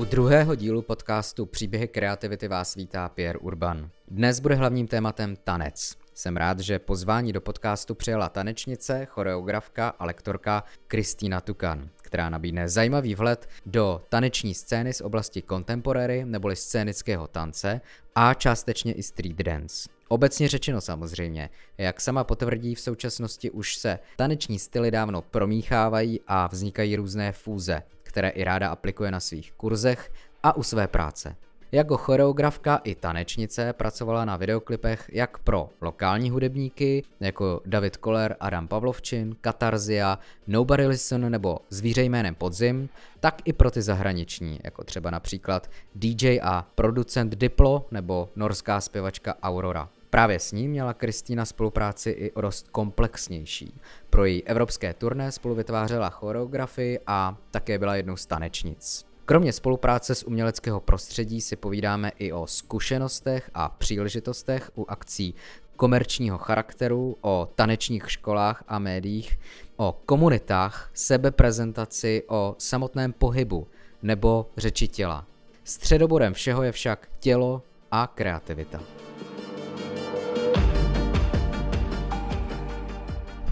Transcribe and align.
U 0.00 0.04
druhého 0.04 0.54
dílu 0.54 0.82
podcastu 0.82 1.46
Příběhy 1.46 1.88
kreativity 1.88 2.48
vás 2.48 2.74
vítá 2.74 3.08
Pierre 3.08 3.38
Urban. 3.38 3.90
Dnes 4.08 4.40
bude 4.40 4.54
hlavním 4.54 4.86
tématem 4.86 5.36
tanec. 5.44 5.96
Jsem 6.14 6.36
rád, 6.36 6.60
že 6.60 6.78
pozvání 6.78 7.32
do 7.32 7.40
podcastu 7.40 7.94
přijala 7.94 8.28
tanečnice, 8.28 9.06
choreografka 9.06 9.88
a 9.88 10.04
lektorka 10.04 10.64
Kristýna 10.86 11.40
Tukan, 11.40 11.88
která 12.02 12.30
nabídne 12.30 12.68
zajímavý 12.68 13.14
vhled 13.14 13.48
do 13.66 14.02
taneční 14.08 14.54
scény 14.54 14.92
z 14.92 15.00
oblasti 15.00 15.42
contemporary 15.42 16.24
neboli 16.24 16.56
scénického 16.56 17.26
tance 17.26 17.80
a 18.14 18.34
částečně 18.34 18.92
i 18.92 19.02
street 19.02 19.36
dance. 19.36 19.88
Obecně 20.08 20.48
řečeno 20.48 20.80
samozřejmě, 20.80 21.50
jak 21.78 22.00
sama 22.00 22.24
potvrdí, 22.24 22.74
v 22.74 22.80
současnosti 22.80 23.50
už 23.50 23.76
se 23.76 23.98
taneční 24.16 24.58
styly 24.58 24.90
dávno 24.90 25.22
promíchávají 25.22 26.20
a 26.26 26.46
vznikají 26.46 26.96
různé 26.96 27.32
fúze, 27.32 27.82
které 28.10 28.28
i 28.28 28.44
ráda 28.44 28.68
aplikuje 28.70 29.10
na 29.10 29.20
svých 29.20 29.52
kurzech 29.52 30.12
a 30.42 30.56
u 30.56 30.62
své 30.62 30.88
práce. 30.88 31.36
Jako 31.72 31.96
choreografka 31.96 32.76
i 32.76 32.94
tanečnice 32.94 33.72
pracovala 33.72 34.24
na 34.24 34.36
videoklipech 34.36 35.10
jak 35.12 35.38
pro 35.38 35.70
lokální 35.80 36.30
hudebníky, 36.30 37.04
jako 37.20 37.60
David 37.66 37.96
Koller, 37.96 38.36
Adam 38.40 38.68
Pavlovčin, 38.68 39.36
Katarzia, 39.40 40.18
Nobody 40.46 40.86
Listen 40.86 41.30
nebo 41.30 41.58
Zvíře 41.68 42.02
jménem 42.02 42.34
Podzim, 42.34 42.88
tak 43.20 43.42
i 43.44 43.52
pro 43.52 43.70
ty 43.70 43.82
zahraniční, 43.82 44.60
jako 44.64 44.84
třeba 44.84 45.10
například 45.10 45.70
DJ 45.94 46.40
a 46.42 46.66
producent 46.74 47.34
Diplo 47.34 47.86
nebo 47.90 48.28
norská 48.36 48.80
zpěvačka 48.80 49.34
Aurora. 49.42 49.88
Právě 50.10 50.38
s 50.38 50.52
ním 50.52 50.70
měla 50.70 50.94
Kristýna 50.94 51.44
spolupráci 51.44 52.10
i 52.10 52.32
o 52.32 52.40
dost 52.40 52.68
komplexnější. 52.68 53.80
Pro 54.10 54.24
její 54.24 54.44
evropské 54.44 54.94
turné 54.94 55.32
spolu 55.32 55.54
vytvářela 55.54 56.10
choreografii 56.10 57.00
a 57.06 57.36
také 57.50 57.78
byla 57.78 57.96
jednou 57.96 58.16
z 58.16 58.26
tanečnic. 58.26 59.06
Kromě 59.24 59.52
spolupráce 59.52 60.14
z 60.14 60.22
uměleckého 60.22 60.80
prostředí 60.80 61.40
si 61.40 61.56
povídáme 61.56 62.12
i 62.18 62.32
o 62.32 62.46
zkušenostech 62.46 63.50
a 63.54 63.68
příležitostech 63.68 64.70
u 64.74 64.86
akcí 64.88 65.34
komerčního 65.76 66.38
charakteru, 66.38 67.16
o 67.20 67.48
tanečních 67.54 68.10
školách 68.10 68.64
a 68.68 68.78
médiích, 68.78 69.38
o 69.76 70.00
komunitách, 70.06 70.90
sebeprezentaci, 70.94 72.22
o 72.28 72.54
samotném 72.58 73.12
pohybu 73.12 73.66
nebo 74.02 74.50
řeči 74.56 74.88
těla. 74.88 75.26
Středobodem 75.64 76.34
všeho 76.34 76.62
je 76.62 76.72
však 76.72 77.08
tělo 77.18 77.62
a 77.90 78.06
kreativita. 78.14 78.80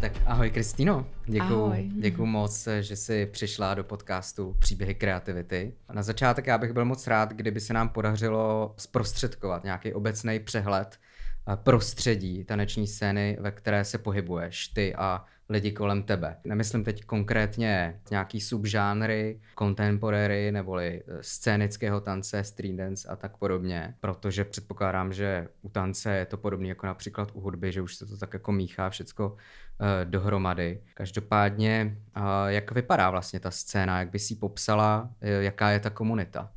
Tak 0.00 0.12
ahoj 0.26 0.50
Kristýno, 0.50 1.06
děkuju, 1.26 1.72
děkuju 1.88 2.26
moc, 2.26 2.68
že 2.80 2.96
jsi 2.96 3.26
přišla 3.26 3.74
do 3.74 3.84
podcastu 3.84 4.56
Příběhy 4.58 4.94
kreativity. 4.94 5.74
Na 5.92 6.02
začátek 6.02 6.46
já 6.46 6.58
bych 6.58 6.72
byl 6.72 6.84
moc 6.84 7.06
rád, 7.06 7.32
kdyby 7.32 7.60
se 7.60 7.72
nám 7.72 7.88
podařilo 7.88 8.74
zprostředkovat 8.76 9.64
nějaký 9.64 9.94
obecný 9.94 10.40
přehled 10.40 10.98
eh, 11.52 11.56
prostředí 11.56 12.44
taneční 12.44 12.86
scény, 12.86 13.36
ve 13.40 13.50
které 13.50 13.84
se 13.84 13.98
pohybuješ 13.98 14.68
ty 14.68 14.94
a 14.94 15.24
lidi 15.48 15.72
kolem 15.72 16.02
tebe. 16.02 16.36
Nemyslím 16.44 16.84
teď 16.84 17.04
konkrétně 17.04 18.00
nějaký 18.10 18.40
subžánry, 18.40 19.40
contemporary 19.58 20.52
neboli 20.52 21.02
eh, 21.06 21.18
scénického 21.20 22.00
tance, 22.00 22.44
street 22.44 22.76
dance 22.76 23.08
a 23.08 23.16
tak 23.16 23.36
podobně, 23.36 23.94
protože 24.00 24.44
předpokládám, 24.44 25.12
že 25.12 25.48
u 25.62 25.68
tance 25.68 26.16
je 26.16 26.26
to 26.26 26.36
podobné 26.36 26.68
jako 26.68 26.86
například 26.86 27.30
u 27.34 27.40
hudby, 27.40 27.72
že 27.72 27.82
už 27.82 27.94
se 27.94 28.06
to 28.06 28.16
tak 28.16 28.32
jako 28.32 28.52
míchá 28.52 28.90
všecko 28.90 29.28
uh, 29.28 29.36
dohromady. 30.04 30.82
Každopádně, 30.94 31.96
uh, 32.16 32.22
jak 32.46 32.72
vypadá 32.72 33.10
vlastně 33.10 33.40
ta 33.40 33.50
scéna, 33.50 33.98
jak 33.98 34.10
by 34.10 34.18
si 34.18 34.34
popsala, 34.34 35.10
jaká 35.20 35.70
je 35.70 35.80
ta 35.80 35.90
komunita? 35.90 36.50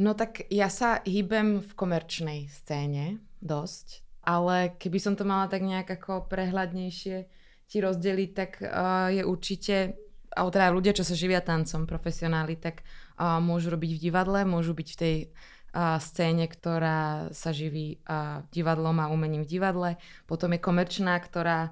No 0.00 0.14
tak 0.14 0.48
ja 0.48 0.72
sa 0.72 1.04
hýbem 1.04 1.60
v 1.60 1.72
komerčnej 1.76 2.48
scéne 2.48 3.20
dosť, 3.44 4.00
ale 4.24 4.72
keby 4.80 4.96
som 4.96 5.12
to 5.12 5.28
mala 5.28 5.44
tak 5.50 5.60
nejak 5.60 5.90
ako 5.90 6.24
prehľadnejšie 6.24 7.39
ti 7.70 7.78
rozdeliť, 7.78 8.30
tak 8.34 8.50
uh, 8.58 9.14
je 9.14 9.22
určite, 9.22 9.94
alebo 10.34 10.50
teda 10.50 10.74
ľudia, 10.74 10.92
čo 10.98 11.06
sa 11.06 11.14
živia 11.14 11.38
tancom, 11.38 11.86
profesionáli, 11.86 12.58
tak 12.58 12.82
uh, 12.82 13.38
môžu 13.38 13.70
robiť 13.70 13.90
v 13.94 14.02
divadle, 14.10 14.42
môžu 14.42 14.74
byť 14.74 14.88
v 14.90 14.98
tej 14.98 15.16
uh, 15.30 16.02
scéne, 16.02 16.50
ktorá 16.50 17.30
sa 17.30 17.54
živí 17.54 18.02
uh, 18.10 18.42
divadlom 18.50 18.98
a 18.98 19.14
umením 19.14 19.46
v 19.46 19.52
divadle. 19.54 19.90
Potom 20.26 20.50
je 20.50 20.58
komerčná, 20.58 21.14
ktorá 21.22 21.70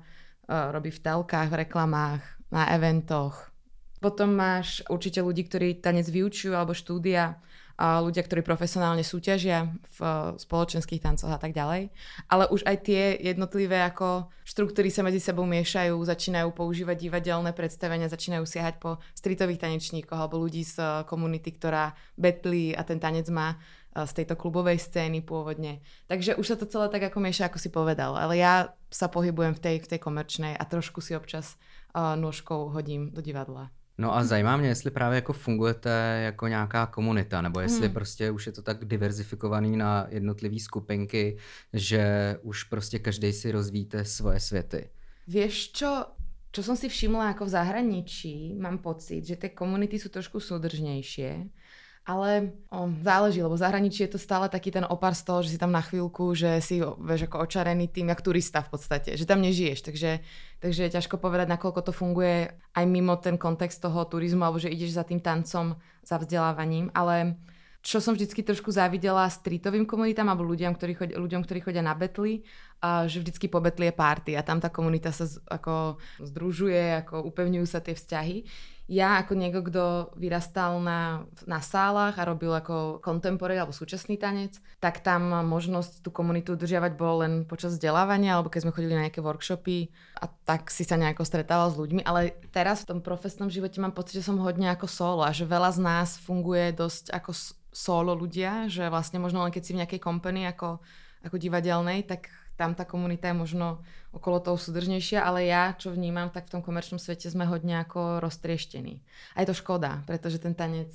robí 0.48 0.88
v 0.88 1.04
telkách, 1.04 1.52
v 1.52 1.60
reklamách, 1.60 2.24
na 2.48 2.72
eventoch. 2.72 3.52
Potom 4.00 4.32
máš 4.32 4.80
určite 4.88 5.20
ľudí, 5.20 5.44
ktorí 5.44 5.84
tanec 5.84 6.08
vyučujú 6.08 6.56
alebo 6.56 6.72
štúdia 6.72 7.36
ľudia, 7.78 8.26
ktorí 8.26 8.42
profesionálne 8.42 9.06
súťažia 9.06 9.70
v 9.70 9.98
eh, 10.02 10.12
spoločenských 10.34 10.98
tancoch 10.98 11.30
a 11.30 11.38
tak 11.38 11.54
ďalej. 11.54 11.94
Ale 12.26 12.44
už 12.50 12.66
aj 12.66 12.76
tie 12.82 13.14
jednotlivé 13.22 13.86
ako 13.86 14.26
štruktúry 14.42 14.90
sa 14.90 15.06
medzi 15.06 15.22
sebou 15.22 15.46
miešajú, 15.46 15.94
začínajú 15.94 16.50
používať 16.58 17.06
divadelné 17.06 17.54
predstavenia, 17.54 18.10
začínajú 18.10 18.44
siahať 18.44 18.82
po 18.82 18.98
streetových 19.14 19.62
tanečníkoch 19.62 20.18
alebo 20.18 20.42
ľudí 20.42 20.66
z 20.66 20.82
eh, 20.82 20.88
komunity, 21.06 21.54
ktorá 21.54 21.94
betlí 22.18 22.74
a 22.74 22.82
ten 22.82 22.98
tanec 22.98 23.30
má 23.30 23.54
eh, 23.54 24.02
z 24.02 24.12
tejto 24.22 24.34
klubovej 24.34 24.82
scény 24.82 25.22
pôvodne. 25.22 25.78
Takže 26.10 26.34
už 26.34 26.46
sa 26.50 26.56
to 26.58 26.66
celé 26.66 26.90
tak 26.90 27.06
ako 27.06 27.22
mieša, 27.22 27.46
ako 27.46 27.62
si 27.62 27.70
povedal. 27.70 28.18
Ale 28.18 28.34
ja 28.34 28.74
sa 28.90 29.06
pohybujem 29.06 29.54
v 29.54 29.62
tej, 29.62 29.76
v 29.86 29.90
tej 29.94 30.00
komerčnej 30.02 30.58
a 30.58 30.64
trošku 30.66 31.04
si 31.04 31.12
občas 31.12 31.60
uh, 31.92 32.16
nôžkou 32.16 32.72
hodím 32.72 33.12
do 33.12 33.20
divadla. 33.20 33.68
No 33.98 34.16
a 34.16 34.24
zajímá 34.24 34.56
mě, 34.56 34.68
jestli 34.68 34.90
právě 34.90 35.16
jako 35.16 35.32
fungujete 35.32 36.20
jako 36.24 36.46
nějaká 36.48 36.86
komunita, 36.86 37.42
nebo 37.42 37.60
jestli 37.60 37.86
hmm. 37.86 37.94
prostě 37.94 38.30
už 38.30 38.46
je 38.46 38.52
to 38.52 38.62
tak 38.62 38.84
diverzifikovaný 38.84 39.76
na 39.76 40.06
jednotlivé 40.08 40.60
skupinky, 40.60 41.36
že 41.72 42.36
už 42.42 42.64
prostě 42.64 42.98
každý 42.98 43.32
si 43.32 43.52
rozvíte 43.52 44.04
svoje 44.04 44.40
světy. 44.40 44.88
Vieš 45.28 45.76
čo, 45.76 46.06
čo 46.48 46.60
som 46.64 46.72
si 46.72 46.88
všimla 46.88 47.36
ako 47.36 47.44
v 47.44 47.52
zahraničí, 47.52 48.56
mám 48.56 48.80
pocit, 48.80 49.28
že 49.28 49.36
tie 49.36 49.52
komunity 49.52 50.00
sú 50.00 50.08
trošku 50.08 50.40
súdržnejšie 50.40 51.52
ale 52.08 52.56
o, 52.72 52.88
záleží, 53.04 53.44
lebo 53.44 53.52
zahraničí 53.52 54.08
je 54.08 54.16
to 54.16 54.20
stále 54.20 54.48
taký 54.48 54.72
ten 54.72 54.88
opar 54.88 55.12
z 55.12 55.28
toho, 55.28 55.44
že 55.44 55.52
si 55.52 55.58
tam 55.60 55.68
na 55.68 55.84
chvíľku, 55.84 56.32
že 56.32 56.56
si 56.64 56.80
vieš 56.80 57.28
ako 57.28 57.44
očarený 57.44 57.92
tým, 57.92 58.08
jak 58.08 58.24
turista 58.24 58.64
v 58.64 58.72
podstate, 58.72 59.12
že 59.12 59.28
tam 59.28 59.44
nežiješ, 59.44 59.84
takže, 59.84 60.24
takže 60.64 60.88
je 60.88 60.94
ťažko 60.96 61.20
povedať, 61.20 61.52
nakoľko 61.52 61.84
to 61.84 61.92
funguje 61.92 62.48
aj 62.48 62.84
mimo 62.88 63.12
ten 63.20 63.36
kontext 63.36 63.84
toho 63.84 64.08
turizmu, 64.08 64.40
alebo 64.40 64.56
že 64.56 64.72
ideš 64.72 64.96
za 64.96 65.04
tým 65.04 65.20
tancom, 65.20 65.76
za 66.00 66.16
vzdelávaním, 66.16 66.88
ale 66.96 67.36
čo 67.84 68.00
som 68.00 68.16
vždycky 68.16 68.40
trošku 68.40 68.72
závidela 68.72 69.28
streetovým 69.28 69.84
komunitám 69.84 70.32
alebo 70.32 70.48
ľuďom, 70.48 70.74
ktorí 70.80 70.92
chodia, 70.96 71.16
ľuďom, 71.20 71.44
ktorí 71.44 71.60
chodia 71.60 71.84
na 71.84 71.92
betly, 71.92 72.42
že 73.06 73.20
vždycky 73.20 73.46
po 73.52 73.60
betli 73.60 73.92
je 73.92 73.94
party 73.94 74.32
a 74.34 74.42
tam 74.42 74.58
tá 74.58 74.72
komunita 74.72 75.14
sa 75.14 75.28
z, 75.28 75.38
ako 75.46 76.00
združuje, 76.18 77.04
ako 77.04 77.22
upevňujú 77.30 77.66
sa 77.68 77.78
tie 77.84 77.94
vzťahy 77.94 78.48
ja 78.88 79.20
ako 79.20 79.36
niekto, 79.36 79.60
kto 79.68 79.84
vyrastal 80.16 80.80
na, 80.80 81.28
na 81.44 81.60
sálach 81.60 82.16
a 82.16 82.24
robil 82.24 82.48
ako 82.56 83.04
contemporary 83.04 83.60
alebo 83.60 83.76
súčasný 83.76 84.16
tanec, 84.16 84.56
tak 84.80 85.04
tam 85.04 85.28
možnosť 85.44 86.00
tú 86.00 86.08
komunitu 86.08 86.56
udržiavať 86.56 86.96
bolo 86.96 87.20
len 87.20 87.44
počas 87.44 87.76
vzdelávania 87.76 88.40
alebo 88.40 88.48
keď 88.48 88.64
sme 88.64 88.72
chodili 88.72 88.96
na 88.96 89.04
nejaké 89.04 89.20
workshopy 89.20 89.92
a 90.16 90.32
tak 90.48 90.72
si 90.72 90.88
sa 90.88 90.96
nejako 90.96 91.20
stretával 91.28 91.68
s 91.68 91.76
ľuďmi. 91.76 92.00
Ale 92.08 92.32
teraz 92.48 92.88
v 92.88 92.96
tom 92.96 93.00
profesnom 93.04 93.52
živote 93.52 93.76
mám 93.76 93.92
pocit, 93.92 94.24
že 94.24 94.32
som 94.32 94.40
hodne 94.40 94.72
ako 94.72 94.88
solo 94.88 95.20
a 95.20 95.36
že 95.36 95.44
veľa 95.44 95.68
z 95.76 95.80
nás 95.84 96.16
funguje 96.16 96.72
dosť 96.72 97.12
ako 97.12 97.36
solo 97.68 98.16
ľudia, 98.16 98.72
že 98.72 98.88
vlastne 98.88 99.20
možno 99.20 99.44
len 99.44 99.52
keď 99.52 99.62
si 99.68 99.76
v 99.76 99.84
nejakej 99.84 100.00
kompany 100.00 100.48
ako, 100.48 100.80
ako 101.28 101.36
divadelnej, 101.36 102.08
tak 102.08 102.32
tam 102.58 102.74
tá 102.74 102.82
komunita 102.82 103.30
je 103.30 103.38
možno 103.38 103.86
okolo 104.10 104.42
toho 104.42 104.58
súdržnejšia, 104.58 105.22
ale 105.22 105.46
ja, 105.46 105.78
čo 105.78 105.94
vnímam, 105.94 106.26
tak 106.34 106.50
v 106.50 106.58
tom 106.58 106.62
komerčnom 106.66 106.98
svete 106.98 107.30
sme 107.30 107.46
hodne 107.46 107.78
ako 107.78 108.18
roztrieštení. 108.18 108.98
A 109.38 109.46
je 109.46 109.54
to 109.54 109.54
škoda, 109.54 110.02
pretože 110.10 110.42
ten 110.42 110.58
tanec 110.58 110.90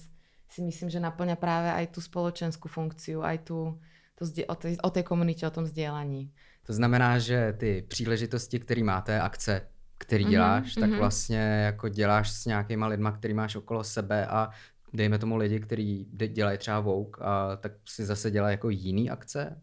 si 0.51 0.59
myslím, 0.59 0.91
že 0.91 0.99
naplňa 0.99 1.39
práve 1.39 1.71
aj 1.71 1.95
tú 1.95 2.03
spoločenskú 2.03 2.67
funkciu, 2.67 3.23
aj 3.23 3.47
tú, 3.47 3.79
to, 4.19 4.27
o, 4.27 4.55
tej, 4.59 4.75
o 4.83 4.89
tej 4.91 5.03
komunite, 5.07 5.47
o 5.47 5.55
tom 5.55 5.63
vzdělání. 5.63 6.29
To 6.67 6.73
znamená, 6.73 7.19
že 7.19 7.53
ty 7.57 7.81
příležitosti, 7.87 8.59
které 8.59 8.83
máte, 8.83 9.21
akce, 9.21 9.67
který 9.97 10.23
mhm, 10.23 10.31
děláš, 10.31 10.65
mm-hmm. 10.67 10.79
tak 10.79 10.89
mhm. 10.89 10.99
vlastně 10.99 11.39
jako 11.39 11.89
děláš 11.89 12.31
s 12.31 12.45
nějakýma 12.45 12.87
lidma, 12.87 13.11
který 13.11 13.33
máš 13.33 13.55
okolo 13.55 13.83
sebe 13.83 14.27
a 14.27 14.49
dejme 14.93 15.19
tomu 15.19 15.37
lidi, 15.37 15.59
kteří 15.59 16.07
dělají 16.27 16.57
třeba 16.57 16.79
Vogue, 16.79 17.25
a 17.25 17.55
tak 17.55 17.71
si 17.87 18.05
zase 18.05 18.31
dělají 18.31 18.53
jako 18.53 18.69
jiný 18.69 19.09
akce? 19.09 19.61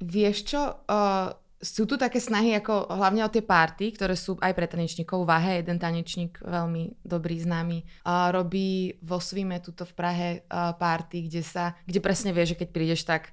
Vieš 0.00 0.36
čo, 0.44 0.60
uh, 0.60 1.32
sú 1.56 1.88
tu 1.88 1.96
také 1.96 2.20
snahy 2.20 2.52
ako 2.60 2.92
hlavne 2.92 3.24
o 3.24 3.32
tie 3.32 3.40
párty, 3.40 3.88
ktoré 3.96 4.12
sú 4.12 4.36
aj 4.44 4.52
pre 4.52 4.68
tanečníkov. 4.68 5.24
Váhe, 5.24 5.64
jeden 5.64 5.80
tanečník 5.80 6.36
veľmi 6.44 7.00
dobrý, 7.00 7.40
známy, 7.40 7.82
uh, 8.04 8.28
robí 8.28 9.00
vo 9.00 9.16
Svime 9.18 9.58
tuto 9.64 9.88
v 9.88 9.96
Prahe 9.96 10.28
uh, 10.46 10.76
párty, 10.76 11.26
kde 11.26 11.40
sa, 11.40 11.72
kde 11.88 12.04
presne 12.04 12.36
vie, 12.36 12.44
že 12.44 12.58
keď 12.58 12.68
prídeš, 12.70 13.08
tak 13.08 13.32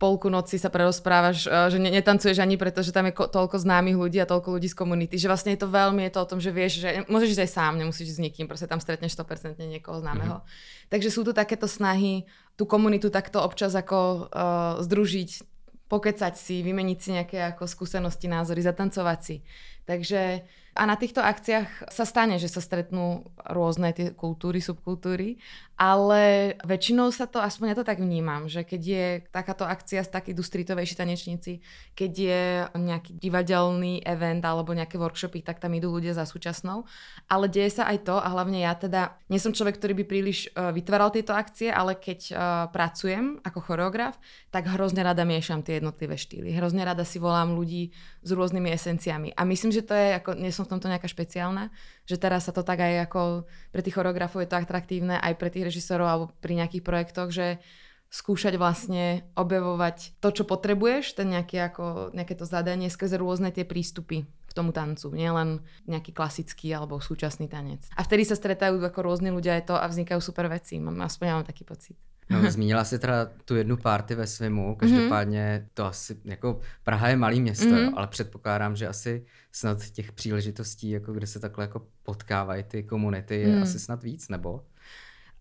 polku 0.00 0.32
noci 0.32 0.56
sa 0.56 0.72
prerozprávaš, 0.72 1.44
že 1.44 1.76
netancuješ 1.76 2.40
ani 2.40 2.56
preto, 2.56 2.80
že 2.80 2.88
tam 2.88 3.04
je 3.04 3.12
toľko 3.12 3.60
známych 3.60 4.00
ľudí 4.00 4.16
a 4.16 4.24
toľko 4.24 4.56
ľudí 4.56 4.72
z 4.72 4.78
komunity, 4.80 5.20
že 5.20 5.28
vlastne 5.28 5.52
je 5.52 5.60
to 5.60 5.68
veľmi 5.68 6.08
je 6.08 6.12
to 6.16 6.20
o 6.24 6.30
tom, 6.32 6.40
že 6.40 6.56
vieš, 6.56 6.80
že 6.80 7.04
môžeš 7.04 7.36
ísť 7.36 7.44
aj 7.44 7.50
sám, 7.52 7.72
nemusíš 7.76 8.16
ísť 8.16 8.16
s 8.16 8.24
nikým, 8.24 8.48
proste 8.48 8.64
tam 8.64 8.80
stretneš 8.80 9.12
100% 9.12 9.60
niekoho 9.60 10.00
známeho. 10.00 10.40
Mm-hmm. 10.40 10.88
Takže 10.88 11.08
sú 11.12 11.20
tu 11.20 11.36
takéto 11.36 11.68
snahy 11.68 12.24
tú 12.56 12.64
komunitu 12.64 13.12
takto 13.12 13.44
občas 13.44 13.76
ako 13.76 14.32
uh, 14.32 14.80
združiť, 14.80 15.49
pokecať 15.90 16.38
si, 16.38 16.62
vymeniť 16.62 16.98
si 17.02 17.08
nejaké 17.18 17.38
ako 17.50 17.66
skúsenosti, 17.66 18.30
názory, 18.30 18.62
zatancovať 18.62 19.18
si. 19.18 19.36
Takže 19.82 20.46
a 20.74 20.82
na 20.86 20.94
týchto 20.94 21.18
akciách 21.18 21.90
sa 21.90 22.04
stane, 22.06 22.38
že 22.38 22.46
sa 22.46 22.62
stretnú 22.62 23.26
rôzne 23.42 23.90
tie 23.90 24.14
kultúry, 24.14 24.62
subkultúry, 24.62 25.42
ale 25.80 26.54
väčšinou 26.60 27.08
sa 27.08 27.24
to, 27.24 27.40
aspoň 27.40 27.72
ja 27.72 27.76
to 27.80 27.88
tak 27.88 28.04
vnímam, 28.04 28.52
že 28.52 28.68
keď 28.68 28.82
je 28.84 29.06
takáto 29.32 29.64
akcia, 29.64 30.04
takí 30.04 30.36
idú 30.36 30.44
streetovejší 30.44 30.92
tanečníci, 30.92 31.64
keď 31.96 32.12
je 32.12 32.42
nejaký 32.76 33.16
divadelný 33.16 34.04
event 34.04 34.44
alebo 34.44 34.76
nejaké 34.76 35.00
workshopy, 35.00 35.40
tak 35.40 35.56
tam 35.56 35.72
idú 35.72 35.88
ľudia 35.88 36.12
za 36.12 36.28
súčasnou. 36.28 36.84
Ale 37.32 37.48
deje 37.48 37.80
sa 37.80 37.88
aj 37.88 38.04
to, 38.04 38.20
a 38.20 38.28
hlavne 38.28 38.60
ja 38.60 38.76
teda, 38.76 39.16
nie 39.32 39.40
som 39.40 39.56
človek, 39.56 39.80
ktorý 39.80 39.96
by 40.00 40.04
príliš 40.04 40.52
uh, 40.52 40.68
vytváral 40.68 41.08
tieto 41.16 41.32
akcie, 41.32 41.72
ale 41.72 41.96
keď 41.96 42.20
uh, 42.28 42.36
pracujem 42.68 43.40
ako 43.40 43.64
choreograf, 43.64 44.20
tak 44.52 44.68
hrozne 44.68 45.00
rada 45.00 45.24
miešam 45.24 45.64
tie 45.64 45.80
jednotlivé 45.80 46.20
štýly. 46.20 46.52
Hrozne 46.60 46.84
rada 46.84 47.08
si 47.08 47.16
volám 47.16 47.56
ľudí 47.56 47.88
s 48.20 48.30
rôznymi 48.36 48.68
esenciami. 48.68 49.32
A 49.32 49.48
myslím, 49.48 49.72
že 49.72 49.80
to 49.80 49.96
je, 49.96 50.20
ako, 50.20 50.36
nie 50.36 50.52
som 50.60 50.68
v 50.68 50.76
tomto 50.76 50.92
nejaká 50.92 51.08
špeciálna, 51.08 51.72
že 52.04 52.20
teraz 52.20 52.44
sa 52.44 52.52
to 52.52 52.60
tak 52.60 52.84
aj 52.84 53.08
ako 53.08 53.48
pre 53.72 53.80
tých 53.80 53.96
choreografov 53.96 54.44
je 54.44 54.52
to 54.52 54.60
atraktívne, 54.60 55.16
aj 55.16 55.40
pre 55.40 55.48
tých 55.48 55.72
režisérov 55.72 56.04
alebo 56.04 56.24
pri 56.44 56.60
nejakých 56.60 56.84
projektoch, 56.84 57.32
že 57.32 57.64
skúšať 58.10 58.58
vlastne 58.58 59.24
objavovať 59.38 60.18
to, 60.18 60.28
čo 60.34 60.44
potrebuješ, 60.44 61.14
ten 61.14 61.30
nejaký 61.30 61.56
ako, 61.62 62.10
nejaké 62.12 62.34
to 62.34 62.44
zadanie 62.44 62.90
skrze 62.90 63.16
rôzne 63.16 63.54
tie 63.54 63.62
prístupy 63.62 64.26
k 64.26 64.52
tomu 64.52 64.74
tancu, 64.74 65.14
nielen 65.14 65.62
nejaký 65.86 66.10
klasický 66.10 66.74
alebo 66.74 66.98
súčasný 66.98 67.46
tanec. 67.46 67.86
A 67.94 68.02
vtedy 68.02 68.26
sa 68.26 68.34
stretajú 68.34 68.82
ako 68.82 69.00
rôzni 69.06 69.30
ľudia 69.30 69.62
aj 69.62 69.70
to 69.70 69.74
a 69.78 69.86
vznikajú 69.86 70.18
super 70.18 70.50
veci. 70.50 70.82
Mám, 70.82 70.98
aspoň 71.06 71.24
ja 71.24 71.34
mám 71.38 71.46
taký 71.46 71.62
pocit. 71.62 71.94
No, 72.30 72.50
zmínila 72.50 72.84
si 72.84 72.98
teda 72.98 73.26
tu 73.44 73.56
jednu 73.56 73.76
party 73.76 74.14
ve 74.14 74.26
svimu, 74.26 74.74
každopádně 74.74 75.66
to 75.74 75.84
asi, 75.84 76.16
jako 76.24 76.60
Praha 76.82 77.08
je 77.08 77.16
malý 77.16 77.40
město, 77.40 77.74
mm-hmm. 77.74 77.92
ale 77.96 78.06
předpokládám, 78.06 78.76
že 78.76 78.88
asi 78.88 79.24
snad 79.52 79.90
těch 79.90 80.12
příležitostí, 80.12 80.90
jako 80.90 81.12
kde 81.12 81.26
se 81.26 81.40
takhle 81.40 81.64
jako 81.64 81.86
potkávají 82.02 82.62
ty 82.62 82.82
komunity, 82.82 83.40
je 83.40 83.56
mm. 83.56 83.62
asi 83.62 83.78
snad 83.78 84.02
víc, 84.02 84.28
nebo? 84.28 84.62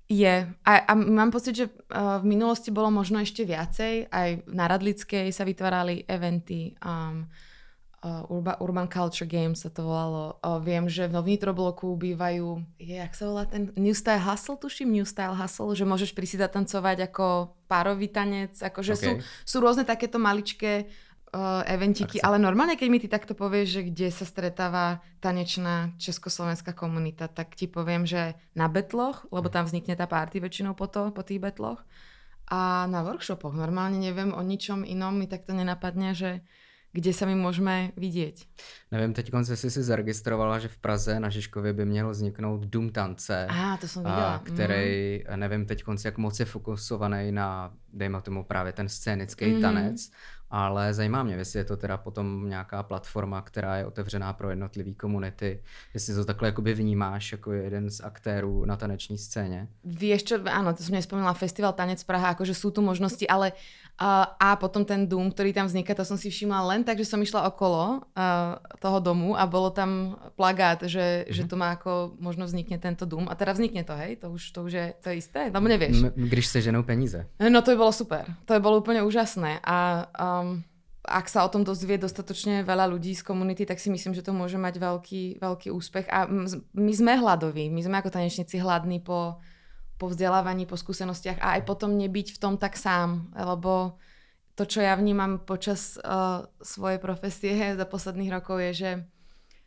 Je. 0.10 0.54
A, 0.66 0.76
a 0.76 0.94
mám 0.94 1.32
pocit, 1.32 1.56
že 1.56 1.66
uh, 1.66 1.72
v 2.22 2.24
minulosti 2.26 2.74
bolo 2.74 2.90
možno 2.90 3.22
ešte 3.22 3.46
viacej. 3.46 4.10
Aj 4.10 4.42
na 4.50 4.66
Radlickej 4.66 5.30
sa 5.30 5.46
vytvárali 5.46 6.02
eventy. 6.10 6.74
Um, 6.82 7.30
uh, 8.04 8.32
Urban, 8.32 8.56
Urban 8.60 8.88
Culture 8.88 9.28
Games 9.28 9.64
sa 9.64 9.70
to 9.72 9.84
volalo. 9.84 10.40
Uh, 10.40 10.60
viem, 10.60 10.88
že 10.88 11.08
vo 11.12 11.20
vnitrobloku 11.24 11.96
bývajú, 12.00 12.64
je, 12.80 12.96
jak 12.96 13.14
sa 13.16 13.28
volá 13.28 13.44
ten 13.46 13.72
New 13.76 13.96
Style 13.96 14.24
Hustle, 14.24 14.60
tuším, 14.60 14.92
New 14.92 15.08
Style 15.08 15.36
Hustle, 15.36 15.76
že 15.76 15.86
môžeš 15.88 16.12
prísť 16.16 16.48
zatancovať 16.48 17.12
ako 17.12 17.56
párový 17.68 18.08
tanec, 18.10 18.56
akože 18.58 18.94
okay. 18.96 19.04
sú, 19.04 19.12
sú 19.46 19.58
rôzne 19.62 19.84
takéto 19.86 20.18
maličké 20.18 20.88
uh, 21.36 21.62
eventiky, 21.68 22.24
ale 22.24 22.42
normálne, 22.42 22.80
keď 22.80 22.88
mi 22.90 23.00
ty 23.00 23.08
takto 23.12 23.38
povieš, 23.38 23.68
že 23.68 23.82
kde 23.92 24.08
sa 24.10 24.26
stretáva 24.26 25.04
tanečná 25.22 25.94
československá 26.02 26.74
komunita, 26.74 27.30
tak 27.30 27.54
ti 27.54 27.70
poviem, 27.70 28.08
že 28.08 28.40
na 28.58 28.72
betloch, 28.72 29.28
lebo 29.30 29.52
tam 29.52 29.68
vznikne 29.68 29.94
tá 29.94 30.10
party 30.10 30.42
väčšinou 30.42 30.74
po, 30.74 30.90
to, 30.90 31.12
po 31.14 31.22
tých 31.22 31.44
betloch, 31.44 31.84
a 32.50 32.90
na 32.90 33.06
workshopoch. 33.06 33.54
Normálne 33.54 34.02
neviem 34.02 34.34
o 34.34 34.42
ničom 34.42 34.82
inom, 34.82 35.14
mi 35.14 35.30
takto 35.30 35.54
nenapadne, 35.54 36.18
že 36.18 36.42
kde 36.92 37.14
sa 37.14 37.26
my 37.26 37.36
můžeme 37.36 37.92
vidět. 37.98 38.36
Nevím, 38.92 39.14
teď 39.14 39.32
konce 39.32 39.56
si 39.58 39.84
zaregistrovala, 39.84 40.60
že 40.60 40.68
v 40.68 40.78
Praze 40.78 41.20
na 41.20 41.30
Žižkově 41.30 41.74
by 41.74 41.86
měl 41.86 42.10
vzniknout 42.10 42.66
Dům 42.66 42.90
tance. 42.90 43.48
A, 43.50 43.78
to 43.78 43.88
jsem 43.88 44.04
viděla. 44.04 44.42
Který, 44.44 45.24
mm. 45.32 45.40
nevím 45.40 45.66
teď 45.66 45.84
konce, 45.84 46.08
jak 46.08 46.18
moc 46.18 46.40
je 46.40 46.46
fokusovaný 46.46 47.32
na, 47.32 47.74
dejme 47.94 48.22
tomu 48.22 48.44
právě 48.44 48.74
ten 48.74 48.90
scénický 48.90 49.46
mm. 49.46 49.62
tanec, 49.62 50.12
ale 50.50 50.94
zajímá 50.94 51.24
mě, 51.24 51.36
jestli 51.36 51.60
je 51.60 51.66
to 51.66 51.78
teda 51.78 51.98
potom 51.98 52.50
nějaká 52.50 52.84
platforma, 52.84 53.42
která 53.42 53.78
je 53.78 53.86
otevřená 53.86 54.34
pro 54.34 54.50
jednotlivé 54.50 54.94
komunity, 54.94 55.64
jestli 55.94 56.16
to 56.16 56.26
takhle 56.26 56.48
jakoby 56.48 56.74
vnímáš 56.74 57.32
jako 57.32 57.52
jeden 57.52 57.90
z 57.90 58.02
aktérů 58.02 58.66
na 58.66 58.76
taneční 58.76 59.18
scéně. 59.18 59.68
Vieš 59.86 60.24
čo, 60.24 60.36
áno, 60.46 60.74
to 60.74 60.82
som 60.82 60.98
nespomínala, 60.98 61.34
Festival 61.34 61.74
Tanec 61.74 62.02
Praha, 62.04 62.34
akože 62.34 62.54
sú 62.58 62.72
tu 62.72 62.82
možnosti, 62.82 63.26
ale 63.30 63.54
a, 64.00 64.40
a 64.40 64.56
potom 64.56 64.88
ten 64.88 65.04
dům, 65.04 65.28
ktorý 65.36 65.52
tam 65.52 65.68
vzniká, 65.68 65.92
to 65.92 66.08
som 66.08 66.16
si 66.16 66.32
všimla 66.32 66.64
len 66.72 66.88
tak, 66.88 66.96
že 66.96 67.04
som 67.04 67.20
išla 67.20 67.52
okolo 67.52 68.00
uh, 68.00 68.56
toho 68.80 69.04
domu 69.04 69.36
a 69.36 69.44
bolo 69.44 69.76
tam 69.76 70.16
plagát, 70.40 70.88
že, 70.88 71.28
mm-hmm. 71.28 71.36
že 71.36 71.44
to 71.44 71.56
má 71.60 71.76
ako 71.76 72.16
možno 72.16 72.48
vznikne 72.48 72.80
tento 72.80 73.04
dům. 73.04 73.28
A 73.28 73.36
teda 73.36 73.52
vznikne 73.52 73.84
to, 73.84 73.92
hej? 74.00 74.16
To 74.24 74.32
už, 74.32 74.56
to 74.56 74.60
už 74.64 74.72
je 74.72 74.86
to 75.04 75.12
isté? 75.12 75.52
Lebo 75.52 75.68
nevieš. 75.68 76.00
M- 76.00 76.14
když 76.16 76.48
se 76.48 76.62
ženou 76.62 76.84
peníze. 76.88 77.28
No 77.44 77.60
to 77.60 77.76
by 77.76 77.78
bolo 77.78 77.92
super. 77.92 78.24
To 78.48 78.56
by 78.56 78.60
bolo 78.64 78.80
úplne 78.80 79.04
úžasné. 79.04 79.60
A 79.68 80.08
um, 80.16 80.64
ak 81.04 81.28
sa 81.28 81.44
o 81.44 81.52
tom 81.52 81.68
dozvie 81.68 82.00
dostatočne 82.00 82.64
veľa 82.64 82.88
ľudí 82.88 83.12
z 83.20 83.26
komunity, 83.28 83.68
tak 83.68 83.84
si 83.84 83.92
myslím, 83.92 84.16
že 84.16 84.24
to 84.24 84.32
môže 84.32 84.56
mať 84.56 84.80
veľký, 84.80 85.44
veľký 85.44 85.76
úspech. 85.76 86.08
A 86.08 86.24
my 86.72 86.94
sme 86.96 87.20
hladoví. 87.20 87.68
My 87.68 87.84
sme 87.84 88.00
ako 88.00 88.16
tanečníci 88.16 88.64
hladní 88.64 89.04
po 89.04 89.44
po 90.00 90.08
vzdelávaní, 90.08 90.64
po 90.64 90.80
skúsenostiach 90.80 91.44
a 91.44 91.60
aj 91.60 91.68
potom 91.68 92.00
nebyť 92.00 92.40
v 92.40 92.42
tom 92.42 92.56
tak 92.56 92.80
sám, 92.80 93.36
lebo 93.36 94.00
to, 94.56 94.64
čo 94.64 94.80
ja 94.80 94.96
vnímam 94.96 95.44
počas 95.44 96.00
uh, 96.00 96.48
svojej 96.64 97.04
profesie 97.04 97.56
za 97.80 97.84
posledných 97.84 98.32
rokov 98.32 98.64
je, 98.64 98.72
že, 98.74 98.92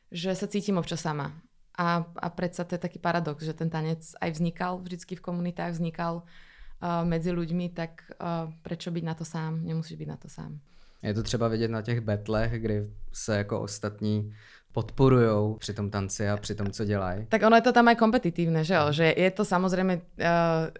že 0.09 0.31
sa 0.33 0.49
cítim 0.49 0.81
občas 0.81 1.05
sama. 1.05 1.37
A, 1.77 2.05
a 2.05 2.29
predsa 2.33 2.65
to 2.65 2.77
je 2.77 2.85
taký 2.85 3.01
paradox, 3.01 3.45
že 3.45 3.57
ten 3.57 3.73
tanec 3.73 4.05
aj 4.21 4.31
vznikal 4.37 4.81
vždycky 4.81 5.17
v 5.17 5.25
komunitách, 5.25 5.77
vznikal 5.77 6.25
uh, 6.25 7.05
medzi 7.05 7.33
ľuďmi, 7.33 7.73
tak 7.73 8.09
uh, 8.17 8.53
prečo 8.65 8.89
byť 8.93 9.05
na 9.05 9.15
to 9.17 9.25
sám? 9.25 9.61
Nemusíš 9.65 9.97
byť 9.97 10.09
na 10.09 10.17
to 10.17 10.29
sám. 10.29 10.61
Je 11.03 11.15
to 11.15 11.23
třeba 11.23 11.49
vidět 11.49 11.69
na 11.69 11.83
těch 11.83 12.01
betlech, 12.01 12.53
kdy 12.63 12.91
se 13.13 13.37
jako 13.37 13.61
ostatní 13.61 14.35
podporujou 14.73 15.57
při 15.61 15.75
tom 15.75 15.91
tanci 15.91 16.29
a 16.29 16.37
při 16.37 16.55
tom, 16.55 16.71
co 16.71 16.85
dělají. 16.85 17.27
Tak 17.29 17.43
ono 17.43 17.57
je 17.57 17.63
to 17.63 17.73
tam 17.73 17.89
aj 17.89 17.97
kompetitívne, 17.97 18.65
že 18.65 18.75
jo? 18.75 18.89
Že 18.93 19.15
je 19.17 19.31
to 19.31 19.45
samozrejme 19.45 20.01
uh, 20.01 20.73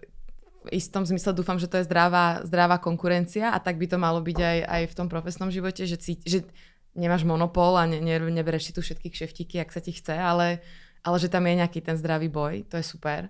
v 0.65 0.69
istom 0.73 1.05
zmysle 1.05 1.33
dúfam, 1.37 1.59
že 1.61 1.69
to 1.69 1.77
je 1.77 1.85
zdravá, 1.85 2.41
zdravá 2.47 2.81
konkurencia 2.81 3.53
a 3.53 3.59
tak 3.61 3.77
by 3.77 3.85
to 3.87 3.97
malo 4.01 4.23
byť 4.23 4.37
aj, 4.39 4.57
aj 4.65 4.83
v 4.89 4.97
tom 4.97 5.07
profesnom 5.11 5.53
živote, 5.53 5.85
že, 5.85 6.01
cíti, 6.01 6.25
že 6.25 6.39
nemáš 6.97 7.21
monopol 7.27 7.77
a 7.77 7.85
ne, 7.85 8.01
ne, 8.01 8.17
nebereš 8.17 8.71
si 8.71 8.73
tu 8.73 8.81
všetky 8.81 9.13
kšeftíky, 9.13 9.61
ak 9.61 9.69
sa 9.69 9.81
ti 9.83 9.93
chce, 9.93 10.17
ale, 10.17 10.63
ale 11.05 11.15
že 11.21 11.29
tam 11.29 11.45
je 11.45 11.59
nejaký 11.61 11.83
ten 11.83 11.99
zdravý 11.99 12.33
boj, 12.33 12.65
to 12.65 12.81
je 12.81 12.85
super. 12.85 13.29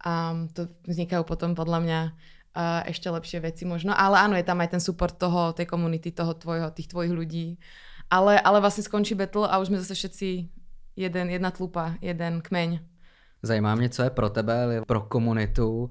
A 0.00 0.32
to 0.56 0.72
vznikajú 0.88 1.22
potom 1.28 1.52
podľa 1.52 1.78
mňa 1.84 2.00
uh, 2.08 2.80
ešte 2.88 3.12
lepšie 3.12 3.44
veci 3.44 3.68
možno, 3.68 3.92
ale 3.92 4.16
áno, 4.16 4.34
je 4.34 4.46
tam 4.48 4.58
aj 4.58 4.74
ten 4.74 4.82
support 4.82 5.20
toho, 5.20 5.52
tej 5.52 5.68
komunity, 5.68 6.10
toho 6.10 6.32
tvojho, 6.32 6.72
tých 6.72 6.88
tvojich 6.88 7.12
ľudí 7.12 7.60
ale, 8.10 8.40
ale 8.40 8.60
vlastně 8.60 8.82
skončí 8.82 9.14
battle 9.14 9.48
a 9.48 9.58
už 9.58 9.66
jsme 9.66 9.78
zase 9.78 9.94
všetci 9.94 10.48
jeden, 10.96 11.30
jedna 11.30 11.50
tlupa, 11.50 11.94
jeden 12.00 12.40
kmeň. 12.40 12.80
Zajímá 13.42 13.74
mě, 13.74 13.88
co 13.88 14.02
je 14.02 14.10
pro 14.10 14.30
tebe, 14.30 14.82
pro 14.86 15.00
komunitu, 15.00 15.90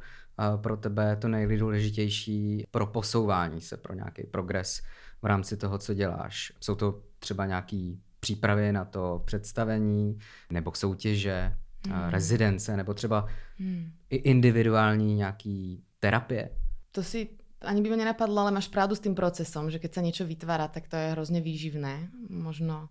pro 0.62 0.78
tebe 0.78 1.16
to 1.16 1.28
nejdůležitější 1.28 2.66
pro 2.72 2.88
posouvání 2.88 3.62
se, 3.62 3.78
pro 3.78 3.94
nějaký 3.94 4.24
progres 4.24 4.82
v 5.22 5.26
rámci 5.26 5.58
toho, 5.58 5.78
co 5.78 5.94
děláš. 5.94 6.54
Jsou 6.62 6.76
to 6.76 7.02
třeba 7.20 7.46
nějaký 7.46 8.02
přípravy 8.20 8.72
na 8.72 8.86
to 8.86 9.22
představení, 9.26 10.18
nebo 10.50 10.72
soutěže, 10.76 11.54
hmm. 11.88 12.10
rezidence, 12.10 12.78
nebo 12.78 12.94
třeba 12.94 13.26
hmm. 13.60 13.92
i 14.10 14.16
individuální 14.16 15.16
nějaký 15.16 15.84
terapie? 16.00 16.50
To 16.92 17.04
si 17.04 17.30
ani 17.62 17.84
by 17.84 17.88
ma 17.92 17.98
nenapadlo, 18.00 18.48
ale 18.48 18.56
máš 18.56 18.72
pravdu 18.72 18.96
s 18.96 19.04
tým 19.04 19.16
procesom, 19.16 19.68
že 19.68 19.84
keď 19.84 19.92
sa 20.00 20.06
niečo 20.06 20.24
vytvára, 20.24 20.72
tak 20.72 20.88
to 20.88 20.96
je 20.96 21.12
hrozne 21.12 21.44
výživné. 21.44 22.08
Možno, 22.32 22.88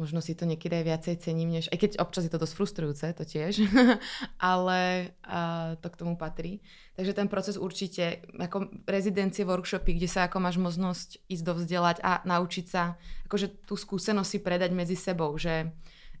možno 0.00 0.24
si 0.24 0.32
to 0.32 0.48
niekedy 0.48 0.80
aj 0.80 0.86
viacej 0.88 1.14
cením, 1.20 1.52
než, 1.52 1.68
aj 1.68 1.76
keď 1.76 1.90
občas 2.00 2.24
je 2.24 2.32
to 2.32 2.40
dosť 2.40 2.54
frustrujúce, 2.56 3.04
to 3.12 3.24
tiež, 3.28 3.60
ale 4.40 5.12
a, 5.20 5.76
to 5.76 5.88
k 5.92 5.98
tomu 6.00 6.16
patrí. 6.16 6.64
Takže 6.96 7.12
ten 7.12 7.28
proces 7.28 7.60
určite, 7.60 8.24
ako 8.40 8.72
rezidencie, 8.88 9.44
workshopy, 9.44 10.00
kde 10.00 10.08
sa 10.08 10.32
ako 10.32 10.38
máš 10.40 10.56
možnosť 10.56 11.20
ísť 11.28 11.44
dovzdelať 11.44 11.96
a 12.00 12.24
naučiť 12.24 12.66
sa, 12.66 12.96
akože 13.28 13.68
tú 13.68 13.76
skúsenosť 13.76 14.30
si 14.32 14.38
predať 14.40 14.72
medzi 14.72 14.96
sebou, 14.96 15.36
že, 15.36 15.68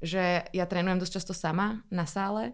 že 0.04 0.44
ja 0.52 0.64
trénujem 0.68 1.00
dosť 1.00 1.16
často 1.16 1.32
sama 1.32 1.80
na 1.88 2.04
sále, 2.04 2.52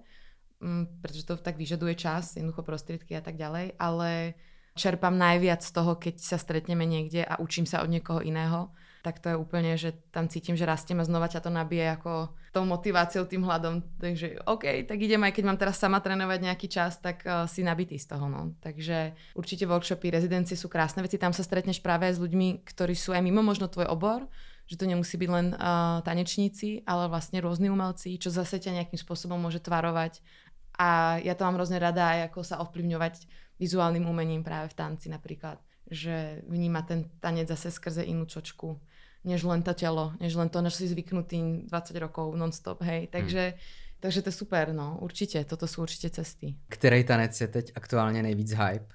pretože 1.02 1.26
to 1.26 1.34
tak 1.34 1.58
vyžaduje 1.58 1.98
čas, 1.98 2.38
jednoducho 2.38 2.62
prostriedky 2.62 3.18
a 3.18 3.20
tak 3.20 3.34
ďalej, 3.34 3.76
ale 3.76 4.38
čerpám 4.76 5.16
najviac 5.16 5.64
z 5.64 5.72
toho, 5.72 5.96
keď 5.96 6.20
sa 6.20 6.36
stretneme 6.36 6.84
niekde 6.84 7.24
a 7.24 7.40
učím 7.40 7.64
sa 7.64 7.80
od 7.80 7.88
niekoho 7.88 8.20
iného. 8.20 8.70
tak 9.06 9.22
to 9.22 9.30
je 9.30 9.36
úplne, 9.38 9.78
že 9.78 9.94
tam 10.10 10.26
cítim, 10.26 10.58
že 10.58 10.66
rastieme 10.66 11.06
znova 11.06 11.30
ťa 11.30 11.46
to 11.46 11.46
nabije 11.46 11.94
ako 11.94 12.34
tou 12.50 12.66
motiváciou, 12.66 13.22
tým 13.22 13.46
hľadom. 13.46 13.78
Takže 14.02 14.42
OK, 14.50 14.82
tak 14.82 14.98
idem 14.98 15.22
aj 15.22 15.30
keď 15.30 15.44
mám 15.46 15.60
teraz 15.62 15.78
sama 15.78 16.02
trénovať 16.02 16.42
nejaký 16.42 16.66
čas, 16.66 16.98
tak 16.98 17.22
uh, 17.22 17.46
si 17.46 17.62
nabitý 17.62 18.02
z 18.02 18.10
toho. 18.10 18.26
No. 18.26 18.58
Takže 18.58 19.14
určite 19.38 19.62
workshopy, 19.62 20.10
rezidencie 20.10 20.58
sú 20.58 20.66
krásne 20.66 21.06
veci, 21.06 21.22
tam 21.22 21.30
sa 21.30 21.46
stretneš 21.46 21.78
práve 21.78 22.10
s 22.10 22.18
ľuďmi, 22.18 22.66
ktorí 22.66 22.98
sú 22.98 23.14
aj 23.14 23.22
mimo 23.22 23.46
možno 23.46 23.70
tvoj 23.70 23.86
obor, 23.86 24.26
že 24.66 24.74
to 24.74 24.90
nemusí 24.90 25.14
byť 25.14 25.30
len 25.30 25.54
uh, 25.54 26.02
tanečníci, 26.02 26.82
ale 26.82 27.06
vlastne 27.06 27.38
rôzni 27.38 27.70
umelci, 27.70 28.18
čo 28.18 28.34
zase 28.34 28.58
ťa 28.58 28.74
nejakým 28.82 28.98
spôsobom 28.98 29.38
môže 29.38 29.62
tvarovať. 29.62 30.18
A 30.82 31.22
ja 31.22 31.38
to 31.38 31.46
mám 31.46 31.56
hrozne 31.56 31.78
rada 31.78 32.10
aj 32.10 32.34
ako 32.34 32.40
sa 32.42 32.58
ovplyvňovať 32.60 33.45
vizuálnym 33.58 34.08
umením 34.08 34.44
práve 34.44 34.68
v 34.68 34.74
tanci 34.74 35.08
napríklad 35.08 35.58
že 35.90 36.42
vníma 36.48 36.82
ten 36.82 37.06
tanec 37.20 37.48
zase 37.48 37.70
skrze 37.70 38.02
inú 38.02 38.26
čočku, 38.26 38.80
než 39.24 39.42
len 39.46 39.62
to 39.62 39.74
telo, 39.74 40.12
než 40.20 40.34
len 40.34 40.48
to, 40.48 40.62
než 40.62 40.74
si 40.74 40.88
zvyknutý 40.88 41.66
20 41.70 41.96
rokov 41.98 42.34
non-stop, 42.34 42.82
hej. 42.82 43.06
Takže, 43.06 43.42
hmm. 43.54 44.00
takže 44.00 44.22
to 44.22 44.28
je 44.28 44.38
super, 44.38 44.74
no, 44.74 44.98
určite, 45.00 45.38
toto 45.46 45.66
sú 45.66 45.82
určite 45.82 46.10
cesty. 46.10 46.58
Který 46.68 47.04
tanec 47.04 47.40
je 47.40 47.48
teď 47.48 47.72
aktuálně 47.74 48.22
nejvíc 48.22 48.50
hype? 48.50 48.94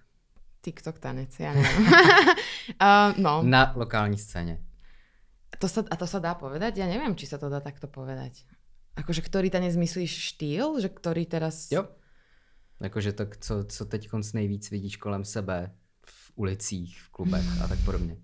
TikTok 0.61 0.99
tanec, 0.99 1.33
ja 1.39 1.57
neviem. 1.57 1.89
uh, 2.77 3.17
no. 3.17 3.41
Na 3.41 3.73
lokální 3.75 4.17
scéne. 4.17 4.61
To 5.57 5.65
sa, 5.65 5.81
a 5.89 5.95
to 5.97 6.05
sa 6.05 6.21
dá 6.21 6.37
povedať? 6.37 6.77
Ja 6.77 6.85
neviem, 6.85 7.17
či 7.17 7.25
sa 7.25 7.41
to 7.41 7.49
dá 7.49 7.65
takto 7.65 7.89
povedať. 7.89 8.45
Akože 8.93 9.25
ktorý 9.25 9.49
tanec 9.49 9.73
myslíš 9.73 10.37
štýl? 10.37 10.77
Že 10.77 10.89
ktorý 10.93 11.25
teraz... 11.25 11.73
Jo. 11.73 11.89
Akože 12.81 13.13
to, 13.13 13.25
co, 13.39 13.63
co 13.63 13.85
teď 13.85 14.09
nejvíc 14.33 14.69
vidíš 14.69 14.97
kolem 14.97 15.25
sebe 15.25 15.71
ulicích, 16.35 16.99
v 17.01 17.09
klubech 17.09 17.61
a 17.61 17.67
tak 17.67 17.79
podobne? 17.85 18.17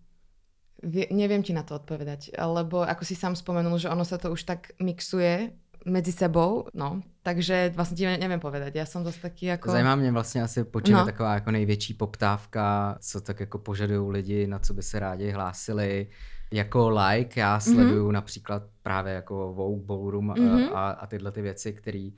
Vie, 0.83 1.09
neviem 1.09 1.41
ti 1.41 1.57
na 1.57 1.65
to 1.65 1.75
odpovedať, 1.81 2.37
lebo 2.37 2.85
ako 2.85 3.01
si 3.01 3.17
sám 3.17 3.33
spomenul, 3.33 3.81
že 3.81 3.89
ono 3.89 4.05
sa 4.05 4.21
to 4.21 4.29
už 4.29 4.45
tak 4.45 4.77
mixuje 4.77 5.49
medzi 5.85 6.11
sebou, 6.11 6.67
no, 6.73 7.01
takže 7.23 7.73
vlastne 7.73 7.95
ti 7.97 8.05
neviem 8.05 8.37
povedať, 8.37 8.75
ja 8.75 8.85
som 8.85 9.01
dosť 9.01 9.19
taký 9.21 9.45
ako... 9.51 9.71
Zajímá 9.71 9.95
mě 9.95 10.11
vlastně 10.11 10.43
asi 10.43 10.63
počet 10.63 10.93
no. 10.93 11.05
taková 11.05 11.33
jako 11.33 11.51
největší 11.51 11.93
poptávka, 11.93 12.97
co 13.01 13.21
tak 13.21 13.39
jako 13.39 13.57
požadují 13.57 14.11
lidi, 14.11 14.47
na 14.47 14.59
co 14.59 14.73
by 14.73 14.83
se 14.83 14.99
rádi 14.99 15.31
hlásili. 15.31 16.07
Jako 16.51 16.89
like 16.89 17.39
já 17.39 17.53
mhm. 17.53 17.61
sleduju 17.61 18.07
mm-hmm. 18.07 18.11
například 18.11 18.63
právě 18.83 19.13
jako 19.13 19.53
Vogue 19.53 19.85
Ballroom 19.85 20.29
mm-hmm. 20.29 20.69
a, 20.73 20.89
a 20.89 21.07
tyhle 21.07 21.31
ty 21.31 21.41
věci, 21.41 21.73
které 21.73 22.09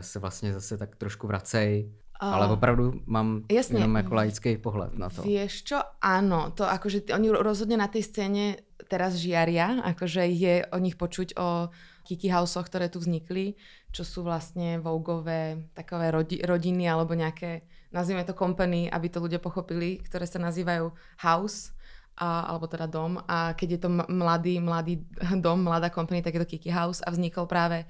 se 0.00 0.18
vlastně 0.18 0.52
zase 0.52 0.76
tak 0.76 0.96
trošku 0.96 1.26
vracejí 1.26 1.92
ale 2.20 2.48
opravdu 2.48 3.04
mám 3.06 3.44
Jasne. 3.52 3.80
jenom 3.80 3.96
ako 3.96 4.12
laický 4.14 4.56
pohled 4.56 4.96
na 4.96 5.12
to. 5.12 5.20
Vieš 5.20 5.68
čo? 5.68 5.78
Áno, 6.00 6.48
to 6.56 6.64
akože 6.64 7.12
oni 7.12 7.28
rozhodne 7.28 7.76
na 7.76 7.88
tej 7.92 8.08
scéne 8.08 8.44
teraz 8.88 9.20
žiaria, 9.20 9.84
akože 9.84 10.24
je 10.32 10.64
o 10.72 10.78
nich 10.80 10.96
počuť 10.96 11.36
o 11.36 11.68
Kiki 12.06 12.30
Houseoch, 12.30 12.70
ktoré 12.70 12.88
tu 12.88 13.02
vznikli, 13.02 13.58
čo 13.90 14.06
sú 14.06 14.22
vlastne 14.22 14.78
Vogové 14.78 15.68
takové 15.74 16.08
rodi, 16.14 16.38
rodiny 16.40 16.86
alebo 16.86 17.12
nejaké, 17.12 17.66
nazvime 17.90 18.24
to 18.24 18.32
company, 18.32 18.86
aby 18.88 19.10
to 19.10 19.18
ľudia 19.18 19.42
pochopili, 19.42 20.00
ktoré 20.06 20.24
sa 20.24 20.38
nazývajú 20.40 20.88
House, 21.20 21.74
a, 22.16 22.48
alebo 22.48 22.64
teda 22.64 22.88
dom. 22.88 23.20
A 23.28 23.52
keď 23.52 23.68
je 23.76 23.80
to 23.82 23.88
mladý, 23.92 24.56
mladý 24.62 25.04
dom, 25.44 25.66
mladá 25.66 25.92
company, 25.92 26.24
tak 26.24 26.38
je 26.38 26.42
to 26.46 26.50
Kiki 26.56 26.72
House 26.72 27.04
a 27.04 27.12
vznikol 27.12 27.44
práve 27.44 27.84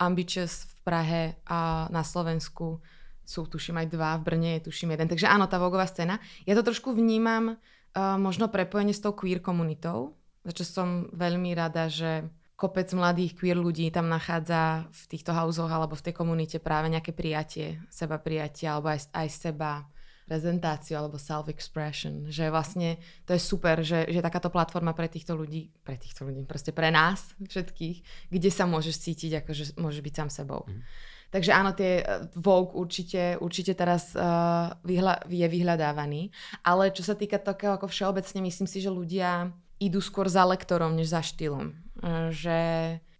Ambitious 0.00 0.75
Prahe 0.86 1.42
a 1.50 1.90
na 1.90 2.06
Slovensku 2.06 2.78
sú 3.26 3.50
tuším 3.50 3.82
aj 3.82 3.86
dva, 3.90 4.14
v 4.22 4.22
Brne 4.22 4.50
je 4.62 4.70
tuším 4.70 4.94
jeden. 4.94 5.10
Takže 5.10 5.26
áno, 5.26 5.50
tá 5.50 5.58
vogová 5.58 5.82
scéna. 5.90 6.22
Ja 6.46 6.54
to 6.54 6.62
trošku 6.62 6.94
vnímam 6.94 7.58
uh, 7.58 8.14
možno 8.14 8.46
prepojenie 8.46 8.94
s 8.94 9.02
tou 9.02 9.10
queer 9.10 9.42
komunitou, 9.42 10.14
za 10.46 10.54
čo 10.54 10.62
som 10.62 11.10
veľmi 11.10 11.50
rada, 11.58 11.90
že 11.90 12.30
kopec 12.54 12.86
mladých 12.94 13.34
queer 13.34 13.58
ľudí 13.58 13.90
tam 13.90 14.06
nachádza 14.06 14.86
v 14.88 15.02
týchto 15.10 15.34
hauzoch 15.34 15.68
alebo 15.68 15.98
v 15.98 16.06
tej 16.06 16.14
komunite 16.14 16.56
práve 16.62 16.86
nejaké 16.86 17.10
prijatie, 17.10 17.82
seba 17.90 18.16
prijatie 18.22 18.70
alebo 18.70 18.94
aj, 18.94 19.10
aj 19.10 19.28
seba 19.28 19.84
prezentáciu 20.26 20.98
alebo 20.98 21.16
self-expression. 21.16 22.26
Že 22.26 22.50
vlastne 22.50 22.98
to 23.22 23.32
je 23.32 23.40
super, 23.40 23.80
že, 23.86 24.10
že 24.10 24.18
takáto 24.18 24.50
platforma 24.50 24.90
pre 24.92 25.06
týchto 25.06 25.38
ľudí, 25.38 25.70
pre 25.86 25.94
týchto 25.94 26.26
ľudí, 26.26 26.42
proste 26.42 26.74
pre 26.74 26.90
nás 26.90 27.32
všetkých, 27.38 28.28
kde 28.34 28.50
sa 28.50 28.66
môžeš 28.66 29.06
cítiť, 29.06 29.40
ako 29.40 29.50
že 29.54 29.64
môžeš 29.78 30.02
byť 30.02 30.14
sám 30.18 30.30
sebou. 30.34 30.66
Mm. 30.66 30.82
Takže 31.30 31.50
áno, 31.54 31.70
tie 31.74 32.02
eh, 32.02 32.26
Vogue 32.34 32.74
určite, 32.74 33.38
určite 33.38 33.74
teraz 33.74 34.14
uh, 34.14 34.74
vyhľa, 34.86 35.26
je 35.30 35.46
vyhľadávaný. 35.46 36.30
Ale 36.66 36.94
čo 36.94 37.06
sa 37.06 37.14
týka 37.18 37.38
takého 37.38 37.74
ako 37.78 37.90
všeobecne, 37.90 38.42
myslím 38.46 38.68
si, 38.70 38.78
že 38.82 38.90
ľudia 38.90 39.50
idú 39.78 40.00
skôr 40.00 40.30
za 40.30 40.46
lektorom, 40.46 40.94
než 40.94 41.14
za 41.14 41.22
štýlom. 41.22 41.74
Uh, 42.02 42.30
že 42.34 42.58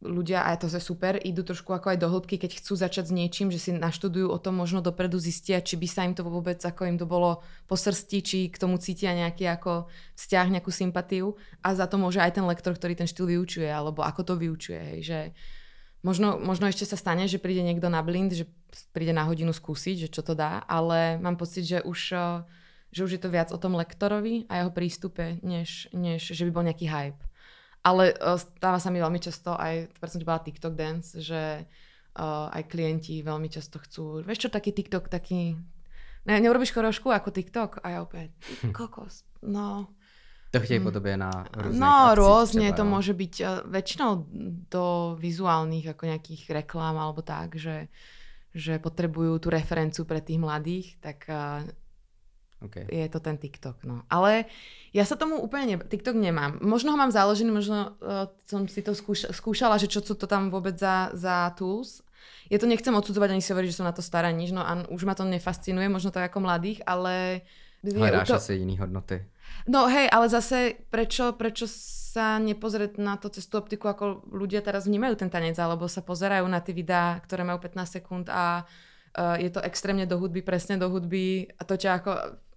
ľudia, 0.05 0.45
a 0.45 0.53
to 0.61 0.69
je 0.69 0.77
super, 0.77 1.17
idú 1.17 1.41
trošku 1.41 1.73
ako 1.73 1.97
aj 1.97 1.99
do 1.99 2.09
hĺbky, 2.13 2.37
keď 2.37 2.61
chcú 2.61 2.77
začať 2.77 3.09
s 3.09 3.17
niečím, 3.17 3.49
že 3.49 3.57
si 3.57 3.71
naštudujú 3.73 4.29
o 4.29 4.37
tom, 4.37 4.61
možno 4.61 4.85
dopredu 4.85 5.17
zistia, 5.17 5.65
či 5.65 5.81
by 5.81 5.89
sa 5.89 6.05
im 6.05 6.13
to 6.13 6.21
vôbec, 6.21 6.61
ako 6.61 6.85
im 6.85 7.01
to 7.01 7.09
bolo 7.09 7.41
po 7.65 7.81
srsti, 7.81 8.19
či 8.21 8.39
k 8.53 8.61
tomu 8.61 8.77
cítia 8.77 9.17
nejaký 9.17 9.49
ako 9.49 9.89
vzťah, 10.21 10.47
nejakú 10.53 10.69
sympatiu 10.69 11.41
a 11.65 11.73
za 11.73 11.89
to 11.89 11.97
môže 11.97 12.21
aj 12.21 12.37
ten 12.37 12.45
lektor, 12.45 12.77
ktorý 12.77 12.93
ten 12.93 13.09
štýl 13.09 13.25
vyučuje, 13.25 13.69
alebo 13.73 14.05
ako 14.05 14.21
to 14.21 14.35
vyučuje, 14.37 14.81
hej, 14.97 15.01
že 15.01 15.21
Možno, 16.07 16.39
možno 16.39 16.71
ešte 16.71 16.87
sa 16.87 16.95
stane, 16.95 17.27
že 17.27 17.43
príde 17.43 17.67
niekto 17.67 17.91
na 17.91 17.99
blind, 17.99 18.31
že 18.31 18.47
príde 18.95 19.11
na 19.11 19.27
hodinu 19.27 19.51
skúsiť, 19.51 20.07
že 20.07 20.13
čo 20.15 20.23
to 20.23 20.39
dá, 20.39 20.63
ale 20.71 21.19
mám 21.19 21.35
pocit, 21.35 21.67
že 21.67 21.83
už, 21.83 22.01
eh, 22.15 22.47
že 22.95 23.01
už 23.03 23.11
je 23.19 23.21
to 23.27 23.33
viac 23.33 23.51
o 23.51 23.59
tom 23.59 23.75
lektorovi 23.75 24.47
a 24.47 24.63
jeho 24.63 24.71
prístupe, 24.71 25.43
než, 25.43 25.91
než 25.91 26.31
že 26.31 26.47
by 26.47 26.51
bol 26.55 26.63
nejaký 26.63 26.87
hype. 26.87 27.19
Ale 27.87 28.19
uh, 28.19 28.35
stáva 28.35 28.83
sa 28.83 28.91
mi 28.91 28.99
veľmi 28.99 29.23
často, 29.23 29.55
aj 29.55 29.95
preto 29.95 30.19
som 30.19 30.21
ti 30.21 30.27
povedala 30.27 30.47
TikTok 30.51 30.75
dance, 30.75 31.15
že 31.23 31.63
uh, 31.63 32.51
aj 32.51 32.67
klienti 32.67 33.23
veľmi 33.23 33.47
často 33.47 33.79
chcú, 33.79 34.27
vieš 34.27 34.47
čo, 34.47 34.49
taký 34.51 34.75
TikTok, 34.75 35.07
taký, 35.07 35.55
ne, 36.27 36.35
neurobíš 36.43 36.75
chorošku 36.75 37.15
ako 37.15 37.31
TikTok? 37.31 37.87
A 37.87 37.95
ja 37.95 37.99
opäť, 38.03 38.35
kokos, 38.75 39.23
no, 39.47 39.87
to 40.51 40.61
chtějí 40.61 40.81
po 40.81 40.91
tobě 40.91 41.17
na 41.17 41.31
rôzne 41.53 41.79
No 41.79 42.15
rôzne, 42.15 42.73
to 42.73 42.87
môže 42.87 43.13
byť 43.13 43.35
uh, 43.45 43.61
väčšinou 43.67 44.25
do 44.71 45.19
vizuálnych 45.21 45.91
ako 45.93 46.03
nejakých 46.07 46.43
reklám 46.63 46.97
alebo 46.97 47.21
tak, 47.21 47.61
že, 47.61 47.93
že 48.57 48.79
potrebujú 48.81 49.37
tú 49.37 49.53
referenciu 49.53 50.09
pre 50.09 50.25
tých 50.25 50.41
mladých, 50.41 50.97
tak 51.03 51.29
okay. 52.67 52.85
je 52.91 53.07
to 53.09 53.19
ten 53.23 53.39
TikTok. 53.39 53.83
No. 53.87 54.03
Ale 54.11 54.51
ja 54.91 55.05
sa 55.07 55.15
tomu 55.15 55.39
úplne, 55.39 55.65
ne, 55.65 55.77
TikTok 55.79 56.17
nemám. 56.17 56.59
Možno 56.61 56.93
ho 56.93 56.99
mám 56.99 57.15
založený, 57.15 57.51
možno 57.53 57.95
uh, 58.01 58.31
som 58.49 58.67
si 58.67 58.83
to 58.83 58.97
skúš, 58.97 59.29
skúšala, 59.31 59.79
že 59.79 59.91
čo 59.91 60.03
sú 60.03 60.19
to 60.19 60.27
tam 60.27 60.51
vôbec 60.51 60.75
za, 60.77 61.15
za 61.15 61.53
tools. 61.55 62.03
Ja 62.51 62.63
to 62.63 62.71
nechcem 62.71 62.95
odsudzovať 62.95 63.35
ani 63.35 63.43
si 63.43 63.51
hovoriť, 63.51 63.71
že 63.71 63.79
som 63.83 63.89
na 63.89 63.95
to 63.95 64.03
stará 64.03 64.31
nič, 64.31 64.55
no 64.55 64.63
a 64.63 64.87
už 64.87 65.03
ma 65.07 65.19
to 65.19 65.27
nefascinuje, 65.27 65.91
možno 65.91 66.15
to 66.15 66.23
ako 66.23 66.39
mladých, 66.43 66.83
ale... 66.87 67.43
Hledáš 67.83 68.35
to... 68.35 68.39
asi 68.39 68.63
iný 68.63 68.79
hodnoty. 68.83 69.23
No 69.67 69.87
hej, 69.91 70.11
ale 70.11 70.27
zase 70.31 70.79
prečo, 70.91 71.35
prečo 71.35 71.67
sa 72.17 72.39
nepozrieť 72.41 72.97
na 73.03 73.19
to 73.21 73.29
cez 73.29 73.45
tú 73.51 73.61
optiku, 73.61 73.93
ako 73.93 74.27
ľudia 74.31 74.63
teraz 74.63 74.89
vnímajú 74.89 75.21
ten 75.21 75.31
tanec, 75.31 75.59
alebo 75.59 75.91
sa 75.91 76.01
pozerajú 76.01 76.47
na 76.49 76.63
tie 76.63 76.73
videá, 76.73 77.19
ktoré 77.21 77.45
majú 77.45 77.61
15 77.61 78.01
sekúnd 78.01 78.27
a 78.31 78.65
uh, 78.65 79.37
je 79.37 79.51
to 79.53 79.61
extrémne 79.61 80.07
do 80.09 80.17
hudby, 80.17 80.41
presne 80.41 80.81
do 80.81 80.89
hudby 80.89 81.51
a 81.59 81.63
to 81.67 81.77
ťa 81.77 81.91
ako 82.01 82.11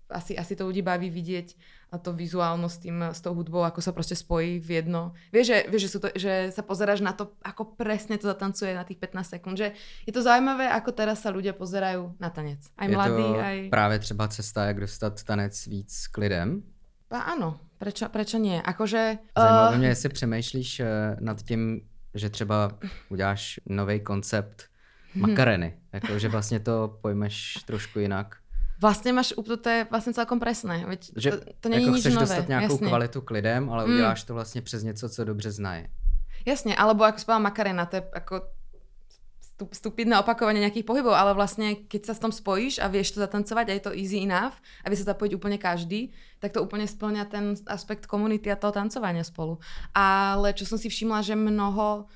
asi, 0.10 0.38
asi 0.38 0.54
to 0.58 0.66
ľudí 0.66 0.82
baví 0.82 1.14
vidieť 1.14 1.54
a 1.94 1.98
to 1.98 2.14
vizuálno 2.14 2.70
s, 2.70 2.78
tým, 2.82 3.14
s 3.14 3.22
tou 3.22 3.34
hudbou, 3.34 3.66
ako 3.66 3.82
sa 3.82 3.94
proste 3.94 4.14
spojí 4.14 4.62
v 4.62 4.82
jedno. 4.82 5.14
Vieš, 5.34 5.46
že, 5.46 5.58
vieš, 5.70 5.82
že, 5.86 5.90
sú 5.90 6.00
to, 6.02 6.08
že 6.14 6.34
sa 6.54 6.62
pozeráš 6.62 7.02
na 7.02 7.14
to, 7.14 7.34
ako 7.42 7.78
presne 7.78 8.18
to 8.18 8.30
zatancuje 8.30 8.74
na 8.78 8.86
tých 8.86 9.02
15 9.02 9.38
sekúnd. 9.38 9.56
Že 9.58 9.74
je 10.06 10.14
to 10.14 10.22
zaujímavé, 10.22 10.70
ako 10.70 10.90
teraz 10.94 11.22
sa 11.26 11.34
ľudia 11.34 11.54
pozerajú 11.58 12.18
na 12.22 12.30
tanec. 12.30 12.62
Aj 12.78 12.86
je 12.86 12.94
mladí, 12.94 13.26
to 13.26 13.42
aj... 13.42 13.58
práve 13.70 13.96
třeba 14.00 14.28
cesta, 14.28 14.66
jak 14.66 14.80
dostat 14.80 15.24
tanec 15.24 15.54
víc 15.68 16.08
k 16.10 16.16
lidem. 16.18 16.62
A 17.10 17.34
áno, 17.34 17.58
prečo, 17.82 18.06
prečo 18.10 18.38
nie? 18.38 18.62
Akože... 18.62 19.34
Zajímavé 19.38 19.74
uh... 19.74 19.78
mě, 19.78 19.88
jestli 19.88 20.10
přemýšlíš 20.10 20.80
uh, 20.80 20.86
nad 21.20 21.42
tím, 21.42 21.82
že 22.14 22.30
třeba 22.30 22.72
uděláš 23.10 23.60
nový 23.66 24.00
koncept 24.00 24.64
makareny. 25.16 25.78
Jako, 25.94 26.20
že 26.20 26.30
vlastně 26.30 26.60
to 26.60 26.98
pojmeš 27.02 27.54
trošku 27.66 28.00
jinak. 28.00 28.36
Vlastne 28.80 29.12
máš, 29.12 29.36
to 29.36 29.70
je 29.70 29.84
vlastne 29.92 30.16
celkom 30.16 30.40
presné. 30.40 30.88
Veď 30.88 31.12
že 31.12 31.30
to, 31.36 31.38
to 31.60 31.68
není 31.70 31.84
jako 31.84 31.96
nič 31.96 32.02
chceš 32.02 32.14
nové. 32.16 32.26
dostat 32.26 32.48
nějakou 32.48 32.74
Jasne. 32.74 32.88
kvalitu 32.88 33.22
k 33.22 33.32
lidem, 33.32 33.70
ale 33.70 33.86
mm. 33.86 33.94
uděláš 33.94 34.24
to 34.24 34.34
vlastně 34.34 34.62
přes 34.62 34.84
něco, 34.84 35.10
co 35.10 35.24
dobře 35.24 35.52
znají. 35.52 35.84
Jasne, 36.48 36.72
alebo 36.72 37.04
ako 37.04 37.20
spáva 37.20 37.52
makarena, 37.52 37.84
to 37.84 38.00
je 38.00 38.04
ako 38.16 38.48
stupidné 39.76 40.16
opakovanie 40.16 40.64
nejakých 40.64 40.88
pohybov, 40.88 41.12
ale 41.12 41.36
vlastne 41.36 41.84
keď 41.92 42.02
sa 42.08 42.14
s 42.16 42.24
tom 42.24 42.32
spojíš 42.32 42.80
a 42.80 42.88
vieš 42.88 43.12
to 43.12 43.20
zatancovať 43.20 43.66
a 43.68 43.76
je 43.76 43.84
to 43.84 43.92
easy 43.92 44.24
enough, 44.24 44.56
aby 44.88 44.96
sa 44.96 45.12
zapojiť 45.12 45.36
úplne 45.36 45.60
každý, 45.60 46.16
tak 46.40 46.56
to 46.56 46.64
úplne 46.64 46.88
splňa 46.88 47.24
ten 47.28 47.60
aspekt 47.68 48.08
komunity 48.08 48.48
a 48.48 48.56
toho 48.56 48.72
tancovania 48.72 49.28
spolu. 49.28 49.60
Ale 49.92 50.56
čo 50.56 50.64
som 50.64 50.80
si 50.80 50.88
všimla, 50.88 51.20
že 51.20 51.36
mnoho 51.36 52.08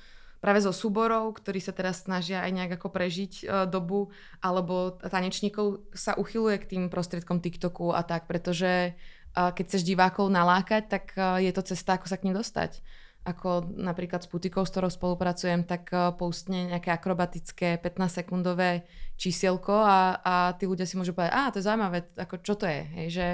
práve 0.44 0.60
zo 0.60 0.76
súborov, 0.76 1.40
ktorí 1.40 1.64
sa 1.64 1.72
teraz 1.72 2.04
snažia 2.04 2.44
aj 2.44 2.52
nejak 2.52 2.72
ako 2.76 2.92
prežiť 2.92 3.32
uh, 3.48 3.64
dobu, 3.64 4.12
alebo 4.44 5.00
tanečníkov 5.00 5.88
sa 5.96 6.12
uchyluje 6.20 6.60
k 6.60 6.68
tým 6.76 6.82
prostriedkom 6.92 7.40
TikToku 7.40 7.96
a 7.96 8.04
tak, 8.04 8.28
pretože 8.28 8.92
keď 9.34 9.64
chceš 9.66 9.82
divákov 9.82 10.30
nalákať, 10.30 10.86
tak 10.86 11.04
je 11.42 11.50
to 11.50 11.66
cesta, 11.66 11.98
ako 11.98 12.06
sa 12.06 12.22
k 12.22 12.30
ním 12.30 12.38
dostať 12.38 12.78
ako 13.24 13.72
napríklad 13.80 14.20
s 14.20 14.28
Putikou, 14.28 14.68
s 14.68 14.70
ktorou 14.70 14.92
spolupracujem, 14.92 15.64
tak 15.64 15.88
postne 16.20 16.68
nejaké 16.68 16.92
akrobatické 16.92 17.80
15-sekundové 17.80 18.84
čísielko 19.16 19.72
a, 19.80 20.20
a 20.20 20.34
tí 20.60 20.68
ľudia 20.68 20.84
si 20.84 21.00
môžu 21.00 21.16
povedať, 21.16 21.32
a 21.32 21.48
to 21.48 21.58
je 21.58 21.66
zaujímavé, 21.66 22.04
ako 22.20 22.44
čo 22.44 22.54
to 22.60 22.68
je, 22.68 22.82
hej, 23.00 23.08
že, 23.08 23.28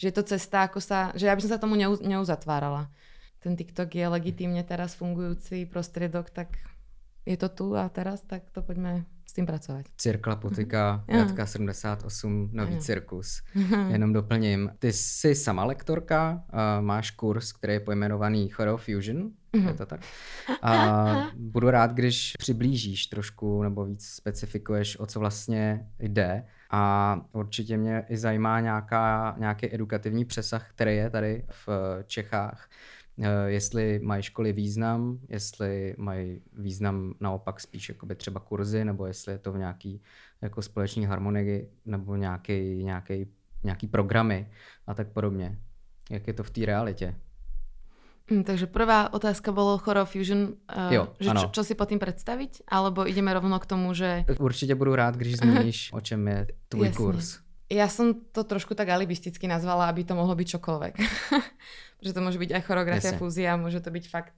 že 0.00 0.04
je 0.08 0.14
to 0.16 0.24
cesta, 0.24 0.64
ako 0.64 0.80
sa, 0.80 1.12
že 1.12 1.28
ja 1.28 1.36
by 1.36 1.44
som 1.44 1.52
sa 1.52 1.60
tomu 1.60 1.76
neuz, 1.76 2.00
neuzatvárala. 2.00 2.88
Ten 3.44 3.60
TikTok 3.60 3.92
je 3.92 4.08
legitímne 4.08 4.64
teraz 4.64 4.96
fungujúci 4.96 5.68
prostriedok, 5.68 6.32
tak 6.32 6.56
je 7.28 7.36
to 7.36 7.52
tu 7.52 7.66
a 7.76 7.92
teraz, 7.92 8.24
tak 8.24 8.48
to 8.48 8.64
poďme 8.64 9.04
s 9.28 9.32
tím 9.32 9.46
pracovat. 9.46 9.84
Cirkla 9.96 10.36
Putika, 10.36 11.04
mm. 11.08 11.16
Jatka 11.16 11.46
78, 11.46 12.50
nový 12.52 12.78
cirkus. 12.78 13.42
Jenom 13.88 14.12
doplním, 14.12 14.70
ty 14.78 14.92
jsi 14.92 15.34
sama 15.34 15.64
lektorka, 15.64 16.44
uh, 16.52 16.84
máš 16.84 17.10
kurz, 17.10 17.52
který 17.52 17.72
je 17.72 17.80
pojmenovaný 17.80 18.48
Choreo 18.48 18.76
Fusion, 18.76 19.16
mm. 19.16 19.32
je 19.52 19.60
mhm. 19.60 19.76
to 19.76 19.86
tak? 19.86 20.00
A 20.62 21.04
budu 21.36 21.70
rád, 21.70 21.92
když 21.92 22.32
přiblížíš 22.38 23.06
trošku 23.06 23.62
nebo 23.62 23.84
víc 23.84 24.06
specifikuješ, 24.06 24.98
o 24.98 25.06
co 25.06 25.20
vlastně 25.20 25.86
jde. 25.98 26.44
A 26.70 27.20
určitě 27.32 27.76
mě 27.76 28.04
i 28.08 28.16
zajímá 28.16 28.60
nějaká, 28.60 29.34
nějaký 29.38 29.74
edukativní 29.74 30.24
přesah, 30.24 30.70
který 30.70 30.96
je 30.96 31.10
tady 31.10 31.44
v 31.50 31.68
Čechách 32.06 32.68
jestli 33.46 34.00
mají 34.02 34.22
školy 34.22 34.52
význam, 34.52 35.18
jestli 35.28 35.94
mají 35.98 36.40
význam 36.52 37.14
naopak 37.20 37.60
spíš 37.60 37.88
jakoby 37.88 38.14
třeba 38.14 38.40
kurzy, 38.40 38.84
nebo 38.84 39.06
jestli 39.06 39.32
je 39.32 39.38
to 39.38 39.52
v 39.52 39.58
nějaký 39.58 40.02
jako 40.42 40.62
společný 40.62 41.06
harmonii, 41.06 41.70
nebo 41.86 42.16
nějaký, 42.16 42.84
nějaký, 42.84 43.26
nějaký 43.62 43.86
programy 43.86 44.48
a 44.86 44.94
tak 44.94 45.08
podobně. 45.08 45.58
Jak 46.10 46.26
je 46.26 46.32
to 46.32 46.42
v 46.42 46.50
té 46.50 46.66
realitě? 46.66 47.14
Mm, 48.30 48.44
takže 48.44 48.66
prvá 48.66 49.12
otázka 49.12 49.52
bolo 49.52 49.78
Choreo 49.78 50.04
Fusion, 50.04 50.56
uh, 50.76 50.92
jo, 50.92 51.12
že 51.20 51.30
čo, 51.30 51.46
čo 51.52 51.62
si 51.64 51.76
pod 51.76 51.92
tým 51.92 52.00
predstaviť? 52.00 52.64
Alebo 52.72 53.04
ideme 53.04 53.28
rovno 53.36 53.60
k 53.60 53.66
tomu, 53.68 53.92
že... 53.92 54.24
Určitě 54.40 54.74
budu 54.74 54.94
rád, 54.94 55.16
když 55.16 55.36
zmíníš, 55.36 55.92
o 55.92 56.00
čem 56.00 56.28
je 56.28 56.46
tvůj 56.68 56.86
Jasne. 56.86 56.96
kurz. 56.96 57.43
Ja 57.72 57.88
som 57.88 58.12
to 58.32 58.44
trošku 58.44 58.76
tak 58.76 58.92
alibisticky 58.92 59.48
nazvala, 59.48 59.88
aby 59.88 60.04
to 60.04 60.12
mohlo 60.12 60.36
byť 60.36 60.48
čokoľvek. 60.58 60.94
že 62.04 62.12
to 62.12 62.20
môže 62.20 62.36
byť 62.36 62.50
aj 62.52 62.62
choreografia, 62.68 63.16
Jasne. 63.16 63.20
fúzia, 63.20 63.56
môže 63.56 63.80
to 63.80 63.88
byť 63.88 64.04
fakt, 64.12 64.36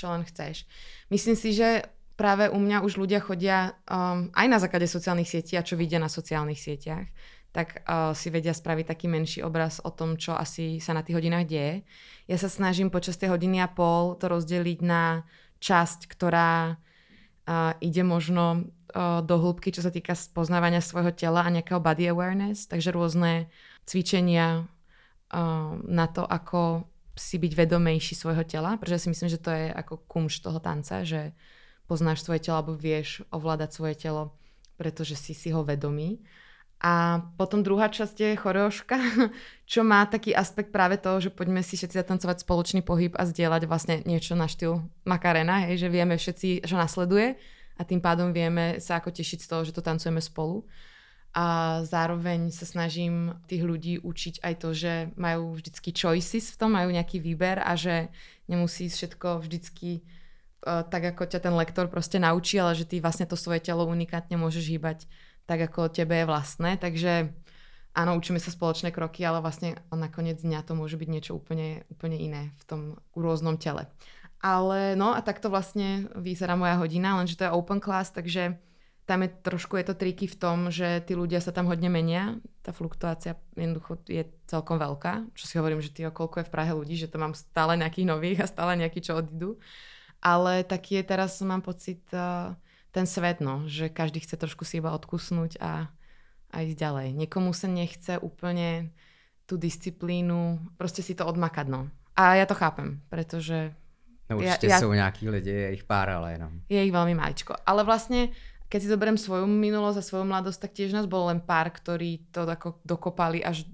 čo 0.00 0.06
len 0.08 0.24
chceš. 0.24 0.64
Myslím 1.12 1.36
si, 1.36 1.52
že 1.52 1.84
práve 2.16 2.48
u 2.48 2.56
mňa 2.56 2.80
už 2.80 2.96
ľudia 2.96 3.20
chodia 3.20 3.76
um, 3.84 4.32
aj 4.32 4.46
na 4.48 4.58
základe 4.60 4.88
sociálnych 4.88 5.28
sietí 5.28 5.60
a 5.60 5.66
čo 5.66 5.76
vidia 5.76 6.00
na 6.00 6.08
sociálnych 6.08 6.56
sieťach, 6.56 7.04
tak 7.52 7.84
uh, 7.84 8.16
si 8.16 8.32
vedia 8.32 8.56
spraviť 8.56 8.88
taký 8.88 9.12
menší 9.12 9.44
obraz 9.44 9.84
o 9.84 9.92
tom, 9.92 10.16
čo 10.16 10.32
asi 10.32 10.80
sa 10.80 10.96
na 10.96 11.04
tých 11.04 11.20
hodinách 11.20 11.44
deje. 11.44 11.84
Ja 12.24 12.40
sa 12.40 12.48
snažím 12.48 12.88
počas 12.88 13.20
tej 13.20 13.28
hodiny 13.28 13.60
a 13.60 13.68
pol 13.68 14.16
to 14.16 14.32
rozdeliť 14.32 14.80
na 14.80 15.28
časť, 15.60 16.08
ktorá 16.08 16.80
uh, 17.46 17.74
ide 17.80 18.02
možno 18.02 18.68
do 19.24 19.36
hĺbky, 19.40 19.72
čo 19.72 19.80
sa 19.80 19.88
týka 19.88 20.12
poznávania 20.36 20.84
svojho 20.84 21.16
tela 21.16 21.40
a 21.40 21.48
nejakého 21.48 21.80
body 21.80 22.12
awareness, 22.12 22.68
takže 22.68 22.92
rôzne 22.92 23.48
cvičenia 23.88 24.68
na 25.88 26.06
to, 26.12 26.28
ako 26.28 26.84
si 27.16 27.40
byť 27.40 27.52
vedomejší 27.56 28.12
svojho 28.12 28.44
tela, 28.44 28.76
pretože 28.76 29.08
si 29.08 29.16
myslím, 29.16 29.32
že 29.32 29.40
to 29.40 29.48
je 29.48 29.72
ako 29.72 30.04
kumš 30.04 30.44
toho 30.44 30.60
tanca, 30.60 31.08
že 31.08 31.32
poznáš 31.88 32.20
svoje 32.20 32.44
telo 32.44 32.60
alebo 32.60 32.76
vieš 32.76 33.24
ovládať 33.32 33.70
svoje 33.72 33.94
telo, 33.96 34.36
pretože 34.76 35.16
si 35.16 35.32
si 35.32 35.48
ho 35.52 35.64
vedomý. 35.64 36.20
A 36.82 37.22
potom 37.38 37.62
druhá 37.62 37.86
časť 37.86 38.16
je 38.18 38.30
choreoška, 38.34 38.98
čo 39.70 39.86
má 39.86 40.02
taký 40.10 40.34
aspekt 40.34 40.74
práve 40.74 40.98
toho, 40.98 41.22
že 41.22 41.30
poďme 41.30 41.62
si 41.62 41.78
všetci 41.78 41.94
zatancovať 41.94 42.42
spoločný 42.42 42.82
pohyb 42.82 43.14
a 43.14 43.22
zdieľať 43.22 43.62
vlastne 43.70 44.02
niečo 44.02 44.34
na 44.34 44.50
štýl 44.50 44.82
Makarena, 45.06 45.70
hej, 45.70 45.78
že 45.78 45.88
vieme 45.88 46.18
všetci, 46.18 46.66
čo 46.66 46.74
nasleduje 46.74 47.38
a 47.78 47.82
tým 47.86 48.02
pádom 48.02 48.34
vieme 48.34 48.82
sa 48.82 48.98
ako 48.98 49.14
tešiť 49.14 49.38
z 49.46 49.48
toho, 49.48 49.62
že 49.62 49.74
to 49.74 49.82
tancujeme 49.82 50.18
spolu. 50.18 50.66
A 51.32 51.80
zároveň 51.88 52.52
sa 52.52 52.68
snažím 52.68 53.32
tých 53.48 53.64
ľudí 53.64 53.94
učiť 54.04 54.44
aj 54.44 54.54
to, 54.60 54.68
že 54.76 54.92
majú 55.16 55.56
vždycky 55.56 55.88
choices 55.96 56.52
v 56.52 56.58
tom, 56.60 56.76
majú 56.76 56.92
nejaký 56.92 57.24
výber 57.24 57.56
a 57.56 57.72
že 57.72 58.12
nemusí 58.52 58.92
všetko 58.92 59.40
vždycky 59.40 60.04
uh, 60.66 60.84
tak, 60.84 61.16
ako 61.16 61.24
ťa 61.24 61.40
ten 61.40 61.54
lektor 61.56 61.88
proste 61.88 62.20
naučí, 62.20 62.60
ale 62.60 62.76
že 62.76 62.84
ty 62.84 63.00
vlastne 63.00 63.24
to 63.24 63.40
svoje 63.40 63.64
telo 63.64 63.88
unikátne 63.88 64.36
môžeš 64.36 64.76
hýbať 64.76 65.08
tak, 65.46 65.70
ako 65.70 65.92
tebe 65.92 66.22
je 66.22 66.28
vlastné. 66.28 66.78
Takže 66.78 67.32
áno, 67.92 68.16
učíme 68.16 68.40
sa 68.40 68.50
spoločné 68.52 68.90
kroky, 68.94 69.24
ale 69.24 69.44
vlastne 69.44 69.78
nakoniec 69.92 70.40
dňa 70.40 70.64
to 70.64 70.72
môže 70.72 70.96
byť 70.96 71.08
niečo 71.08 71.32
úplne, 71.36 71.84
úplne 71.92 72.16
iné 72.16 72.42
v 72.60 72.64
tom 72.64 72.80
rôznom 73.12 73.60
tele. 73.60 73.88
Ale 74.42 74.98
no 74.98 75.14
a 75.14 75.22
takto 75.22 75.52
vlastne 75.52 76.10
vyzerá 76.18 76.58
moja 76.58 76.74
hodina, 76.74 77.14
lenže 77.14 77.38
to 77.38 77.46
je 77.46 77.54
open 77.54 77.78
class, 77.78 78.10
takže 78.10 78.58
tam 79.06 79.26
je 79.26 79.30
trošku 79.42 79.78
je 79.78 79.86
to 79.86 79.94
triky 79.98 80.30
v 80.30 80.38
tom, 80.38 80.70
že 80.70 81.02
tí 81.02 81.18
ľudia 81.18 81.42
sa 81.42 81.50
tam 81.50 81.66
hodne 81.66 81.90
menia. 81.90 82.38
Tá 82.62 82.70
fluktuácia 82.70 83.34
jednoducho 83.58 83.98
je 84.06 84.22
celkom 84.46 84.78
veľká. 84.78 85.26
Čo 85.34 85.44
si 85.46 85.54
hovorím, 85.58 85.82
že 85.82 85.90
ty 85.90 86.06
koľko 86.06 86.42
je 86.42 86.46
v 86.46 86.54
Prahe 86.54 86.70
ľudí, 86.70 86.94
že 86.94 87.10
to 87.10 87.18
mám 87.18 87.34
stále 87.34 87.74
nejakých 87.74 88.06
nových 88.06 88.38
a 88.46 88.50
stále 88.50 88.78
nejakí, 88.78 89.02
čo 89.02 89.18
odídu. 89.18 89.58
Ale 90.22 90.62
taký 90.62 91.02
je 91.02 91.04
teraz, 91.04 91.34
mám 91.42 91.66
pocit, 91.66 91.98
uh, 92.14 92.54
ten 92.92 93.08
svet, 93.08 93.40
no, 93.40 93.64
že 93.66 93.88
každý 93.88 94.20
chce 94.20 94.36
trošku 94.36 94.68
si 94.68 94.78
iba 94.78 94.92
odkusnúť 94.92 95.58
a, 95.58 95.88
a 96.52 96.56
ísť 96.60 96.76
ďalej. 96.76 97.08
Niekomu 97.16 97.56
sa 97.56 97.66
nechce 97.66 98.20
úplne 98.20 98.92
tú 99.48 99.56
disciplínu, 99.56 100.60
proste 100.76 101.00
si 101.00 101.16
to 101.16 101.24
odmakať, 101.24 101.72
no. 101.72 101.88
A 102.12 102.36
ja 102.36 102.44
to 102.44 102.52
chápem, 102.52 103.00
pretože... 103.08 103.72
No 104.28 104.38
určite 104.38 104.68
ja, 104.68 104.76
ja, 104.76 104.80
sú 104.80 104.92
nejakí 104.92 105.24
ľudia, 105.24 105.72
je 105.72 105.80
ich 105.80 105.84
pár, 105.88 106.12
ale 106.12 106.36
jenom. 106.36 106.52
Je 106.68 106.80
ich 106.80 106.92
veľmi 106.92 107.16
maličko. 107.16 107.56
Ale 107.64 107.82
vlastne 107.82 108.32
keď 108.72 108.80
si 108.80 108.88
zoberiem 108.88 109.20
svoju 109.20 109.44
minulosť 109.44 110.00
a 110.00 110.08
svoju 110.08 110.24
mladosť, 110.24 110.64
tak 110.64 110.72
tiež 110.72 110.96
nás 110.96 111.04
bolo 111.04 111.28
len 111.28 111.44
pár, 111.44 111.68
ktorí 111.68 112.32
to 112.32 112.48
ako 112.48 112.80
dokopali 112.88 113.44
až 113.44 113.68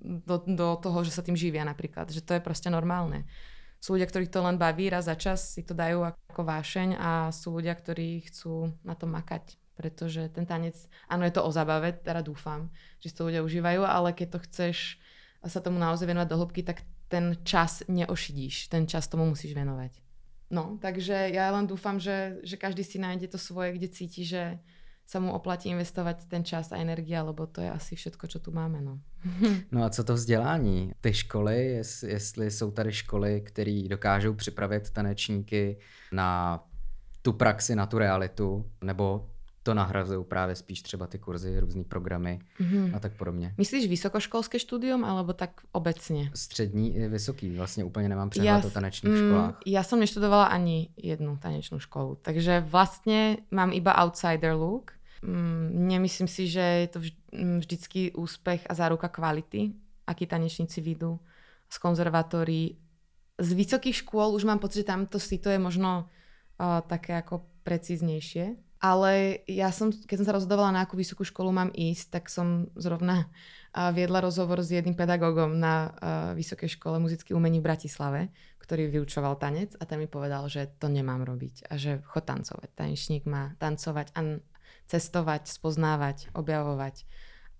do, 0.00 0.40
do 0.48 0.80
toho, 0.80 1.04
že 1.04 1.12
sa 1.12 1.20
tým 1.20 1.36
živia 1.36 1.68
napríklad. 1.68 2.08
Že 2.08 2.24
to 2.24 2.32
je 2.36 2.40
proste 2.40 2.72
normálne. 2.72 3.28
Sú 3.82 3.98
ľudia, 3.98 4.06
ktorých 4.06 4.30
to 4.30 4.46
len 4.46 4.62
baví, 4.62 4.86
raz 4.86 5.10
za 5.10 5.18
čas 5.18 5.58
si 5.58 5.66
to 5.66 5.74
dajú 5.74 6.06
ako 6.06 6.42
vášeň 6.46 6.94
a 6.94 7.10
sú 7.34 7.58
ľudia, 7.58 7.74
ktorí 7.74 8.30
chcú 8.30 8.70
na 8.86 8.94
to 8.94 9.10
makať. 9.10 9.58
Pretože 9.74 10.30
ten 10.30 10.46
tanec, 10.46 10.78
áno, 11.10 11.26
je 11.26 11.34
to 11.34 11.42
o 11.42 11.50
zabave, 11.50 11.90
teda 11.90 12.22
dúfam, 12.22 12.70
že 13.02 13.10
si 13.10 13.16
to 13.18 13.26
ľudia 13.26 13.42
užívajú, 13.42 13.82
ale 13.82 14.14
keď 14.14 14.38
to 14.38 14.44
chceš 14.46 15.02
sa 15.42 15.58
tomu 15.58 15.82
naozaj 15.82 16.06
venovať 16.06 16.28
do 16.30 16.38
hĺbky, 16.38 16.62
tak 16.62 16.86
ten 17.10 17.34
čas 17.42 17.82
neošidíš. 17.90 18.70
Ten 18.70 18.86
čas 18.86 19.10
tomu 19.10 19.26
musíš 19.26 19.58
venovať. 19.58 19.98
No, 20.52 20.76
takže 20.78 21.32
ja 21.32 21.48
len 21.50 21.64
dúfam, 21.64 21.96
že, 21.96 22.38
že 22.44 22.60
každý 22.60 22.84
si 22.84 23.00
nájde 23.00 23.32
to 23.32 23.40
svoje, 23.40 23.74
kde 23.74 23.88
cíti, 23.88 24.22
že 24.22 24.60
sa 25.12 25.20
mu 25.20 25.36
oplatí 25.36 25.68
investovať 25.68 26.24
ten 26.24 26.40
čas 26.40 26.72
a 26.72 26.80
energia, 26.80 27.20
lebo 27.20 27.44
to 27.44 27.60
je 27.60 27.68
asi 27.68 27.92
všetko, 27.92 28.24
čo 28.32 28.40
tu 28.40 28.48
máme. 28.48 28.80
No, 28.80 28.96
no 29.74 29.84
a 29.84 29.92
co 29.92 30.04
to 30.04 30.14
vzdělání? 30.14 30.92
Ty 31.00 31.14
školy, 31.14 31.66
jest, 31.66 32.02
jestli 32.02 32.50
jsou 32.50 32.70
tady 32.70 32.92
školy, 32.92 33.40
které 33.40 33.82
dokážou 33.88 34.34
připravit 34.34 34.90
tanečníky 34.90 35.76
na 36.12 36.60
tu 37.22 37.32
praxi, 37.32 37.76
na 37.76 37.86
tu 37.86 37.98
realitu, 37.98 38.64
nebo 38.80 39.28
to 39.62 39.74
nahrazujú 39.74 40.26
práve 40.26 40.54
spíš 40.54 40.82
třeba 40.82 41.06
ty 41.06 41.18
kurzy, 41.18 41.60
různý 41.60 41.84
programy 41.84 42.38
mm-hmm. 42.60 42.96
a 42.96 42.98
tak 42.98 43.12
podobně. 43.12 43.54
Myslíš 43.58 43.86
vysokoškolské 43.86 44.58
štúdium 44.58 45.04
alebo 45.04 45.32
tak 45.32 45.50
obecně? 45.72 46.30
Střední 46.34 46.96
i 46.96 47.08
vysoký, 47.08 47.56
vlastně 47.56 47.84
úplně 47.84 48.08
nemám 48.08 48.30
přehled 48.30 48.64
o 48.64 48.70
tanečných 48.70 49.14
mm, 49.14 49.18
školách. 49.18 49.54
Ja 49.66 49.82
som 49.86 50.02
neštudovala 50.02 50.50
ani 50.50 50.90
jednu 50.98 51.38
tanečnú 51.38 51.78
školu, 51.78 52.18
takže 52.18 52.66
vlastne 52.66 53.46
mám 53.54 53.70
iba 53.70 53.94
outsider 53.94 54.58
look. 54.58 54.98
Mm, 55.22 55.88
nemyslím 55.88 56.28
si, 56.28 56.50
že 56.50 56.62
je 56.62 56.88
to 56.90 56.98
mm, 57.30 57.58
vždycky 57.62 58.00
úspech 58.12 58.66
a 58.66 58.72
záruka 58.74 59.06
kvality, 59.06 59.70
akí 60.06 60.26
tanečníci 60.26 60.82
vidú 60.82 61.22
z 61.70 61.76
konzervatórií. 61.78 62.76
Z 63.38 63.50
vysokých 63.54 64.02
škôl 64.02 64.34
už 64.34 64.44
mám 64.44 64.58
pocit, 64.58 64.82
že 64.82 64.90
tamto 64.90 65.22
si 65.22 65.38
to 65.38 65.48
je 65.48 65.62
možno 65.62 66.06
uh, 66.06 66.82
také 66.84 67.16
ako 67.16 67.46
precíznejšie 67.62 68.58
ale 68.82 69.46
ja 69.46 69.70
som, 69.70 69.94
keď 69.94 70.16
som 70.18 70.26
sa 70.26 70.34
rozhodovala, 70.34 70.74
na 70.74 70.82
akú 70.82 70.98
vysokú 70.98 71.22
školu 71.22 71.54
mám 71.54 71.70
ísť, 71.70 72.18
tak 72.18 72.26
som 72.26 72.66
zrovna 72.74 73.30
viedla 73.94 74.18
rozhovor 74.18 74.58
s 74.58 74.74
jedným 74.74 74.98
pedagógom 74.98 75.54
na 75.54 75.94
Vysokej 76.34 76.76
škole 76.76 76.98
muzických 76.98 77.38
umení 77.38 77.62
v 77.62 77.70
Bratislave, 77.70 78.20
ktorý 78.58 78.90
vyučoval 78.90 79.38
tanec 79.38 79.78
a 79.78 79.86
ten 79.86 80.02
mi 80.02 80.10
povedal, 80.10 80.50
že 80.50 80.66
to 80.82 80.90
nemám 80.90 81.22
robiť 81.22 81.70
a 81.70 81.78
že 81.78 82.02
chod 82.10 82.26
tancovať. 82.26 82.74
Tanečník 82.74 83.22
má 83.22 83.54
tancovať 83.62 84.10
a 84.18 84.42
cestovať, 84.92 85.48
spoznávať, 85.48 86.28
objavovať 86.36 87.08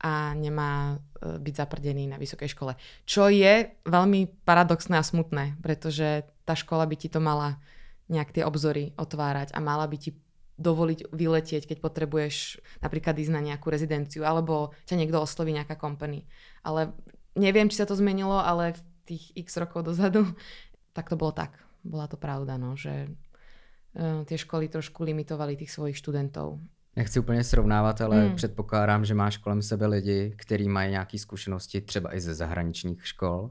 a 0.02 0.34
nemá 0.34 0.98
e, 1.22 1.38
byť 1.38 1.54
zaprdený 1.54 2.10
na 2.10 2.18
vysokej 2.18 2.52
škole. 2.52 2.74
Čo 3.06 3.30
je 3.30 3.70
veľmi 3.86 4.44
paradoxné 4.44 4.98
a 4.98 5.06
smutné, 5.06 5.56
pretože 5.62 6.26
tá 6.42 6.58
škola 6.58 6.84
by 6.84 6.96
ti 6.98 7.08
to 7.08 7.22
mala 7.22 7.62
nejak 8.10 8.34
tie 8.34 8.42
obzory 8.44 8.92
otvárať 8.98 9.54
a 9.54 9.62
mala 9.62 9.86
by 9.86 9.96
ti 9.96 10.10
dovoliť 10.58 11.14
vyletieť, 11.14 11.62
keď 11.64 11.78
potrebuješ 11.80 12.60
napríklad 12.84 13.16
ísť 13.16 13.32
na 13.32 13.40
nejakú 13.40 13.72
rezidenciu, 13.72 14.26
alebo 14.26 14.76
ťa 14.84 14.98
niekto 15.00 15.22
osloví 15.22 15.54
nejaká 15.54 15.78
company. 15.78 16.28
Ale 16.60 16.92
neviem, 17.38 17.70
či 17.72 17.80
sa 17.80 17.88
to 17.88 17.96
zmenilo, 17.96 18.36
ale 18.36 18.76
v 18.76 18.80
tých 19.08 19.24
x 19.38 19.56
rokov 19.56 19.86
dozadu, 19.86 20.28
tak 20.96 21.08
to 21.08 21.16
bolo 21.16 21.32
tak. 21.32 21.56
Bola 21.82 22.06
to 22.06 22.18
pravda, 22.18 22.60
no, 22.60 22.78
že 22.78 23.10
uh, 23.10 24.22
tie 24.22 24.38
školy 24.38 24.70
trošku 24.70 25.02
limitovali 25.02 25.58
tých 25.58 25.72
svojich 25.72 25.98
študentov. 25.98 26.62
Nechci 26.96 27.20
úplně 27.20 27.44
srovnávat, 27.44 28.00
ale 28.00 28.26
hmm. 28.26 28.36
předpokládám, 28.36 29.04
že 29.04 29.14
máš 29.14 29.36
kolem 29.36 29.62
sebe 29.62 29.86
lidi, 29.86 30.34
kteří 30.36 30.68
mají 30.68 30.90
nějaké 30.90 31.18
zkušenosti 31.18 31.80
třeba 31.80 32.16
i 32.16 32.20
ze 32.20 32.34
zahraničních 32.34 33.06
škol 33.06 33.50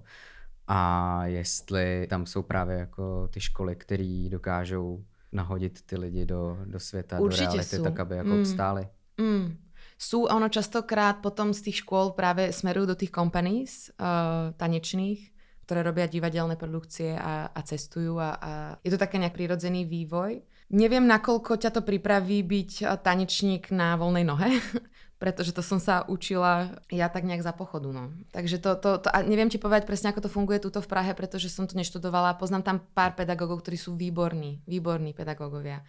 a 0.67 1.21
jestli 1.25 2.07
tam 2.09 2.25
jsou 2.25 2.41
právě 2.41 2.77
jako 2.77 3.27
ty 3.27 3.41
školy, 3.41 3.75
které 3.75 4.27
dokážou 4.31 5.03
nahodit 5.31 5.81
ty 5.81 5.97
lidi 5.97 6.25
do, 6.25 6.57
do 6.65 6.79
světa, 6.79 7.19
Určitě 7.19 7.45
do 7.45 7.51
reality, 7.51 7.75
jsou. 7.75 7.83
tak 7.83 7.99
aby 7.99 8.15
jako 8.15 8.29
mm. 8.29 8.39
obstáli. 8.39 8.87
Mm. 9.17 9.57
Sú 10.01 10.25
ono 10.25 10.49
častokrát 10.49 11.21
potom 11.21 11.53
z 11.53 11.61
tých 11.61 11.85
škôl 11.85 12.17
práve 12.17 12.49
smerujú 12.49 12.89
do 12.89 12.97
tých 12.97 13.13
companies 13.13 13.93
uh, 14.01 14.49
tanečných, 14.57 15.29
ktoré 15.69 15.85
robia 15.85 16.09
divadelné 16.09 16.57
produkcie 16.57 17.13
a, 17.13 17.53
a 17.53 17.59
cestujú 17.61 18.17
a, 18.17 18.33
a 18.33 18.51
je 18.81 18.89
to 18.89 18.97
také 18.97 19.21
nejak 19.21 19.37
prirodzený 19.37 19.85
vývoj. 19.85 20.41
Neviem, 20.71 21.03
nakoľko 21.03 21.59
ťa 21.59 21.75
to 21.75 21.81
pripraví 21.83 22.39
byť 22.47 22.71
eh, 22.81 22.95
tanečník 22.95 23.75
na 23.75 23.99
voľnej 23.99 24.23
nohe, 24.23 24.49
pretože 25.21 25.51
to 25.51 25.59
som 25.59 25.83
sa 25.83 26.07
učila 26.07 26.79
ja 26.87 27.11
tak 27.11 27.27
nejak 27.27 27.43
za 27.43 27.51
pochodu. 27.51 27.91
No. 27.91 28.15
Takže 28.31 28.57
to, 28.57 28.79
to, 28.79 29.03
to, 29.03 29.07
a 29.11 29.19
neviem 29.21 29.51
ti 29.51 29.59
povedať 29.59 29.83
presne, 29.83 30.15
ako 30.15 30.25
to 30.25 30.33
funguje 30.33 30.63
tuto 30.63 30.79
v 30.79 30.87
Prahe, 30.87 31.11
pretože 31.11 31.51
som 31.51 31.67
to 31.67 31.75
neštudovala. 31.75 32.39
Poznám 32.39 32.63
tam 32.63 32.77
pár 32.95 33.19
pedagógov, 33.19 33.61
ktorí 33.61 33.75
sú 33.75 33.99
výborní, 33.99 34.63
výborní 34.63 35.11
pedagógovia. 35.11 35.83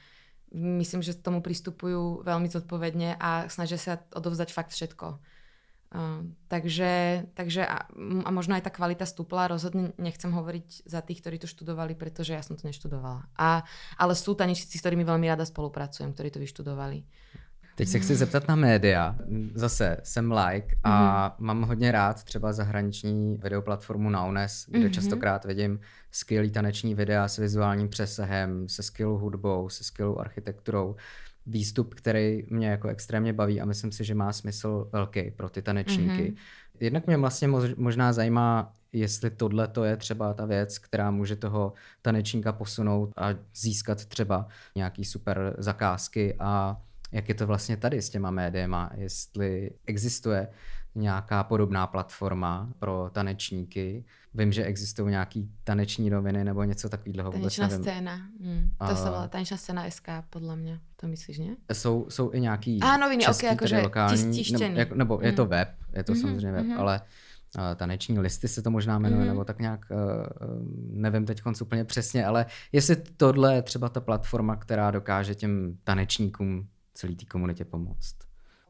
Myslím, 0.52 1.00
že 1.00 1.16
k 1.16 1.24
tomu 1.24 1.40
pristupujú 1.40 2.26
veľmi 2.28 2.50
zodpovedne 2.50 3.16
a 3.16 3.48
snažia 3.48 3.80
sa 3.80 4.04
odovzdať 4.12 4.52
fakt 4.52 4.74
všetko. 4.74 5.16
Uh, 5.92 6.24
takže 6.48 7.22
takže 7.36 7.68
a, 7.68 7.84
a 8.24 8.30
možno 8.32 8.56
aj 8.56 8.64
tá 8.64 8.72
kvalita 8.72 9.04
stúpla, 9.04 9.52
rozhodne 9.52 9.92
nechcem 10.00 10.32
hovoriť 10.32 10.88
za 10.88 11.04
tých, 11.04 11.20
ktorí 11.20 11.36
to 11.36 11.44
študovali, 11.44 11.92
pretože 11.92 12.32
ja 12.32 12.40
som 12.40 12.56
to 12.56 12.64
neštudovala. 12.64 13.28
A, 13.36 13.60
ale 14.00 14.16
sú 14.16 14.32
tanečníci, 14.32 14.80
s 14.80 14.82
ktorými 14.82 15.04
veľmi 15.04 15.28
rada 15.28 15.44
spolupracujem, 15.44 16.16
ktorí 16.16 16.32
to 16.32 16.40
vyštudovali. 16.40 17.04
Teď 17.74 17.88
se 17.88 17.98
chci 17.98 18.14
zeptat 18.14 18.48
na 18.48 18.56
média. 18.56 19.16
Zase 19.54 19.96
jsem 20.02 20.32
like 20.32 20.76
a 20.84 20.90
mm-hmm. 20.90 21.44
mám 21.44 21.62
hodně 21.62 21.92
rád 21.92 22.24
třeba 22.24 22.52
zahraniční 22.52 23.38
videoplatformu 23.42 24.10
Naunes, 24.10 24.66
kde 24.68 24.78
mm-hmm. 24.78 24.90
častokrát 24.90 25.44
vidím 25.44 25.80
skvělý 26.10 26.50
taneční 26.50 26.94
videa 26.94 27.28
s 27.28 27.38
vizuálním 27.38 27.88
přesahem, 27.88 28.68
se 28.68 28.82
skvělou 28.82 29.18
hudbou, 29.18 29.68
se 29.68 29.84
skvělou 29.84 30.18
architekturou. 30.18 30.96
Výstup, 31.46 31.94
který 31.94 32.44
mě 32.50 32.68
jako 32.68 32.88
extrémně 32.88 33.32
baví 33.32 33.60
a 33.60 33.64
myslím 33.64 33.92
si, 33.92 34.04
že 34.04 34.14
má 34.14 34.32
smysl 34.32 34.88
velký 34.92 35.30
pro 35.30 35.48
ty 35.48 35.62
tanečníky. 35.62 36.22
Mm-hmm. 36.22 36.36
Jednak 36.80 37.06
mě 37.06 37.16
vlastně 37.16 37.48
možná 37.76 38.12
zajímá, 38.12 38.74
jestli 38.92 39.30
tohle 39.30 39.68
to 39.68 39.84
je 39.84 39.96
třeba 39.96 40.34
ta 40.34 40.46
věc, 40.46 40.78
která 40.78 41.10
může 41.10 41.36
toho 41.36 41.72
tanečníka 42.02 42.52
posunout 42.52 43.12
a 43.16 43.28
získat 43.54 44.04
třeba 44.04 44.48
nějaký 44.76 45.04
super 45.04 45.54
zakázky 45.58 46.34
a 46.38 46.80
jak 47.12 47.28
je 47.28 47.34
to 47.34 47.46
vlastně 47.46 47.76
tady 47.76 48.02
s 48.02 48.10
těma 48.10 48.30
médiema, 48.30 48.90
jestli 48.94 49.70
existuje 49.86 50.48
nějaká 50.94 51.44
podobná 51.44 51.86
platforma 51.86 52.72
pro 52.78 53.10
tanečníky. 53.12 54.04
Vím, 54.34 54.52
že 54.52 54.64
existují 54.64 55.10
nějaký 55.10 55.50
taneční 55.64 56.10
noviny 56.10 56.44
nebo 56.44 56.64
něco 56.64 56.88
takového. 56.88 57.32
Tanečná 57.32 57.68
scéna. 57.68 58.14
Hmm. 58.14 58.70
To 58.88 58.96
se 58.96 59.10
volá 59.10 59.28
tanečná 59.28 59.56
scéna 59.56 59.90
SK, 59.90 60.08
podle 60.30 60.56
mě. 60.56 60.80
To 60.96 61.08
myslíš, 61.08 61.38
ne? 61.38 61.56
Jsou, 61.72 62.06
jsou 62.08 62.32
i 62.32 62.40
nějaký 62.40 62.80
A, 62.80 62.96
noviny, 62.96 63.22
český, 63.22 63.46
okay, 63.46 63.54
jakože 63.54 63.80
lokální, 63.80 64.42
nebo, 64.52 64.64
jako, 64.64 64.94
nebo 64.94 65.16
hmm. 65.16 65.26
je 65.26 65.32
to 65.32 65.42
hmm. 65.42 65.50
web, 65.50 65.68
je 65.92 66.04
to 66.04 66.12
hmm. 66.12 66.22
samozřejmě 66.22 66.52
web, 66.52 66.66
hmm. 66.66 66.78
ale 66.78 67.00
uh, 67.58 67.62
taneční 67.76 68.18
listy 68.18 68.48
se 68.48 68.62
to 68.62 68.70
možná 68.70 68.98
jmenuje, 68.98 69.22
mm-hmm. 69.22 69.26
nebo 69.26 69.44
tak 69.44 69.58
nějak, 69.58 69.86
uh, 69.90 69.96
nevím 70.90 71.26
teď 71.26 71.42
úplně 71.62 71.84
přesně, 71.84 72.26
ale 72.26 72.46
jestli 72.72 72.96
tohle 72.96 73.54
je 73.54 73.62
třeba 73.62 73.88
ta 73.88 74.00
platforma, 74.00 74.56
která 74.56 74.90
dokáže 74.90 75.34
těm 75.34 75.78
tanečníkům 75.84 76.68
celý 76.94 77.16
té 77.16 77.24
komunitě 77.24 77.64
pomoct. 77.64 78.16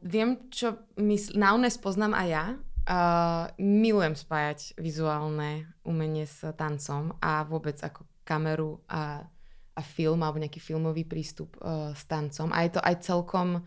Viem, 0.03 0.51
čo 0.51 0.83
mysl... 0.99 1.39
na 1.39 1.55
UNES 1.55 1.79
poznám 1.79 2.13
aj 2.13 2.27
ja. 2.27 2.45
Uh, 2.83 3.47
milujem 3.55 4.11
spájať 4.11 4.75
vizuálne 4.75 5.71
umenie 5.87 6.27
s 6.27 6.43
tancom 6.59 7.15
a 7.23 7.47
vôbec 7.47 7.79
ako 7.79 8.03
kameru 8.27 8.83
a, 8.91 9.23
a 9.71 9.81
film 9.81 10.19
alebo 10.19 10.43
nejaký 10.43 10.59
filmový 10.59 11.07
prístup 11.07 11.55
uh, 11.63 11.95
s 11.95 12.03
tancom. 12.03 12.51
A 12.51 12.67
je 12.67 12.75
to 12.75 12.83
aj 12.83 12.95
celkom 12.99 13.63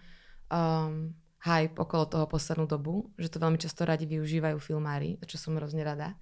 um, 0.53 1.17
hype 1.41 1.81
okolo 1.81 2.05
toho 2.13 2.27
poslednú 2.29 2.69
dobu, 2.69 3.09
že 3.17 3.33
to 3.33 3.41
veľmi 3.41 3.57
často 3.57 3.89
radi 3.89 4.05
využívajú 4.05 4.61
filmári, 4.61 5.17
čo 5.25 5.41
som 5.41 5.57
hrozne 5.57 5.81
rada. 5.81 6.13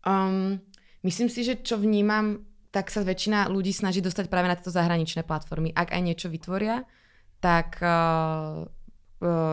Um, 0.00 0.64
myslím 1.04 1.28
si, 1.28 1.44
že 1.44 1.60
čo 1.60 1.76
vnímam, 1.76 2.48
tak 2.72 2.88
sa 2.88 3.04
väčšina 3.04 3.52
ľudí 3.52 3.76
snaží 3.76 4.00
dostať 4.00 4.32
práve 4.32 4.48
na 4.48 4.56
tieto 4.56 4.72
zahraničné 4.72 5.28
platformy. 5.28 5.76
Ak 5.76 5.92
aj 5.92 6.00
niečo 6.00 6.32
vytvoria, 6.32 6.88
tak 7.44 7.84
uh, 7.84 8.64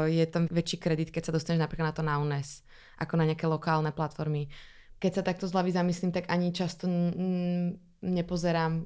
je 0.10 0.26
tam 0.28 0.50
väčší 0.50 0.78
kredit, 0.82 1.14
keď 1.14 1.30
sa 1.30 1.36
dostaneš 1.36 1.62
napríklad 1.62 1.94
na 1.94 1.96
to 1.96 2.04
na 2.04 2.16
UNES, 2.20 2.66
ako 3.00 3.14
na 3.18 3.28
nejaké 3.30 3.46
lokálne 3.46 3.94
platformy. 3.94 4.50
Keď 5.02 5.12
sa 5.22 5.24
takto 5.26 5.50
zľavy 5.50 5.74
zamyslím, 5.74 6.14
tak 6.14 6.30
ani 6.30 6.54
často 6.54 6.86
nepozerám, 8.02 8.86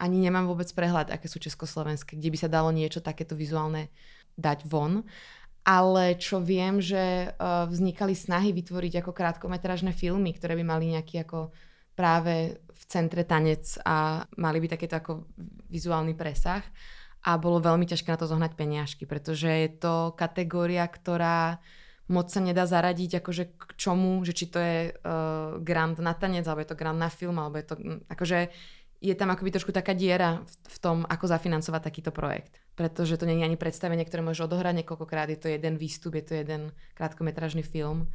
ani 0.00 0.16
nemám 0.18 0.48
vôbec 0.48 0.66
prehľad, 0.72 1.12
aké 1.12 1.28
sú 1.28 1.38
československé, 1.38 2.16
kde 2.16 2.32
by 2.32 2.38
sa 2.40 2.48
dalo 2.48 2.72
niečo 2.72 3.04
takéto 3.04 3.36
vizuálne 3.36 3.92
dať 4.38 4.64
von. 4.66 5.04
Ale 5.60 6.16
čo 6.16 6.40
viem, 6.40 6.80
že 6.80 7.36
uh, 7.36 7.68
vznikali 7.68 8.16
snahy 8.16 8.56
vytvoriť 8.56 9.04
ako 9.04 9.12
krátkometrážne 9.12 9.92
filmy, 9.92 10.32
ktoré 10.32 10.56
by 10.56 10.64
mali 10.64 10.96
nejaký 10.96 11.28
ako 11.28 11.52
práve 11.92 12.64
v 12.64 12.82
centre 12.88 13.28
tanec 13.28 13.76
a 13.84 14.24
mali 14.40 14.56
by 14.56 14.72
takéto 14.72 14.96
ako 14.96 15.12
vizuálny 15.68 16.16
presah 16.16 16.64
a 17.20 17.36
bolo 17.36 17.60
veľmi 17.60 17.84
ťažké 17.84 18.08
na 18.08 18.20
to 18.20 18.28
zohnať 18.28 18.56
peniažky, 18.56 19.04
pretože 19.04 19.48
je 19.48 19.70
to 19.76 20.16
kategória, 20.16 20.88
ktorá 20.88 21.60
moc 22.10 22.26
sa 22.32 22.42
nedá 22.42 22.66
zaradiť 22.66 23.22
akože 23.22 23.44
k 23.54 23.70
čomu, 23.78 24.18
že 24.26 24.34
či 24.34 24.50
to 24.50 24.58
je 24.58 24.78
uh, 24.90 25.60
grant 25.62 26.02
na 26.02 26.10
tanec, 26.10 26.42
alebo 26.42 26.66
je 26.66 26.70
to 26.74 26.80
grant 26.80 26.98
na 26.98 27.06
film, 27.06 27.38
alebo 27.38 27.60
je 27.60 27.66
to, 27.70 27.74
hm, 27.78 28.02
akože 28.10 28.50
je 29.00 29.14
tam 29.16 29.32
akoby 29.32 29.48
trošku 29.54 29.72
taká 29.72 29.96
diera 29.96 30.44
v, 30.44 30.54
v 30.68 30.78
tom, 30.82 30.96
ako 31.08 31.24
zafinancovať 31.30 31.80
takýto 31.80 32.10
projekt. 32.12 32.60
Pretože 32.76 33.16
to 33.16 33.24
nie 33.24 33.40
je 33.40 33.48
ani 33.48 33.56
predstavenie, 33.56 34.04
ktoré 34.04 34.20
môžeš 34.20 34.50
odohrať 34.50 34.82
niekoľkokrát, 34.82 35.30
je 35.32 35.40
to 35.40 35.48
jeden 35.48 35.80
výstup, 35.80 36.18
je 36.18 36.24
to 36.26 36.34
jeden 36.36 36.74
krátkometražný 36.98 37.64
film. 37.64 38.10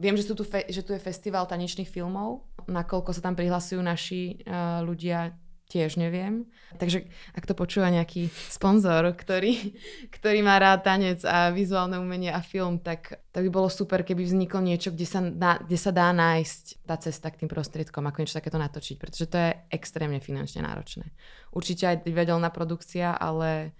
Viem, 0.00 0.18
že, 0.18 0.26
sú 0.26 0.34
tu 0.34 0.42
fe- 0.42 0.66
že 0.66 0.82
tu 0.82 0.90
je 0.90 0.98
festival 0.98 1.46
tanečných 1.46 1.86
filmov, 1.86 2.48
nakoľko 2.66 3.14
sa 3.14 3.22
tam 3.22 3.38
prihlasujú 3.38 3.78
naši 3.78 4.42
uh, 4.42 4.82
ľudia, 4.82 5.36
tiež 5.68 5.96
neviem. 5.96 6.46
Takže 6.76 7.08
ak 7.32 7.44
to 7.48 7.54
počúva 7.56 7.88
nejaký 7.88 8.28
sponzor, 8.52 9.14
ktorý, 9.16 9.74
ktorý 10.16 10.44
má 10.44 10.60
rád 10.60 10.84
tanec 10.84 11.24
a 11.24 11.50
vizuálne 11.50 11.96
umenie 11.96 12.30
a 12.30 12.44
film, 12.44 12.78
tak 12.78 13.22
to 13.32 13.40
by 13.42 13.48
bolo 13.48 13.68
super, 13.72 14.04
keby 14.04 14.22
vzniklo 14.26 14.60
niečo, 14.60 14.92
kde 14.92 15.06
sa, 15.08 15.20
na, 15.24 15.58
kde 15.58 15.78
sa 15.80 15.90
dá 15.90 16.12
nájsť 16.12 16.84
tá 16.84 16.96
cesta 17.00 17.32
k 17.32 17.44
tým 17.44 17.50
prostriedkom, 17.50 18.04
ako 18.04 18.20
niečo 18.20 18.38
takéto 18.38 18.60
natočiť, 18.60 18.96
pretože 19.00 19.26
to 19.26 19.36
je 19.40 19.50
extrémne 19.72 20.20
finančne 20.20 20.62
náročné. 20.62 21.10
Určite 21.50 21.90
aj 21.90 21.96
divadelná 22.04 22.52
produkcia, 22.52 23.16
ale, 23.16 23.72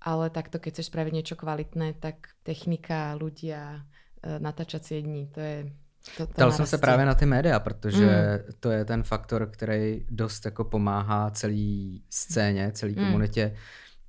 ale 0.00 0.30
takto, 0.30 0.62
keď 0.62 0.80
chceš 0.80 0.88
spraviť 0.92 1.12
niečo 1.12 1.36
kvalitné, 1.36 1.98
tak 1.98 2.36
technika, 2.46 3.18
ľudia, 3.18 3.84
e, 4.22 4.38
natáčacie 4.38 5.02
dní, 5.02 5.28
to 5.32 5.40
je 5.40 5.58
to, 6.16 6.26
to 6.26 6.32
Ptal 6.32 6.52
jsem 6.52 6.66
se 6.66 6.78
právě 6.78 7.06
na 7.06 7.14
ty 7.14 7.26
média, 7.26 7.60
protože 7.60 8.40
mm. 8.46 8.52
to 8.60 8.70
je 8.70 8.84
ten 8.84 9.02
faktor, 9.02 9.50
který 9.50 10.04
dost 10.10 10.44
jako 10.44 10.64
pomáhá 10.64 11.30
celý 11.30 12.02
scéně, 12.10 12.72
celý 12.74 12.94
mm. 12.94 13.04
komunitě, 13.04 13.54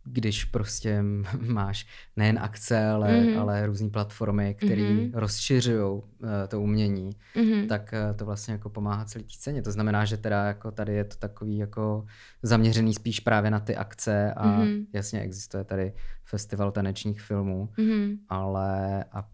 když 0.04 0.46
prostě 0.46 1.04
máš 1.40 1.88
nejen 2.16 2.40
akce, 2.40 2.86
ale, 2.86 3.22
mm. 3.22 3.40
ale 3.40 3.66
různé 3.66 3.90
platformy, 3.90 4.54
které 4.54 4.90
mm. 4.90 5.12
rozšiřují 5.14 5.80
uh, 5.80 6.02
to 6.48 6.62
umění, 6.62 7.10
mm. 7.36 7.68
tak 7.68 7.94
uh, 8.10 8.18
to 8.18 8.26
vlastně 8.26 8.52
jako 8.52 8.70
pomáhá 8.70 9.06
celý 9.06 9.26
scéně. 9.30 9.62
To 9.62 9.72
znamená, 9.72 10.06
že 10.06 10.18
teda 10.18 10.46
jako 10.46 10.72
tady 10.72 10.94
je 10.94 11.04
to 11.04 11.16
takový 11.16 11.58
jako 11.58 12.06
zaměřený 12.44 12.94
spíš 12.94 13.20
právě 13.20 13.52
na 13.52 13.60
ty 13.60 13.76
akce 13.76 14.34
a 14.34 14.48
mm. 14.48 14.86
jasně 14.94 15.22
existuje 15.22 15.64
tady 15.64 15.94
festival 16.24 16.72
tanečních 16.72 17.22
filmů, 17.22 17.70
mm. 17.78 18.18
ale 18.30 19.04
a 19.04 19.30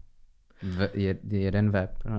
je, 0.94 1.18
jeden 1.24 1.70
web, 1.70 1.90
eh, 2.04 2.10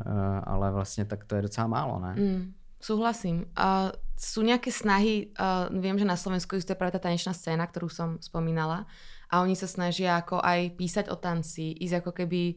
ale 0.44 0.72
vlastně 0.72 1.06
tak 1.06 1.24
to 1.24 1.36
je 1.36 1.42
docela 1.42 1.68
málo, 1.68 2.00
ne? 2.00 2.16
Mm, 2.18 2.54
súhlasím. 2.82 3.46
A 3.56 3.92
sú 4.14 4.42
nejaké 4.46 4.72
snahy, 4.72 5.34
uh, 5.36 5.68
viem, 5.74 6.00
že 6.00 6.06
na 6.06 6.16
Slovensku 6.16 6.56
existuje 6.56 6.78
práve 6.78 6.96
tá 6.96 7.02
tanečná 7.02 7.34
scéna, 7.34 7.68
ktorú 7.68 7.90
som 7.90 8.22
spomínala 8.22 8.86
a 9.28 9.42
oni 9.42 9.58
sa 9.58 9.68
snažia 9.68 10.22
ako 10.22 10.40
aj 10.40 10.78
písať 10.78 11.06
o 11.10 11.18
tanci, 11.18 11.74
ísť 11.82 12.06
ako 12.06 12.12
keby 12.14 12.42
e, 12.54 12.56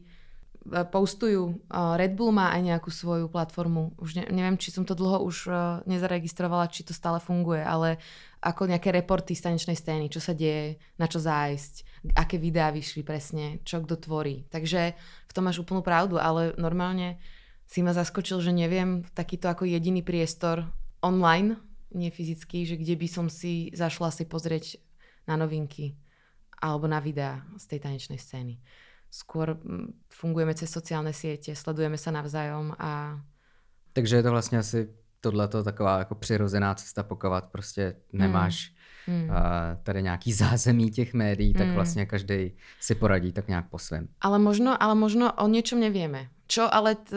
postujú. 0.93 1.65
Red 1.73 2.13
Bull 2.13 2.29
má 2.29 2.53
aj 2.53 2.61
nejakú 2.61 2.93
svoju 2.93 3.33
platformu. 3.33 3.97
Už 3.97 4.21
ne, 4.21 4.29
neviem, 4.29 4.61
či 4.61 4.69
som 4.69 4.85
to 4.85 4.93
dlho 4.93 5.25
už 5.25 5.49
nezaregistrovala, 5.89 6.69
či 6.69 6.85
to 6.85 6.93
stále 6.93 7.17
funguje, 7.17 7.65
ale 7.65 7.97
ako 8.45 8.69
nejaké 8.69 8.93
reporty 8.93 9.33
z 9.33 9.49
tanečnej 9.49 9.73
scény, 9.73 10.05
čo 10.13 10.21
sa 10.21 10.37
deje, 10.37 10.77
na 11.01 11.09
čo 11.09 11.17
zájsť 11.17 11.97
aké 12.15 12.37
videá 12.37 12.69
vyšli 12.69 13.01
presne, 13.01 13.59
čo 13.65 13.81
kto 13.83 13.97
tvorí. 13.97 14.45
Takže 14.47 14.93
v 15.37 15.45
tom 15.45 15.45
máš 15.45 15.61
úplnú 15.61 15.85
pravdu, 15.85 16.17
ale 16.17 16.57
normálne 16.57 17.21
si 17.69 17.85
ma 17.85 17.93
zaskočil, 17.93 18.41
že 18.41 18.49
neviem 18.49 19.05
takýto 19.13 19.45
ako 19.53 19.69
jediný 19.69 20.01
priestor 20.01 20.65
online, 21.05 21.61
nie 21.93 22.09
fyzický, 22.09 22.65
že 22.65 22.81
kde 22.81 22.97
by 22.97 23.05
som 23.05 23.29
si 23.29 23.69
zašla 23.69 24.09
si 24.09 24.25
pozrieť 24.25 24.81
na 25.29 25.37
novinky 25.37 25.93
alebo 26.57 26.89
na 26.89 26.97
videá 26.97 27.45
z 27.61 27.69
tej 27.69 27.79
tanečnej 27.85 28.17
scény. 28.17 28.57
Skôr 29.13 29.53
mm, 29.53 30.09
fungujeme 30.09 30.57
cez 30.57 30.73
sociálne 30.73 31.13
siete, 31.13 31.53
sledujeme 31.53 32.01
sa 32.01 32.09
navzájom 32.09 32.73
a... 32.81 33.21
Takže 33.93 34.15
je 34.15 34.23
to 34.23 34.31
vlastně 34.31 34.57
asi 34.57 34.89
tohleto 35.21 35.63
taková 35.63 35.99
jako 35.99 36.15
přirozená 36.15 36.73
cesta, 36.75 37.03
pokud 37.03 37.29
prostě 37.51 37.95
nemáš 38.13 38.69
mm. 38.69 38.76
Uh, 39.07 39.33
tady 39.83 40.03
nějaký 40.03 40.33
zázemí 40.43 40.91
těch 40.91 41.13
médií, 41.13 41.53
tak 41.53 41.67
mm. 41.67 41.73
vlastně 41.73 42.05
každý 42.05 42.51
si 42.79 42.95
poradí 42.95 43.31
tak 43.31 43.47
nějak 43.47 43.69
po 43.69 43.79
svém. 43.79 44.07
Ale 44.21 44.39
možno, 44.39 44.83
ale 44.83 44.95
možno 44.95 45.33
o 45.33 45.47
něčem 45.47 45.79
nevieme. 45.79 46.27
Čo 46.47 46.63
ale 46.71 46.95
to 46.95 47.15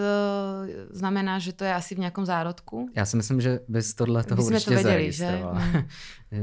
znamená, 0.90 1.38
že 1.38 1.52
to 1.52 1.64
je 1.64 1.74
asi 1.74 1.94
v 1.94 1.98
nějakom 1.98 2.26
zárodku? 2.26 2.90
Já 2.96 3.06
si 3.06 3.16
myslím, 3.16 3.40
že 3.40 3.60
bys 3.68 3.94
tohle 3.94 4.24
toho 4.24 4.44
určitě 4.44 4.70
to 4.70 4.76
vedeli, 4.76 5.12
že? 5.12 5.42
Mm. 5.52 5.86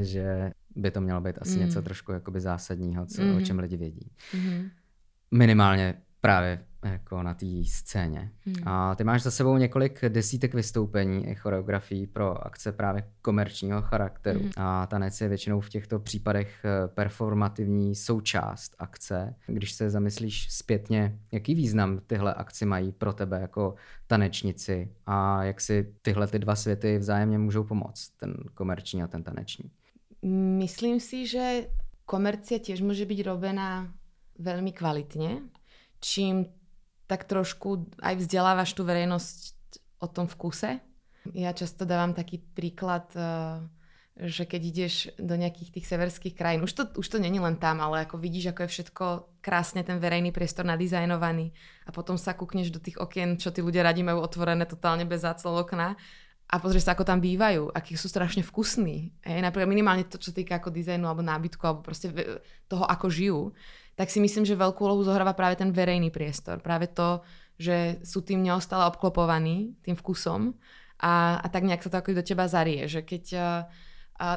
že 0.04 0.50
by 0.76 0.90
to 0.90 1.00
mělo 1.00 1.20
být 1.20 1.36
asi 1.40 1.58
mm. 1.58 1.60
něco 1.60 1.82
trošku 1.82 2.12
jakoby 2.12 2.40
zásadního, 2.40 3.06
co, 3.06 3.22
mm. 3.22 3.36
o 3.36 3.40
čem 3.40 3.58
lidi 3.58 3.76
vědí. 3.76 4.10
Mm. 4.34 4.68
Minimálně 5.30 5.94
právě 6.20 6.64
jako 6.84 7.22
na 7.22 7.34
té 7.34 7.46
scéně. 7.64 8.30
Hmm. 8.46 8.68
A 8.68 8.94
ty 8.94 9.04
máš 9.04 9.22
za 9.22 9.30
sebou 9.30 9.56
několik 9.56 10.04
desítek 10.08 10.54
vystoupení 10.54 11.26
i 11.26 11.34
choreografií 11.34 12.06
pro 12.06 12.46
akce 12.46 12.72
právě 12.72 13.04
komerčního 13.22 13.82
charakteru. 13.82 14.40
Hmm. 14.40 14.50
A 14.56 14.86
tanec 14.86 15.20
je 15.20 15.28
většinou 15.28 15.60
v 15.60 15.68
těchto 15.68 15.98
případech 15.98 16.64
eh, 16.64 16.88
performativní 16.88 17.94
součást 17.94 18.74
akce. 18.78 19.34
Když 19.46 19.72
se 19.72 19.90
zamyslíš 19.90 20.52
zpětně, 20.52 21.18
jaký 21.32 21.54
význam 21.54 22.00
tyhle 22.06 22.34
akci 22.34 22.66
mají 22.66 22.92
pro 22.92 23.12
tebe 23.12 23.40
jako 23.40 23.74
tanečnici 24.06 24.92
a 25.06 25.44
jak 25.44 25.60
si 25.60 25.94
tyhle 26.02 26.26
ty 26.26 26.38
dva 26.38 26.56
světy 26.56 26.98
vzájemně 26.98 27.38
můžou 27.38 27.64
pomoct, 27.64 28.10
ten 28.16 28.34
komerční 28.54 29.02
a 29.02 29.06
ten 29.06 29.22
taneční? 29.22 29.70
Myslím 30.58 30.98
si, 31.00 31.26
že 31.26 31.70
komercia 32.08 32.58
tiež 32.58 32.82
môže 32.82 33.06
byť 33.06 33.20
robená 33.22 33.86
veľmi 34.40 34.72
kvalitne, 34.74 35.46
čím 36.00 36.57
tak 37.08 37.24
trošku 37.24 37.88
aj 38.04 38.14
vzdelávaš 38.20 38.76
tú 38.76 38.84
verejnosť 38.84 39.56
o 39.98 40.06
tom 40.06 40.28
vkuse. 40.28 40.78
Ja 41.32 41.56
často 41.56 41.88
dávam 41.88 42.12
taký 42.12 42.38
príklad, 42.54 43.08
eh, 43.16 43.64
že 44.18 44.44
keď 44.44 44.62
ideš 44.62 44.94
do 45.16 45.38
nejakých 45.38 45.78
tých 45.78 45.86
severských 45.86 46.34
krajín, 46.34 46.66
už 46.66 46.72
to, 46.74 46.82
už 46.98 47.06
to 47.06 47.18
není 47.22 47.38
len 47.38 47.54
tam, 47.54 47.78
ale 47.78 48.02
ako 48.02 48.18
vidíš, 48.18 48.50
ako 48.50 48.66
je 48.66 48.72
všetko 48.74 49.04
krásne 49.38 49.86
ten 49.86 50.02
verejný 50.02 50.34
priestor 50.34 50.66
nadizajnovaný 50.66 51.54
a 51.86 51.90
potom 51.94 52.18
sa 52.18 52.34
kúkneš 52.34 52.74
do 52.74 52.82
tých 52.82 52.98
okien, 52.98 53.38
čo 53.38 53.54
tí 53.54 53.62
ľudia 53.62 53.86
radi 53.86 54.02
majú 54.02 54.18
otvorené 54.20 54.66
totálne 54.66 55.06
bez 55.06 55.22
zácel 55.22 55.54
okna 55.54 55.94
a 56.48 56.54
pozrieš 56.56 56.88
sa, 56.88 56.96
ako 56.96 57.04
tam 57.04 57.20
bývajú, 57.20 57.68
akí 57.76 57.92
sú 57.94 58.08
strašne 58.08 58.40
vkusní. 58.40 59.12
Hej, 59.20 59.44
napríklad 59.44 59.68
minimálne 59.68 60.08
to, 60.08 60.16
čo 60.16 60.32
týka 60.32 60.56
ako 60.56 60.72
dizajnu 60.72 61.04
alebo 61.04 61.20
nábytku, 61.20 61.60
alebo 61.60 61.84
proste 61.84 62.08
toho, 62.66 62.88
ako 62.88 63.06
žijú 63.12 63.52
tak 63.98 64.14
si 64.14 64.22
myslím, 64.22 64.46
že 64.46 64.54
veľkú 64.54 64.78
úlohu 64.78 65.02
zohráva 65.02 65.34
práve 65.34 65.58
ten 65.58 65.74
verejný 65.74 66.14
priestor. 66.14 66.62
Práve 66.62 66.86
to, 66.86 67.18
že 67.58 67.98
sú 68.06 68.22
tým 68.22 68.46
neustále 68.46 68.86
obklopovaní, 68.86 69.74
tým 69.82 69.98
vkusom 69.98 70.54
a, 71.02 71.42
a 71.42 71.46
tak 71.50 71.66
nejak 71.66 71.82
sa 71.82 71.90
to 71.90 71.98
ako 71.98 72.14
do 72.14 72.22
teba 72.22 72.46
zarie, 72.46 72.86
že 72.86 73.02
keď... 73.02 73.24
A, 73.34 73.50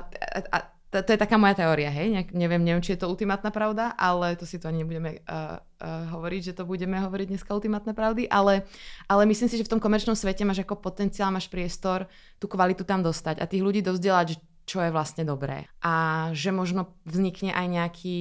a, 0.02 0.40
a, 0.50 0.58
to, 0.92 1.00
to 1.00 1.16
je 1.16 1.24
taká 1.24 1.40
moja 1.40 1.56
teória, 1.56 1.88
hej, 1.88 2.12
Nejak, 2.12 2.36
neviem, 2.36 2.60
neviem, 2.60 2.84
či 2.84 2.94
je 2.94 3.02
to 3.02 3.08
ultimátna 3.08 3.48
pravda, 3.48 3.96
ale 3.96 4.36
to 4.36 4.44
si 4.44 4.60
to 4.60 4.68
ani 4.68 4.84
nebudeme 4.84 5.24
uh, 5.24 5.56
uh, 5.56 6.12
hovoriť, 6.12 6.52
že 6.52 6.58
to 6.60 6.68
budeme 6.68 7.00
hovoriť 7.00 7.32
dneska 7.32 7.56
ultimátne 7.56 7.96
pravdy, 7.96 8.28
ale, 8.28 8.68
ale 9.08 9.24
myslím 9.24 9.48
si, 9.48 9.56
že 9.56 9.64
v 9.64 9.72
tom 9.72 9.80
komerčnom 9.80 10.20
svete 10.20 10.44
máš 10.44 10.68
ako 10.68 10.84
potenciál, 10.84 11.32
máš 11.32 11.48
priestor 11.48 12.12
tú 12.44 12.52
kvalitu 12.52 12.84
tam 12.84 13.00
dostať 13.00 13.40
a 13.40 13.48
tých 13.48 13.64
ľudí 13.64 13.80
dovzdelať, 13.80 14.44
čo 14.68 14.84
je 14.84 14.92
vlastne 14.92 15.24
dobré. 15.24 15.72
A 15.80 16.28
že 16.36 16.52
možno 16.52 17.00
vznikne 17.08 17.56
aj 17.56 17.68
nejaký 17.72 18.18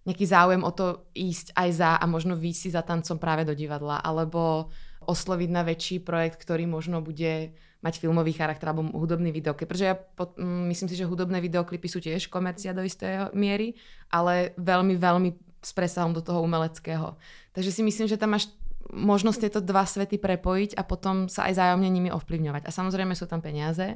nejaký 0.00 0.24
záujem 0.24 0.64
o 0.64 0.72
to 0.72 1.12
ísť 1.12 1.52
aj 1.52 1.68
za 1.76 1.90
a 2.00 2.04
možno 2.08 2.32
výjsť 2.32 2.60
si 2.60 2.70
za 2.72 2.80
tancom 2.80 3.20
práve 3.20 3.44
do 3.44 3.52
divadla, 3.52 4.00
alebo 4.00 4.72
osloviť 5.04 5.50
na 5.52 5.62
väčší 5.62 6.00
projekt, 6.00 6.40
ktorý 6.40 6.64
možno 6.64 7.04
bude 7.04 7.52
mať 7.80 7.96
filmový 7.96 8.36
charakter 8.36 8.68
alebo 8.68 8.84
hudobný 8.92 9.32
videoklip. 9.32 9.68
Pretože 9.72 9.88
ja 9.88 9.96
pod, 9.96 10.36
mm, 10.36 10.68
myslím 10.68 10.88
si, 10.92 10.96
že 10.96 11.08
hudobné 11.08 11.40
videoklipy 11.40 11.88
sú 11.88 11.98
tiež 12.00 12.28
komercia 12.28 12.76
do 12.76 12.84
istej 12.84 13.32
miery, 13.32 13.76
ale 14.12 14.52
veľmi, 14.60 15.00
veľmi 15.00 15.30
s 15.60 15.72
presahom 15.72 16.12
do 16.12 16.24
toho 16.24 16.40
umeleckého. 16.44 17.16
Takže 17.52 17.72
si 17.72 17.82
myslím, 17.84 18.08
že 18.08 18.20
tam 18.20 18.36
máš 18.36 18.48
možnosť 18.90 19.38
tieto 19.46 19.60
dva 19.62 19.86
svety 19.86 20.18
prepojiť 20.18 20.74
a 20.74 20.82
potom 20.82 21.30
sa 21.30 21.46
aj 21.46 21.60
zájomne 21.60 21.86
nimi 21.86 22.10
ovplyvňovať. 22.10 22.66
A 22.66 22.74
samozrejme 22.74 23.14
sú 23.14 23.28
tam 23.30 23.38
peniaze, 23.38 23.94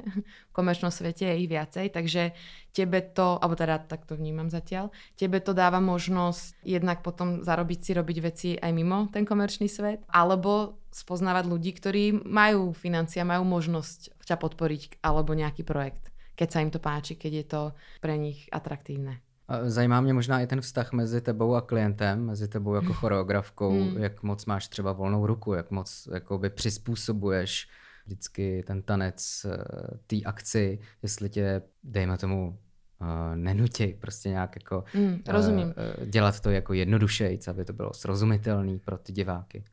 v 0.49 0.51
komerčnom 0.55 0.93
svete 0.93 1.27
je 1.27 1.39
ich 1.41 1.49
viacej, 1.49 1.91
takže 1.91 2.31
tebe 2.71 3.03
to, 3.03 3.41
alebo 3.41 3.57
teda 3.57 3.83
tak 3.83 4.07
to 4.07 4.15
vnímam 4.15 4.47
zatiaľ, 4.47 4.93
tebe 5.19 5.43
to 5.43 5.51
dáva 5.51 5.83
možnosť 5.83 6.63
jednak 6.63 7.03
potom 7.03 7.43
zarobiť 7.43 7.79
si 7.81 7.91
robiť 7.91 8.17
veci 8.23 8.49
aj 8.55 8.71
mimo 8.71 9.11
ten 9.11 9.27
komerčný 9.27 9.67
svet, 9.67 10.05
alebo 10.07 10.79
spoznávať 10.93 11.43
ľudí, 11.49 11.75
ktorí 11.75 12.03
majú 12.23 12.71
financia, 12.71 13.27
majú 13.27 13.43
možnosť 13.43 14.15
ťa 14.23 14.37
podporiť 14.39 15.03
alebo 15.03 15.35
nejaký 15.35 15.67
projekt, 15.67 16.13
keď 16.39 16.47
sa 16.47 16.61
im 16.63 16.71
to 16.71 16.79
páči, 16.79 17.19
keď 17.19 17.31
je 17.35 17.45
to 17.45 17.61
pre 17.99 18.15
nich 18.15 18.47
atraktívne. 18.53 19.24
Zajímá 19.65 20.01
mě 20.01 20.13
možná 20.13 20.41
i 20.41 20.47
ten 20.47 20.61
vztah 20.61 20.93
mezi 20.93 21.21
tebou 21.21 21.55
a 21.55 21.61
klientem, 21.61 22.25
mezi 22.25 22.47
tebou 22.47 22.75
jako 22.75 22.93
choreografkou, 22.99 23.71
mm. 23.71 23.97
jak 23.97 24.23
moc 24.23 24.45
máš 24.45 24.67
třeba 24.67 24.91
volnou 24.93 25.25
ruku, 25.25 25.53
jak 25.53 25.71
moc 25.71 26.07
jakoby 26.13 26.49
přizpůsobuješ 26.49 27.67
vždycky 28.05 28.63
ten 28.67 28.81
tanec 28.81 29.45
eh, 29.45 29.97
té 30.07 30.15
akci, 30.25 30.79
jestli 31.01 31.29
tě, 31.29 31.61
dejme 31.83 32.17
tomu, 32.17 32.59
uh, 33.01 33.35
nenutí 33.35 33.87
prostě 33.87 34.29
nějak 34.29 34.55
jako 34.55 34.83
mm, 34.93 35.21
rozumím. 35.27 35.67
Uh, 35.67 36.05
dělat 36.05 36.39
to 36.39 36.49
jako 36.49 36.73
jednodušejc, 36.73 37.47
aby 37.47 37.65
to 37.65 37.73
bylo 37.73 37.93
srozumitelné 37.93 38.79
pro 38.79 38.97
ty 38.97 39.11
diváky. 39.11 39.63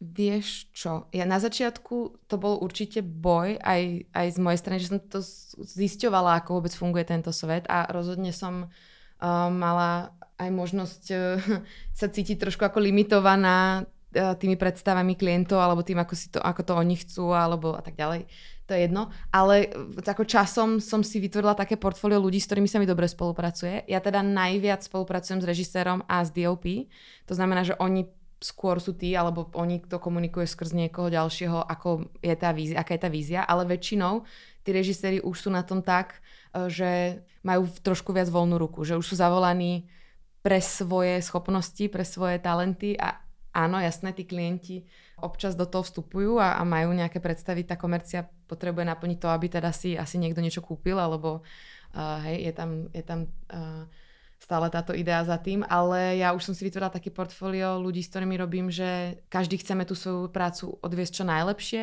Vieš 0.00 0.72
čo, 0.72 1.12
ja 1.12 1.28
na 1.28 1.36
začiatku 1.36 2.24
to 2.24 2.40
bol 2.40 2.56
určite 2.56 3.04
boj 3.04 3.60
aj, 3.60 4.08
aj 4.16 4.26
z 4.32 4.38
mojej 4.40 4.60
strany, 4.64 4.80
že 4.80 4.88
som 4.88 4.96
to 4.96 5.20
zisťovala, 5.60 6.40
ako 6.40 6.56
vôbec 6.56 6.72
funguje 6.72 7.04
tento 7.04 7.28
svet 7.36 7.68
a 7.68 7.84
rozhodne 7.84 8.32
som 8.32 8.72
mala 9.52 10.16
aj 10.40 10.48
možnosť 10.48 11.02
uh, 11.12 11.20
sa 12.00 12.06
cítiť 12.08 12.40
trošku 12.40 12.64
ako 12.64 12.80
limitovaná 12.80 13.84
uh, 13.84 14.34
tými 14.40 14.56
predstavami 14.56 15.14
klientov 15.14 15.60
alebo 15.60 15.84
tým, 15.84 16.00
ako, 16.00 16.14
si 16.16 16.32
to, 16.32 16.40
ako 16.40 16.64
to 16.64 16.72
oni 16.72 16.96
chcú 16.96 17.36
alebo 17.36 17.76
a 17.76 17.84
tak 17.84 18.00
ďalej. 18.00 18.24
To 18.70 18.78
je 18.78 18.86
jedno. 18.86 19.10
Ale 19.34 19.66
ako 19.98 20.22
časom 20.22 20.78
som 20.78 21.02
si 21.02 21.18
vytvorila 21.18 21.58
také 21.58 21.74
portfólio 21.74 22.22
ľudí, 22.22 22.38
s 22.38 22.46
ktorými 22.46 22.70
sa 22.70 22.78
mi 22.78 22.86
dobre 22.86 23.10
spolupracuje. 23.10 23.82
Ja 23.90 23.98
teda 23.98 24.22
najviac 24.22 24.86
spolupracujem 24.86 25.42
s 25.42 25.48
režisérom 25.48 26.06
a 26.06 26.22
s 26.22 26.30
DOP. 26.30 26.86
To 27.26 27.34
znamená, 27.34 27.66
že 27.66 27.74
oni 27.82 28.06
skôr 28.38 28.78
sú 28.78 28.94
tí, 28.94 29.18
alebo 29.18 29.50
oni, 29.58 29.82
kto 29.82 29.98
komunikuje 29.98 30.46
skrz 30.46 30.72
niekoho 30.72 31.10
ďalšieho, 31.10 31.60
ako 31.66 32.08
je 32.22 32.34
tá 32.38 32.54
vízia, 32.54 32.78
aká 32.78 32.94
je 32.96 33.02
tá 33.04 33.10
vízia, 33.10 33.40
ale 33.42 33.68
väčšinou 33.68 34.24
tí 34.64 34.70
režiséri 34.70 35.18
už 35.20 35.36
sú 35.36 35.50
na 35.52 35.60
tom 35.66 35.84
tak, 35.84 36.22
E, 36.22 36.39
že 36.68 37.22
majú 37.46 37.70
trošku 37.80 38.12
viac 38.12 38.28
voľnú 38.28 38.60
ruku, 38.60 38.84
že 38.84 38.98
už 38.98 39.06
sú 39.06 39.14
zavolaní 39.16 39.88
pre 40.40 40.60
svoje 40.60 41.20
schopnosti, 41.20 41.84
pre 41.88 42.04
svoje 42.04 42.40
talenty 42.40 42.96
a 42.96 43.20
áno, 43.52 43.76
jasné, 43.82 44.14
tí 44.16 44.24
klienti 44.24 44.86
občas 45.20 45.52
do 45.58 45.68
toho 45.68 45.84
vstupujú 45.84 46.40
a, 46.40 46.56
a 46.56 46.62
majú 46.64 46.96
nejaké 46.96 47.20
predstavy, 47.20 47.66
tá 47.66 47.76
komercia 47.76 48.24
potrebuje 48.48 48.88
naplniť 48.88 49.18
to, 49.20 49.28
aby 49.28 49.46
teda 49.52 49.70
si 49.74 49.98
asi 49.98 50.16
niekto 50.16 50.40
niečo 50.40 50.64
kúpil, 50.64 50.96
alebo 50.96 51.44
uh, 51.94 52.18
hej, 52.24 52.50
je 52.50 52.52
tam, 52.56 52.70
je 52.94 53.02
tam 53.04 53.20
uh, 53.52 53.84
stále 54.40 54.72
táto 54.72 54.96
idea 54.96 55.20
za 55.20 55.36
tým, 55.36 55.60
ale 55.68 56.16
ja 56.16 56.32
už 56.32 56.40
som 56.40 56.54
si 56.56 56.64
vytvorila 56.64 56.88
taký 56.88 57.12
portfólio 57.12 57.76
ľudí, 57.76 58.00
s 58.00 58.08
ktorými 58.08 58.40
robím, 58.40 58.72
že 58.72 59.20
každý 59.28 59.60
chceme 59.60 59.84
tú 59.84 59.92
svoju 59.92 60.32
prácu 60.32 60.80
odviesť 60.80 61.20
čo 61.20 61.24
najlepšie, 61.28 61.82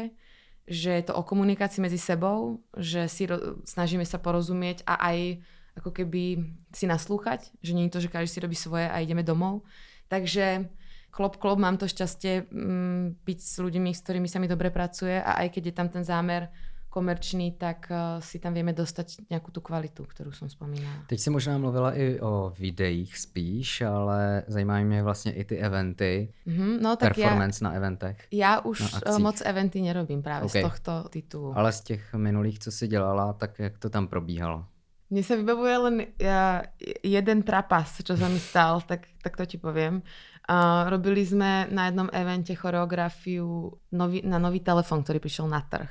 že 0.67 0.91
je 0.99 1.03
to 1.07 1.15
o 1.15 1.23
komunikácii 1.23 1.79
medzi 1.79 1.95
sebou, 1.95 2.59
že 2.75 3.07
si 3.07 3.23
ro- 3.23 3.63
snažíme 3.63 4.03
sa 4.03 4.19
porozumieť 4.19 4.83
a 4.83 4.99
aj 4.99 5.39
ako 5.79 5.95
keby 5.95 6.43
si 6.75 6.85
naslúchať, 6.89 7.53
že 7.63 7.71
nie 7.71 7.87
je 7.87 7.93
to, 7.93 8.03
že 8.03 8.11
každý 8.11 8.29
si 8.29 8.43
robí 8.43 8.57
svoje 8.57 8.91
a 8.91 8.99
ideme 8.99 9.23
domov. 9.23 9.63
Takže 10.11 10.67
klop, 11.13 11.39
klop, 11.39 11.57
mám 11.61 11.79
to 11.79 11.87
šťastie 11.87 12.49
mm, 12.49 13.23
byť 13.23 13.39
s 13.39 13.55
ľuďmi, 13.63 13.95
s 13.95 14.03
ktorými 14.03 14.27
sa 14.27 14.43
mi 14.43 14.51
dobre 14.51 14.73
pracuje 14.73 15.17
a 15.21 15.39
aj 15.45 15.55
keď 15.55 15.63
je 15.71 15.77
tam 15.77 15.87
ten 15.87 16.03
zámer 16.03 16.51
komerčný, 16.97 17.53
tak 17.53 17.93
uh, 17.93 18.17
si 18.17 18.41
tam 18.41 18.57
vieme 18.57 18.73
dostať 18.73 19.29
nejakú 19.29 19.53
tú 19.53 19.61
kvalitu, 19.61 20.01
kterou 20.09 20.33
jsem 20.33 20.49
spomínala. 20.49 21.05
Teď 21.05 21.19
si 21.19 21.29
možná 21.29 21.61
mluvila 21.61 21.93
i 21.93 22.17
o 22.17 22.49
videích 22.57 23.13
spíš, 23.13 23.81
ale 23.85 24.43
zajímají 24.47 24.85
mě 24.85 25.03
vlastně 25.03 25.31
i 25.31 25.43
ty 25.45 25.57
eventy, 25.57 26.33
mm-hmm, 26.47 26.81
no, 26.81 26.95
tak 26.95 27.15
performance 27.15 27.61
já, 27.61 27.69
na 27.69 27.75
eventech. 27.75 28.27
Já 28.31 28.59
už 28.59 29.01
na 29.05 29.17
moc 29.17 29.41
eventy 29.45 29.81
nerobím 29.81 30.23
právě 30.23 30.45
okay. 30.45 30.61
z 30.61 30.65
tohto 30.65 31.09
titulu. 31.09 31.57
Ale 31.57 31.71
z 31.71 31.81
těch 31.81 32.13
minulých, 32.13 32.59
co 32.59 32.71
si 32.71 32.87
dělala, 32.87 33.33
tak 33.33 33.59
jak 33.59 33.77
to 33.77 33.89
tam 33.89 34.07
probíhalo? 34.07 34.65
Mne 35.07 35.23
sa 35.23 35.39
vybavuje 35.39 35.75
len 35.87 35.95
ja, 36.19 36.67
jeden 36.99 37.39
trapas, 37.39 38.03
čo 38.03 38.19
sa 38.19 38.27
mi 38.27 38.43
stal, 38.43 38.83
tak, 38.83 39.07
tak 39.23 39.39
to 39.39 39.47
ti 39.47 39.55
poviem. 39.55 40.03
Uh, 40.47 40.83
robili 40.91 41.23
sme 41.23 41.63
na 41.71 41.87
jednom 41.87 42.11
evente 42.11 42.51
choreografiu 42.51 43.71
nový, 43.95 44.19
na 44.27 44.35
nový 44.35 44.59
telefón, 44.59 45.07
ktorý 45.07 45.23
prišiel 45.23 45.47
na 45.47 45.63
trh. 45.63 45.87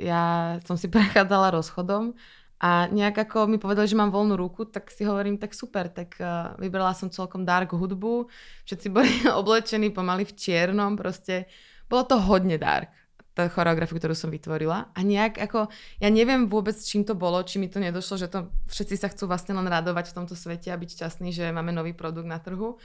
Ja 0.00 0.56
som 0.64 0.80
si 0.80 0.88
prechádzala 0.94 1.52
rozchodom 1.52 2.16
a 2.60 2.88
nejak 2.92 3.28
ako 3.28 3.48
mi 3.48 3.56
povedali, 3.56 3.88
že 3.88 3.96
mám 3.96 4.12
voľnú 4.12 4.36
ruku, 4.36 4.68
tak 4.68 4.92
si 4.92 5.08
hovorím, 5.08 5.40
tak 5.40 5.56
super, 5.56 5.88
tak 5.88 6.16
uh, 6.20 6.52
vybrala 6.60 6.92
som 6.92 7.08
celkom 7.08 7.44
dark 7.48 7.72
hudbu, 7.72 8.28
všetci 8.68 8.86
boli 8.96 9.12
oblečení 9.28 9.88
pomaly 9.92 10.28
v 10.28 10.36
čiernom, 10.36 10.96
proste 10.96 11.48
bolo 11.88 12.04
to 12.04 12.20
hodne 12.20 12.60
dark 12.60 12.99
tá 13.30 13.46
choreografiu, 13.46 13.96
ktorú 13.96 14.14
som 14.14 14.28
vytvorila. 14.28 14.90
A 14.90 15.00
nejak 15.06 15.38
ako, 15.38 15.70
ja 16.02 16.08
neviem 16.10 16.50
vôbec, 16.50 16.74
čím 16.82 17.06
to 17.06 17.14
bolo, 17.14 17.38
či 17.46 17.62
mi 17.62 17.70
to 17.70 17.78
nedošlo, 17.78 18.18
že 18.18 18.26
to 18.26 18.50
všetci 18.66 18.94
sa 18.98 19.08
chcú 19.08 19.30
vlastne 19.30 19.54
len 19.54 19.64
radovať 19.64 20.10
v 20.10 20.16
tomto 20.18 20.34
svete 20.34 20.68
a 20.74 20.80
byť 20.80 20.90
šťastní, 20.98 21.30
že 21.30 21.54
máme 21.54 21.70
nový 21.70 21.94
produkt 21.94 22.26
na 22.26 22.42
trhu. 22.42 22.76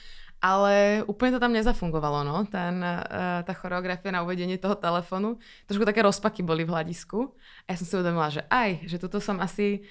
Ale 0.44 1.02
úplne 1.10 1.34
to 1.34 1.42
tam 1.42 1.56
nezafungovalo, 1.56 2.28
no, 2.28 2.46
ten, 2.46 2.78
uh, 2.84 3.42
tá 3.42 3.54
choreografia 3.56 4.14
na 4.14 4.22
uvedenie 4.22 4.62
toho 4.62 4.78
telefónu. 4.78 5.42
Trošku 5.66 5.88
také 5.88 6.06
rozpaky 6.06 6.46
boli 6.46 6.68
v 6.68 6.76
hľadisku. 6.76 7.34
A 7.66 7.74
ja 7.74 7.76
som 7.80 7.88
si 7.88 7.96
uvedomila, 7.98 8.30
že 8.30 8.46
aj, 8.52 8.86
že 8.86 9.02
toto 9.02 9.18
som 9.18 9.42
asi 9.42 9.82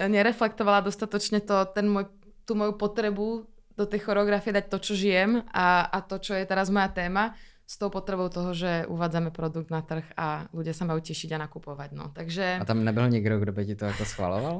nereflektovala 0.00 0.82
dostatočne 0.88 1.44
to, 1.44 1.68
ten 1.70 1.86
môj, 1.86 2.08
tú 2.48 2.56
moju 2.56 2.74
potrebu 2.80 3.44
do 3.76 3.84
tej 3.84 4.00
choreografie 4.04 4.52
dať 4.52 4.66
to, 4.72 4.78
čo 4.80 4.92
žijem 4.96 5.44
a, 5.52 5.88
a 5.88 5.98
to, 6.04 6.20
čo 6.20 6.36
je 6.36 6.44
teraz 6.44 6.68
moja 6.72 6.88
téma 6.92 7.36
s 7.70 7.78
tou 7.78 7.86
potrebou 7.86 8.26
toho, 8.26 8.50
že 8.50 8.82
uvádzame 8.90 9.30
produkt 9.30 9.70
na 9.70 9.78
trh 9.78 10.02
a 10.18 10.50
ľudia 10.50 10.74
sa 10.74 10.82
majú 10.90 10.98
tešiť 10.98 11.38
a 11.38 11.46
nakupovať. 11.46 11.94
No. 11.94 12.10
Takže... 12.10 12.58
A 12.58 12.66
tam 12.66 12.82
nebyl 12.82 13.06
nikto, 13.06 13.38
kdo 13.38 13.54
by 13.54 13.62
ti 13.62 13.78
to 13.78 13.86
ako 13.86 14.02
schvaloval? 14.02 14.56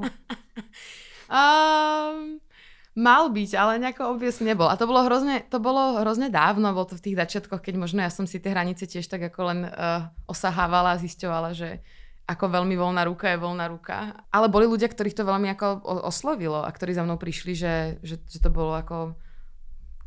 um, 1.27 2.39
mal 3.11 3.23
byť, 3.35 3.51
ale 3.59 3.83
nejako 3.83 4.15
obviesne 4.15 4.55
nebol. 4.55 4.71
A 4.71 4.79
to 4.79 4.87
bolo, 4.87 5.03
hrozne, 5.03 5.43
to 5.51 5.59
bolo 5.59 5.99
hrozne 5.99 6.31
dávno, 6.31 6.71
bolo 6.71 6.95
to 6.95 7.03
v 7.03 7.11
tých 7.11 7.19
začiatkoch, 7.19 7.59
keď 7.59 7.83
možno 7.83 7.99
ja 8.07 8.15
som 8.15 8.31
si 8.31 8.39
tie 8.39 8.55
hranice 8.55 8.87
tiež 8.87 9.11
tak 9.11 9.27
ako 9.27 9.41
len 9.43 9.67
uh, 9.67 10.07
osahávala 10.31 10.95
a 10.95 11.03
zisťovala, 11.03 11.51
že 11.51 11.83
ako 12.31 12.47
veľmi 12.47 12.79
voľná 12.79 13.03
ruka 13.11 13.35
je 13.35 13.43
voľná 13.43 13.67
ruka. 13.67 14.23
Ale 14.31 14.47
boli 14.47 14.71
ľudia, 14.71 14.87
ktorých 14.87 15.19
to 15.19 15.27
veľmi 15.27 15.51
ako 15.59 15.83
oslovilo 16.07 16.63
a 16.63 16.71
ktorí 16.71 16.95
za 16.95 17.03
mnou 17.03 17.19
prišli, 17.19 17.59
že, 17.59 17.75
že, 18.07 18.23
že 18.23 18.39
to 18.39 18.55
bolo 18.55 18.79
ako 18.79 19.19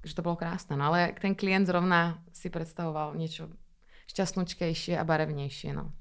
že 0.04 0.16
to 0.16 0.22
bolo 0.22 0.36
krásne. 0.36 0.76
No 0.76 0.92
ale 0.92 1.16
ten 1.16 1.36
klient 1.36 1.66
zrovna 1.66 2.20
si 2.36 2.50
predstavoval 2.50 3.16
niečo 3.16 3.50
šťastnočkejšie 4.12 5.00
a 5.00 5.04
barevnější, 5.04 5.74
no. 5.74 5.92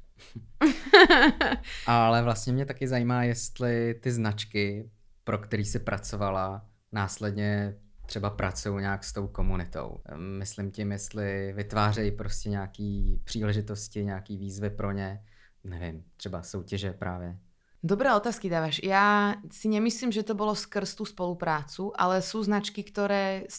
ale 1.87 2.23
vlastně 2.23 2.53
mě 2.53 2.67
taky 2.67 2.89
zajímá, 2.89 3.25
jestli 3.25 3.95
ty 3.95 4.13
značky, 4.13 4.91
pro 5.25 5.39
který 5.39 5.65
si 5.65 5.79
pracovala, 5.79 6.67
následně 6.93 7.75
třeba 8.07 8.31
pracují 8.31 8.81
nějak 8.81 9.05
s 9.05 9.13
tou 9.13 9.27
komunitou. 9.29 10.01
Myslím 10.17 10.71
tím, 10.71 10.93
jestli 10.93 11.53
vytvářejí 11.53 12.11
prostě 12.11 12.51
nějaký 12.51 13.21
příležitosti, 13.25 14.05
nějaký 14.05 14.37
výzvy 14.37 14.71
pro 14.71 14.93
ně, 14.93 15.25
nevím, 15.65 16.05
třeba 16.17 16.43
soutěže 16.43 16.93
právě. 16.93 17.39
Dobré 17.83 18.15
otázky 18.15 18.47
dávaš. 18.47 18.79
Ja 18.79 19.35
si 19.51 19.67
nemyslím, 19.67 20.15
že 20.15 20.23
to 20.23 20.39
bolo 20.39 20.55
skrz 20.55 20.95
tú 20.95 21.03
spoluprácu, 21.03 21.91
ale 21.99 22.23
sú 22.23 22.39
značky, 22.47 22.87
ktoré 22.87 23.51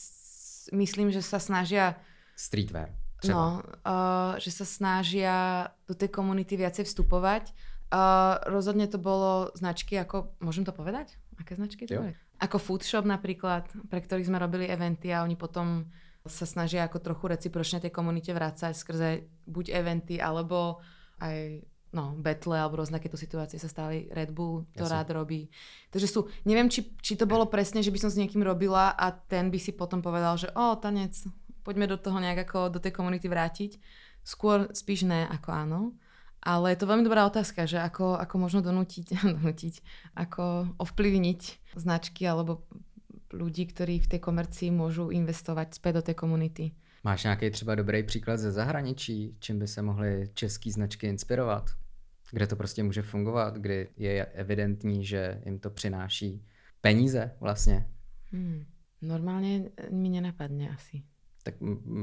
myslím, 0.71 1.11
že 1.11 1.19
sa 1.19 1.41
snažia... 1.41 1.99
Streetwear. 2.37 2.93
Třeba. 3.19 3.35
No, 3.35 3.63
uh, 3.87 4.35
že 4.39 4.51
sa 4.51 4.67
snažia 4.67 5.67
do 5.87 5.95
tej 5.95 6.11
komunity 6.11 6.59
viacej 6.59 6.83
vstupovať. 6.83 7.55
Uh, 7.93 8.41
rozhodne 8.51 8.87
to 8.87 8.99
bolo 8.99 9.51
značky 9.55 9.95
ako... 9.95 10.35
Môžem 10.43 10.67
to 10.67 10.75
povedať? 10.75 11.15
Aké 11.39 11.55
značky 11.55 11.87
to 11.87 12.03
je? 12.03 12.13
Ako 12.43 12.59
Foodshop 12.59 13.07
napríklad, 13.07 13.63
pre 13.87 14.03
ktorých 14.03 14.27
sme 14.27 14.41
robili 14.41 14.67
eventy 14.67 15.15
a 15.15 15.23
oni 15.23 15.39
potom 15.39 15.87
sa 16.27 16.43
snažia 16.43 16.87
ako 16.87 16.99
trochu 16.99 17.31
recipročne 17.31 17.79
tej 17.79 17.91
komunite 17.91 18.31
vrácať 18.35 18.75
skrze 18.75 19.09
buď 19.47 19.75
eventy, 19.75 20.19
alebo 20.19 20.83
aj 21.19 21.63
no, 21.93 22.17
battle 22.17 22.57
alebo 22.57 22.81
rôzne 22.81 22.97
takéto 22.97 23.15
situácie 23.15 23.61
sa 23.61 23.69
stali. 23.69 24.09
Red 24.09 24.33
Bull 24.33 24.65
to 24.73 24.83
Jasne. 24.83 24.93
rád 24.97 25.07
robí. 25.13 25.47
Takže 25.93 26.07
sú, 26.09 26.19
neviem, 26.43 26.67
či, 26.67 26.89
či 26.99 27.13
to 27.13 27.29
bolo 27.29 27.45
presne, 27.45 27.85
že 27.85 27.93
by 27.93 28.01
som 28.01 28.09
s 28.09 28.19
niekým 28.19 28.41
robila 28.41 28.91
a 28.97 29.13
ten 29.13 29.53
by 29.53 29.61
si 29.61 29.71
potom 29.71 30.01
povedal, 30.01 30.35
že 30.35 30.49
o, 30.57 30.73
tanec, 30.75 31.13
poďme 31.61 31.87
do 31.87 32.01
toho 32.01 32.17
nejak 32.17 32.49
ako 32.49 32.73
do 32.73 32.79
tej 32.81 32.91
komunity 32.91 33.29
vrátiť. 33.29 33.77
Skôr 34.25 34.73
spíš 34.73 35.05
ne 35.05 35.29
ako 35.29 35.49
áno. 35.53 35.81
Ale 36.43 36.75
je 36.75 36.79
to 36.83 36.89
veľmi 36.91 37.07
dobrá 37.07 37.23
otázka, 37.23 37.63
že 37.63 37.79
ako, 37.79 38.19
ako 38.19 38.35
možno 38.35 38.59
donútiť, 38.59 39.15
donútiť, 39.39 39.79
ako 40.17 40.75
ovplyvniť 40.75 41.41
značky 41.79 42.27
alebo 42.27 42.67
ľudí, 43.31 43.69
ktorí 43.69 44.03
v 44.03 44.11
tej 44.17 44.19
komercii 44.19 44.69
môžu 44.69 45.09
investovať 45.09 45.77
späť 45.77 45.93
do 45.93 46.05
tej 46.11 46.15
komunity. 46.19 46.65
Máš 47.03 47.23
nějaký 47.23 47.49
třeba 47.49 47.75
dobrý 47.75 48.03
příklad 48.03 48.37
ze 48.37 48.51
zahraničí, 48.51 49.35
čím 49.39 49.59
by 49.59 49.67
se 49.67 49.81
mohly 49.81 50.29
české 50.33 50.71
značky 50.71 51.07
inspirovat? 51.07 51.69
Kde 52.31 52.47
to 52.47 52.55
prostě 52.55 52.83
může 52.83 53.01
fungovat, 53.01 53.55
kdy 53.55 53.89
je 53.97 54.25
evidentní, 54.25 55.05
že 55.05 55.41
jim 55.45 55.59
to 55.59 55.69
přináší 55.69 56.45
peníze 56.81 57.31
vlastně. 57.39 57.87
Hmm. 58.31 58.65
Normálně 59.01 59.69
mi 59.91 60.09
nenapadne 60.09 60.69
asi. 60.69 61.03
Tak 61.43 61.55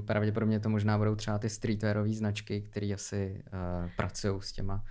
pravděpodobně 0.07 0.61
to 0.61 0.69
možná 0.69 0.99
budou 0.99 1.15
třeba 1.15 1.39
ty 1.39 1.49
streetwearové 1.51 2.13
značky, 2.13 2.61
které 2.61 2.95
asi 2.95 3.43
uh, 3.53 3.91
pracují 3.97 4.43
s 4.43 4.53
těma 4.53 4.85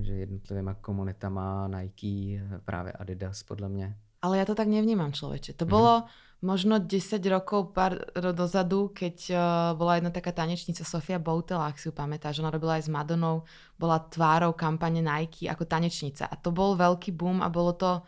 že 0.00 0.12
jednotlivými 0.12 0.70
komunitama 0.80 1.68
Nike, 1.68 2.42
právě 2.64 2.92
Adidas 2.92 3.42
podle 3.42 3.68
mě. 3.68 3.96
Ale 4.24 4.40
ja 4.40 4.48
to 4.48 4.56
tak 4.56 4.72
nevnímam, 4.72 5.12
človeče. 5.12 5.52
To 5.52 5.64
mm. 5.64 5.70
bolo 5.70 6.08
možno 6.44 6.76
10 6.76 6.92
rokov 7.32 7.72
pár 7.72 8.04
dozadu, 8.12 8.92
keď 8.92 9.16
uh, 9.32 9.38
bola 9.72 9.96
jedna 9.96 10.12
taká 10.12 10.36
tanečnica 10.36 10.84
Sofia 10.84 11.16
Boutel, 11.16 11.56
ak 11.56 11.80
si 11.80 11.88
ju 11.88 11.92
pamätáš, 11.96 12.44
ona 12.44 12.52
robila 12.52 12.76
aj 12.76 12.84
s 12.84 12.92
Madonou, 12.92 13.48
bola 13.80 14.04
tvárou 14.04 14.52
kampane 14.52 15.00
Nike 15.00 15.48
ako 15.48 15.64
tanečnica. 15.64 16.28
A 16.28 16.36
to 16.36 16.52
bol 16.52 16.76
veľký 16.76 17.16
boom 17.16 17.40
a 17.40 17.48
bolo 17.48 17.72
to 17.72 18.04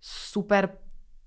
super 0.00 0.72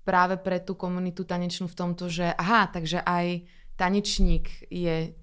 práve 0.02 0.42
pre 0.42 0.58
tú 0.58 0.74
komunitu 0.74 1.22
tanečnú 1.22 1.70
v 1.70 1.78
tomto, 1.78 2.10
že 2.10 2.34
aha, 2.34 2.66
takže 2.66 2.98
aj 3.06 3.46
tanečník 3.78 4.66
je 4.66 5.14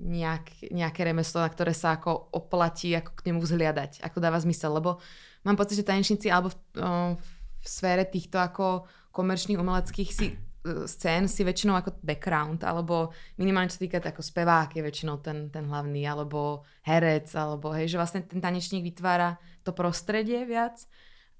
nejak, 0.00 0.72
nejaké 0.72 1.00
remeslo, 1.04 1.44
na 1.44 1.52
ktoré 1.52 1.76
sa 1.76 2.00
ako 2.00 2.32
oplatí 2.32 2.96
ako 2.96 3.12
k 3.12 3.24
nemu 3.28 3.40
vzhliadať, 3.44 4.00
ako 4.00 4.16
dáva 4.16 4.40
zmysel, 4.40 4.80
lebo 4.80 4.96
mám 5.44 5.60
pocit, 5.60 5.76
že 5.76 5.84
tanečníci 5.84 6.32
alebo 6.32 6.48
v, 6.48 6.56
uh, 6.80 7.12
v 7.60 7.66
sfére 7.68 8.08
týchto 8.08 8.40
ako 8.40 8.88
komerčných 9.12 9.60
umeleckých 9.60 10.10
si, 10.10 10.34
scén 10.64 11.28
si 11.28 11.44
väčšinou 11.44 11.76
ako 11.76 12.00
background, 12.00 12.64
alebo 12.64 13.12
minimálne 13.36 13.68
čo 13.68 13.84
týka 13.84 14.00
ako 14.00 14.24
spevák 14.24 14.72
je 14.72 14.82
väčšinou 14.82 15.20
ten, 15.20 15.52
ten 15.52 15.68
hlavný, 15.68 16.02
alebo 16.08 16.64
herec, 16.88 17.28
alebo 17.36 17.70
hej, 17.76 17.92
že 17.92 18.00
vlastne 18.00 18.20
ten 18.24 18.40
tanečník 18.40 18.80
vytvára 18.80 19.36
to 19.60 19.76
prostredie 19.76 20.42
viac. 20.48 20.80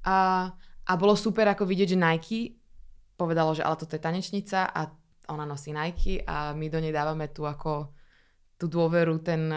A, 0.05 0.49
a 0.85 0.93
bolo 1.01 1.17
super 1.17 1.49
ako 1.49 1.65
vidieť, 1.65 1.97
že 1.97 1.99
Nike 1.99 2.41
povedalo, 3.17 3.57
že 3.57 3.65
ale 3.65 3.81
toto 3.81 3.97
je 3.97 4.03
tanečnica 4.05 4.69
a 4.69 4.93
ona 5.33 5.49
nosí 5.49 5.73
Nike 5.73 6.21
a 6.29 6.53
my 6.53 6.69
do 6.69 6.79
nej 6.85 6.93
dávame 6.93 7.33
tu 7.33 7.49
ako 7.49 7.97
tú 8.61 8.69
dôveru, 8.69 9.19
ten, 9.25 9.51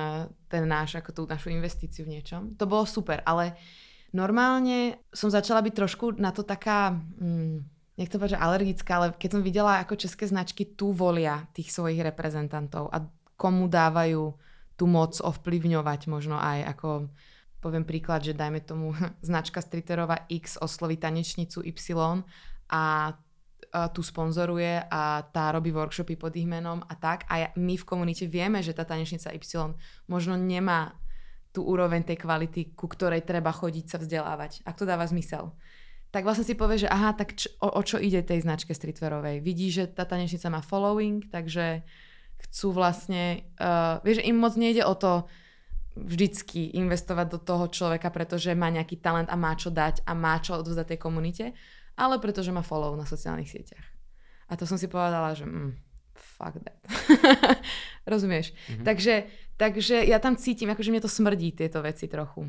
ten 0.49 0.63
náš, 0.65 0.97
ako 0.97 1.09
tú 1.11 1.21
našu 1.27 1.51
investíciu 1.51 2.07
v 2.07 2.17
niečom. 2.17 2.55
To 2.55 2.65
bolo 2.65 2.87
super, 2.87 3.21
ale 3.27 3.59
Normálne 4.15 5.03
som 5.11 5.27
začala 5.27 5.59
byť 5.59 5.73
trošku 5.75 6.05
na 6.15 6.31
to 6.31 6.47
taká, 6.47 6.95
hm, 6.95 7.59
nech 7.97 8.09
to 8.13 8.21
povedať, 8.21 8.37
alergická, 8.37 9.01
ale 9.01 9.07
keď 9.17 9.29
som 9.37 9.41
videla, 9.41 9.81
ako 9.81 9.97
české 9.97 10.29
značky 10.29 10.77
tu 10.77 10.93
volia 10.93 11.49
tých 11.51 11.73
svojich 11.73 11.99
reprezentantov 12.05 12.93
a 12.93 13.01
komu 13.33 13.65
dávajú 13.65 14.37
tú 14.77 14.85
moc 14.85 15.17
ovplyvňovať 15.17 16.01
možno 16.05 16.37
aj 16.37 16.77
ako 16.77 17.09
poviem 17.57 17.83
príklad, 17.83 18.21
že 18.21 18.37
dajme 18.37 18.61
tomu 18.61 18.93
značka 19.27 19.59
Striterová 19.59 20.29
X 20.29 20.61
osloví 20.61 21.01
tanečnicu 21.01 21.65
Y 21.65 21.73
a 22.69 23.13
tu 23.91 23.99
sponzoruje 23.99 24.79
a 24.87 25.21
tá 25.27 25.51
robí 25.51 25.75
workshopy 25.75 26.15
pod 26.15 26.31
ich 26.39 26.47
menom 26.47 26.79
a 26.87 26.93
tak. 26.95 27.27
A 27.27 27.51
my 27.59 27.75
v 27.75 27.85
komunite 27.85 28.23
vieme, 28.23 28.63
že 28.63 28.71
tá 28.71 28.87
tanečnica 28.87 29.35
Y 29.35 29.43
možno 30.07 30.39
nemá 30.39 30.95
tú 31.51 31.67
úroveň 31.67 32.05
tej 32.07 32.21
kvality, 32.21 32.77
ku 32.77 32.87
ktorej 32.87 33.27
treba 33.27 33.51
chodiť 33.51 33.85
sa 33.85 33.97
vzdelávať. 33.99 34.63
Ak 34.63 34.79
to 34.79 34.87
dáva 34.87 35.03
zmysel. 35.03 35.51
Tak 36.11 36.23
vlastne 36.23 36.47
si 36.47 36.55
povie, 36.55 36.81
že 36.81 36.89
aha, 36.89 37.13
tak 37.13 37.35
č- 37.35 37.51
o, 37.59 37.67
o 37.67 37.81
čo 37.83 37.99
ide 37.99 38.23
tej 38.23 38.47
značke 38.47 38.71
streetwearovej. 38.71 39.43
Vidí, 39.43 39.67
že 39.69 39.91
tá 39.91 40.07
tanečnica 40.07 40.47
má 40.47 40.63
following, 40.63 41.27
takže 41.27 41.83
chcú 42.47 42.71
vlastne, 42.71 43.49
uh, 43.59 43.99
vieš, 44.05 44.23
im 44.23 44.37
moc 44.39 44.55
nejde 44.55 44.85
o 44.87 44.95
to 44.95 45.27
vždycky 45.97 46.77
investovať 46.77 47.27
do 47.33 47.39
toho 47.41 47.65
človeka, 47.67 48.13
pretože 48.13 48.53
má 48.53 48.69
nejaký 48.69 49.01
talent 49.01 49.27
a 49.33 49.35
má 49.35 49.57
čo 49.57 49.73
dať 49.73 50.05
a 50.05 50.13
má 50.13 50.37
čo 50.37 50.61
odvzdať 50.61 50.93
tej 50.93 50.99
komunite, 51.01 51.45
ale 51.97 52.21
pretože 52.21 52.53
má 52.53 52.61
follow 52.61 52.93
na 52.93 53.09
sociálnych 53.09 53.49
sieťach. 53.49 53.87
A 54.47 54.53
to 54.53 54.69
som 54.69 54.77
si 54.77 54.85
povedala, 54.85 55.33
že 55.33 55.43
mm, 55.43 55.73
fuck 56.13 56.55
that. 56.61 56.77
Rozumieš? 58.13 58.53
Mm-hmm. 58.53 58.85
Takže 58.85 59.13
Takže 59.57 60.05
ja 60.05 60.21
tam 60.21 60.37
cítim, 60.37 60.69
akože 60.69 60.93
mne 60.93 61.01
to 61.01 61.09
smrdí 61.09 61.49
tieto 61.57 61.81
veci 61.81 62.05
trochu. 62.05 62.45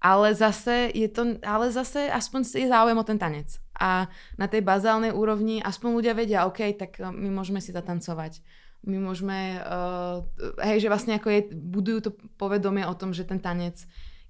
Ale 0.00 0.32
zase 0.34 0.88
je 0.96 1.08
to, 1.12 1.36
ale 1.44 1.68
zase 1.68 2.08
aspoň 2.08 2.40
je 2.56 2.68
záujem 2.68 2.96
o 2.96 3.04
ten 3.04 3.20
tanec. 3.20 3.60
A 3.76 4.08
na 4.40 4.48
tej 4.48 4.64
bazálnej 4.64 5.12
úrovni 5.12 5.60
aspoň 5.60 5.88
ľudia 5.92 6.14
vedia, 6.16 6.48
OK, 6.48 6.72
tak 6.76 7.00
eh, 7.00 7.08
my 7.12 7.28
môžeme 7.28 7.60
si 7.60 7.72
zatancovať. 7.72 8.40
My 8.80 8.96
môžeme, 8.96 9.60
uh, 9.60 10.24
hej, 10.64 10.80
že 10.80 10.88
vlastne 10.88 11.12
ako 11.20 11.28
je, 11.28 11.40
budujú 11.52 11.98
to 12.00 12.10
povedomie 12.40 12.80
o 12.88 12.96
tom, 12.96 13.12
že 13.12 13.28
ten 13.28 13.36
tanec 13.36 13.76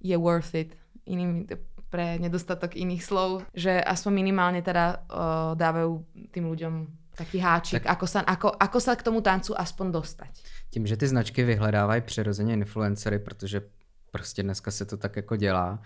je 0.03 0.11
worth 0.19 0.51
it. 0.59 0.75
Inými, 1.07 1.47
pre 1.87 2.19
nedostatok 2.19 2.75
iných 2.75 2.99
slov, 2.99 3.47
že 3.55 3.79
aspoň 3.79 4.11
minimálne 4.11 4.59
teda 4.59 5.07
uh, 5.07 5.55
dávajú 5.55 6.03
tým 6.35 6.51
ľuďom 6.51 6.73
taký 7.15 7.39
háčik, 7.43 7.83
tak... 7.83 7.95
ako, 7.95 8.05
sa, 8.07 8.19
ako, 8.23 8.49
ako 8.55 8.79
sa 8.79 8.95
k 8.95 9.05
tomu 9.07 9.19
tancu 9.19 9.51
aspoň 9.55 9.87
dostať. 9.91 10.33
Tím, 10.71 10.87
že 10.87 10.97
ty 10.97 11.07
značky 11.07 11.43
vyhledávají 11.43 12.01
přirozeně 12.01 12.53
influencery, 12.53 13.19
protože 13.19 13.61
prostě 14.11 14.43
dneska 14.43 14.71
se 14.71 14.85
to 14.85 14.97
tak 14.97 15.15
jako 15.15 15.35
dělá 15.35 15.81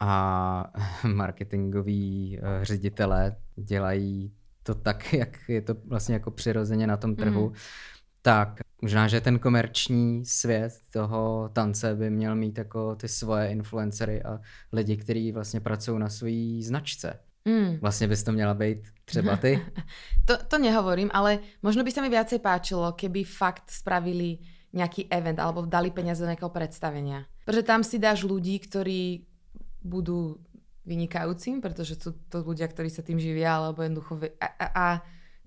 a 0.00 0.72
marketingoví 1.06 2.38
uh, 2.42 2.64
ředitelé 2.64 3.36
dělají 3.56 4.32
to 4.62 4.74
tak, 4.74 5.12
jak 5.12 5.48
je 5.48 5.62
to 5.62 5.74
vlastně 5.84 6.14
jako 6.14 6.30
přirozeně 6.30 6.86
na 6.86 6.96
tom 6.96 7.16
trhu, 7.16 7.48
mm. 7.48 7.54
tak 8.22 8.60
možná, 8.82 9.08
že 9.08 9.20
ten 9.20 9.38
komerční 9.38 10.24
svět 10.24 10.72
toho 10.92 11.50
tance 11.52 11.94
by 11.94 12.10
měl 12.10 12.36
mít 12.36 12.58
jako 12.58 12.96
ty 12.96 13.08
svoje 13.08 13.50
influencery 13.50 14.22
a 14.22 14.38
lidi, 14.72 14.96
kteří 14.96 15.32
vlastně 15.32 15.60
pracují 15.60 15.98
na 15.98 16.08
své 16.08 16.62
značce. 16.62 17.18
Mm. 17.44 17.78
Vlastně 17.80 18.08
bys 18.08 18.22
to 18.22 18.32
měla 18.32 18.54
být 18.54 18.78
třeba 19.04 19.36
ty? 19.36 19.62
to, 20.24 20.36
to 20.48 20.58
nehovorím, 20.58 21.10
ale 21.14 21.38
možno 21.62 21.84
by 21.84 21.90
sa 21.90 22.04
mi 22.04 22.12
viacej 22.12 22.44
páčilo, 22.44 22.92
keby 22.92 23.24
fakt 23.24 23.72
spravili 23.72 24.36
nejaký 24.72 25.08
event 25.08 25.40
alebo 25.40 25.64
dali 25.64 25.88
peniaze 25.88 26.20
do 26.20 26.28
nejakého 26.28 26.52
predstavenia. 26.52 27.24
Pretože 27.48 27.64
tam 27.64 27.80
si 27.80 27.96
dáš 27.96 28.28
ľudí, 28.28 28.60
ktorí 28.60 29.24
budú 29.80 30.36
vynikajúcim, 30.88 31.60
pretože 31.60 32.00
sú 32.00 32.16
to 32.32 32.40
ľudia, 32.40 32.68
ktorí 32.68 32.88
sa 32.88 33.04
tým 33.04 33.20
živia, 33.20 33.60
alebo 33.60 33.84
jednoducho... 33.84 34.16
A, 34.40 34.48
a, 34.48 34.66
a 34.72 34.86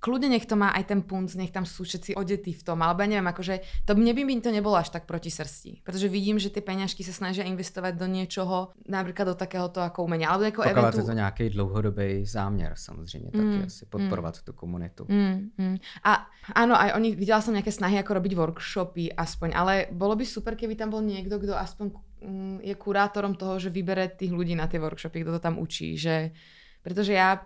kľudne 0.01 0.33
nech 0.33 0.49
to 0.49 0.57
má 0.57 0.73
aj 0.73 0.89
ten 0.89 1.05
punc, 1.05 1.29
nech 1.37 1.53
tam 1.53 1.63
sú 1.63 1.85
všetci 1.85 2.17
odetí 2.17 2.57
v 2.57 2.63
tom, 2.65 2.81
alebo 2.81 3.05
ja 3.05 3.07
neviem, 3.13 3.29
akože 3.29 3.85
to 3.85 3.93
mne 3.93 4.17
by 4.17 4.21
mi 4.25 4.41
to 4.41 4.49
nebolo 4.49 4.73
až 4.73 4.89
tak 4.89 5.05
proti 5.05 5.29
srsti, 5.29 5.85
pretože 5.85 6.09
vidím, 6.09 6.41
že 6.41 6.49
tie 6.49 6.65
peňažky 6.65 7.05
sa 7.05 7.13
snažia 7.13 7.45
investovať 7.45 7.93
do 8.01 8.09
niečoho, 8.09 8.73
napríklad 8.89 9.31
do 9.31 9.35
takéhoto 9.37 9.85
ako 9.85 10.09
umenia, 10.09 10.33
alebo 10.33 10.49
ako 10.49 10.65
eventu... 10.65 11.05
je 11.05 11.13
to 11.13 11.21
nejaký 11.21 11.45
dlouhodobý 11.53 12.25
záměr 12.25 12.73
samozrejme, 12.73 13.29
taky 13.29 13.57
mm, 13.61 13.69
asi 13.69 13.85
podporovat 13.85 14.41
mm, 14.41 14.43
tú 14.43 14.51
komunitu. 14.57 15.03
Mm, 15.05 15.53
mm. 15.53 15.75
A 16.01 16.25
áno, 16.57 16.73
aj 16.73 16.97
oni, 16.97 17.13
videla 17.13 17.45
som 17.45 17.53
nejaké 17.53 17.69
snahy 17.69 18.01
ako 18.01 18.17
robiť 18.17 18.33
workshopy 18.33 19.13
aspoň, 19.13 19.49
ale 19.53 19.73
bolo 19.93 20.17
by 20.17 20.25
super, 20.25 20.57
keby 20.57 20.73
tam 20.73 20.89
bol 20.89 21.05
niekto, 21.05 21.37
kto 21.37 21.53
aspoň 21.53 21.93
mm, 22.25 22.57
je 22.65 22.73
kurátorom 22.73 23.37
toho, 23.37 23.61
že 23.61 23.69
vybere 23.69 24.09
tých 24.09 24.33
ľudí 24.33 24.57
na 24.57 24.65
tie 24.65 24.81
workshopy, 24.81 25.21
kto 25.21 25.37
to 25.37 25.41
tam 25.45 25.61
učí, 25.61 25.93
že 25.93 26.33
pretože 26.81 27.13
ja 27.13 27.37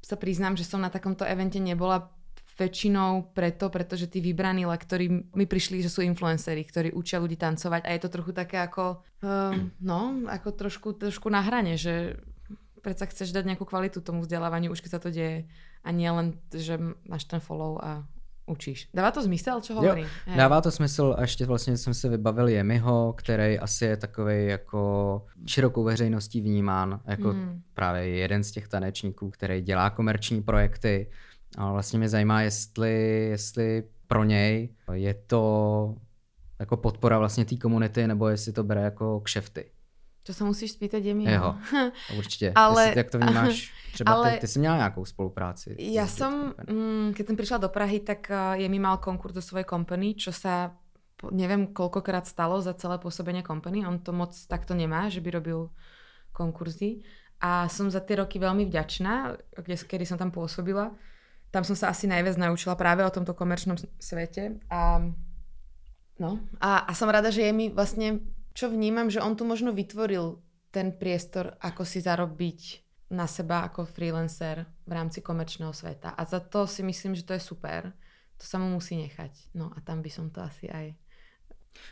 sa 0.00 0.16
priznám, 0.16 0.56
že 0.56 0.66
som 0.66 0.80
na 0.80 0.90
takomto 0.92 1.22
evente 1.24 1.60
nebola 1.60 2.10
väčšinou 2.60 3.32
preto, 3.32 3.72
pretože 3.72 4.12
tí 4.12 4.20
vybraní 4.20 4.68
lektori 4.68 5.08
mi 5.08 5.48
prišli, 5.48 5.80
že 5.80 5.88
sú 5.88 6.04
influenceri, 6.04 6.60
ktorí 6.60 6.88
učia 6.92 7.16
ľudí 7.16 7.40
tancovať 7.40 7.88
a 7.88 7.90
je 7.96 8.00
to 8.04 8.12
trochu 8.12 8.32
také 8.36 8.60
ako, 8.60 9.00
uh, 9.24 9.56
no, 9.80 10.28
ako 10.28 10.48
trošku, 10.52 10.92
trošku 11.00 11.32
na 11.32 11.40
hrane, 11.40 11.80
že 11.80 12.20
predsa 12.84 13.08
chceš 13.08 13.32
dať 13.32 13.48
nejakú 13.48 13.64
kvalitu 13.64 14.04
tomu 14.04 14.24
vzdelávaniu, 14.24 14.72
už 14.72 14.84
keď 14.84 14.90
sa 14.92 15.00
to 15.00 15.08
deje. 15.08 15.48
A 15.80 15.88
nie 15.96 16.12
len, 16.12 16.36
že 16.52 16.76
máš 17.08 17.24
ten 17.24 17.40
follow 17.40 17.80
a 17.80 18.04
učíš. 18.50 18.88
Dává 18.94 19.10
to 19.10 19.22
zmysel, 19.22 19.60
čo 19.60 19.74
hovorím? 19.74 20.06
Jo, 20.26 20.36
dává 20.36 20.60
to 20.60 20.70
smysl 20.70 21.14
a 21.18 21.20
ještě 21.20 21.46
vlastně 21.46 21.76
jsem 21.76 21.94
se 21.94 22.08
vybavil 22.08 22.48
Jemiho, 22.48 23.14
který 23.16 23.58
asi 23.58 23.84
je 23.84 23.96
takový 23.96 24.46
jako 24.46 25.22
širokou 25.46 25.84
veřejností 25.84 26.40
vnímán 26.40 27.00
jako 27.06 27.32
mm. 27.32 27.62
právě 27.74 28.08
jeden 28.08 28.44
z 28.44 28.50
těch 28.50 28.68
tanečníků, 28.68 29.30
který 29.30 29.60
dělá 29.60 29.90
komerční 29.90 30.42
projekty. 30.42 31.10
A 31.58 31.72
vlastně 31.72 31.98
mě 31.98 32.08
zajímá, 32.08 32.42
jestli, 32.42 33.26
jestli 33.30 33.82
pro 34.06 34.24
něj 34.24 34.68
je 34.92 35.14
to 35.14 35.94
jako 36.58 36.76
podpora 36.76 37.18
vlastně 37.18 37.44
té 37.44 37.56
komunity, 37.56 38.06
nebo 38.06 38.28
jestli 38.28 38.52
to 38.52 38.64
bere 38.64 38.82
jako 38.82 39.20
kšefty. 39.20 39.64
To 40.30 40.32
sa 40.38 40.46
musíš 40.46 40.78
spýtať 40.78 41.02
Jemiho. 41.02 41.26
Jeho, 41.26 41.50
určite. 42.22 42.54
ale, 42.54 42.94
Ty, 42.94 42.98
jak 43.02 43.10
to 43.10 43.18
vnímáš? 43.18 43.56
Třeba 43.90 44.12
ale, 44.12 44.30
ty, 44.30 44.38
ty 44.38 44.46
si 44.46 44.58
měla 44.58 44.76
nějakou 44.76 45.04
spolupráci. 45.04 45.74
Ja 45.82 46.06
som, 46.06 46.54
mm, 46.54 47.10
keď 47.10 47.24
som 47.26 47.36
prišla 47.36 47.58
do 47.58 47.68
Prahy, 47.74 47.98
tak 47.98 48.30
uh, 48.30 48.54
Jemi 48.54 48.78
mal 48.78 49.02
konkurs 49.02 49.34
do 49.34 49.42
svojej 49.42 49.66
kompany, 49.66 50.14
čo 50.14 50.30
sa 50.30 50.78
neviem 51.28 51.74
koľkokrát 51.74 52.24
stalo 52.24 52.62
za 52.62 52.72
celé 52.78 53.02
pôsobenie 53.02 53.42
kompany. 53.42 53.82
On 53.82 53.98
to 53.98 54.14
moc 54.14 54.32
takto 54.46 54.78
nemá, 54.78 55.10
že 55.10 55.18
by 55.18 55.42
robil 55.42 55.74
konkurzy. 56.32 57.02
A 57.42 57.66
som 57.66 57.90
za 57.90 58.00
tie 58.00 58.20
roky 58.20 58.38
veľmi 58.38 58.68
vďačná, 58.68 59.36
kedy 59.64 60.04
som 60.06 60.16
tam 60.16 60.30
pôsobila. 60.30 60.94
Tam 61.50 61.66
som 61.66 61.74
sa 61.74 61.90
asi 61.90 62.06
najviac 62.06 62.38
naučila 62.38 62.78
práve 62.78 63.02
o 63.02 63.10
tomto 63.10 63.34
komerčnom 63.34 63.74
svete. 63.98 64.62
A, 64.70 65.02
no, 66.20 66.38
a, 66.62 66.86
a 66.86 66.92
som 66.94 67.10
rada, 67.10 67.34
že 67.34 67.42
je 67.42 67.52
mi 67.52 67.66
vlastne 67.74 68.22
čo 68.54 68.70
vnímam, 68.70 69.10
že 69.10 69.22
on 69.22 69.36
tu 69.36 69.44
možno 69.46 69.72
vytvoril 69.72 70.38
ten 70.70 70.94
priestor, 70.94 71.58
ako 71.58 71.82
si 71.82 71.98
zarobiť 71.98 72.60
na 73.10 73.26
seba 73.26 73.66
ako 73.66 73.90
freelancer 73.90 74.66
v 74.86 74.92
rámci 74.94 75.18
komerčného 75.18 75.74
sveta. 75.74 76.14
A 76.14 76.22
za 76.22 76.38
to 76.38 76.66
si 76.66 76.86
myslím, 76.86 77.18
že 77.18 77.26
to 77.26 77.34
je 77.34 77.42
super. 77.42 77.90
To 78.38 78.44
sa 78.46 78.56
mu 78.62 78.70
musí 78.70 78.96
nechať. 78.96 79.50
No 79.58 79.74
a 79.74 79.82
tam 79.82 79.98
by 80.00 80.10
som 80.10 80.30
to 80.30 80.40
asi 80.40 80.70
aj... 80.70 80.94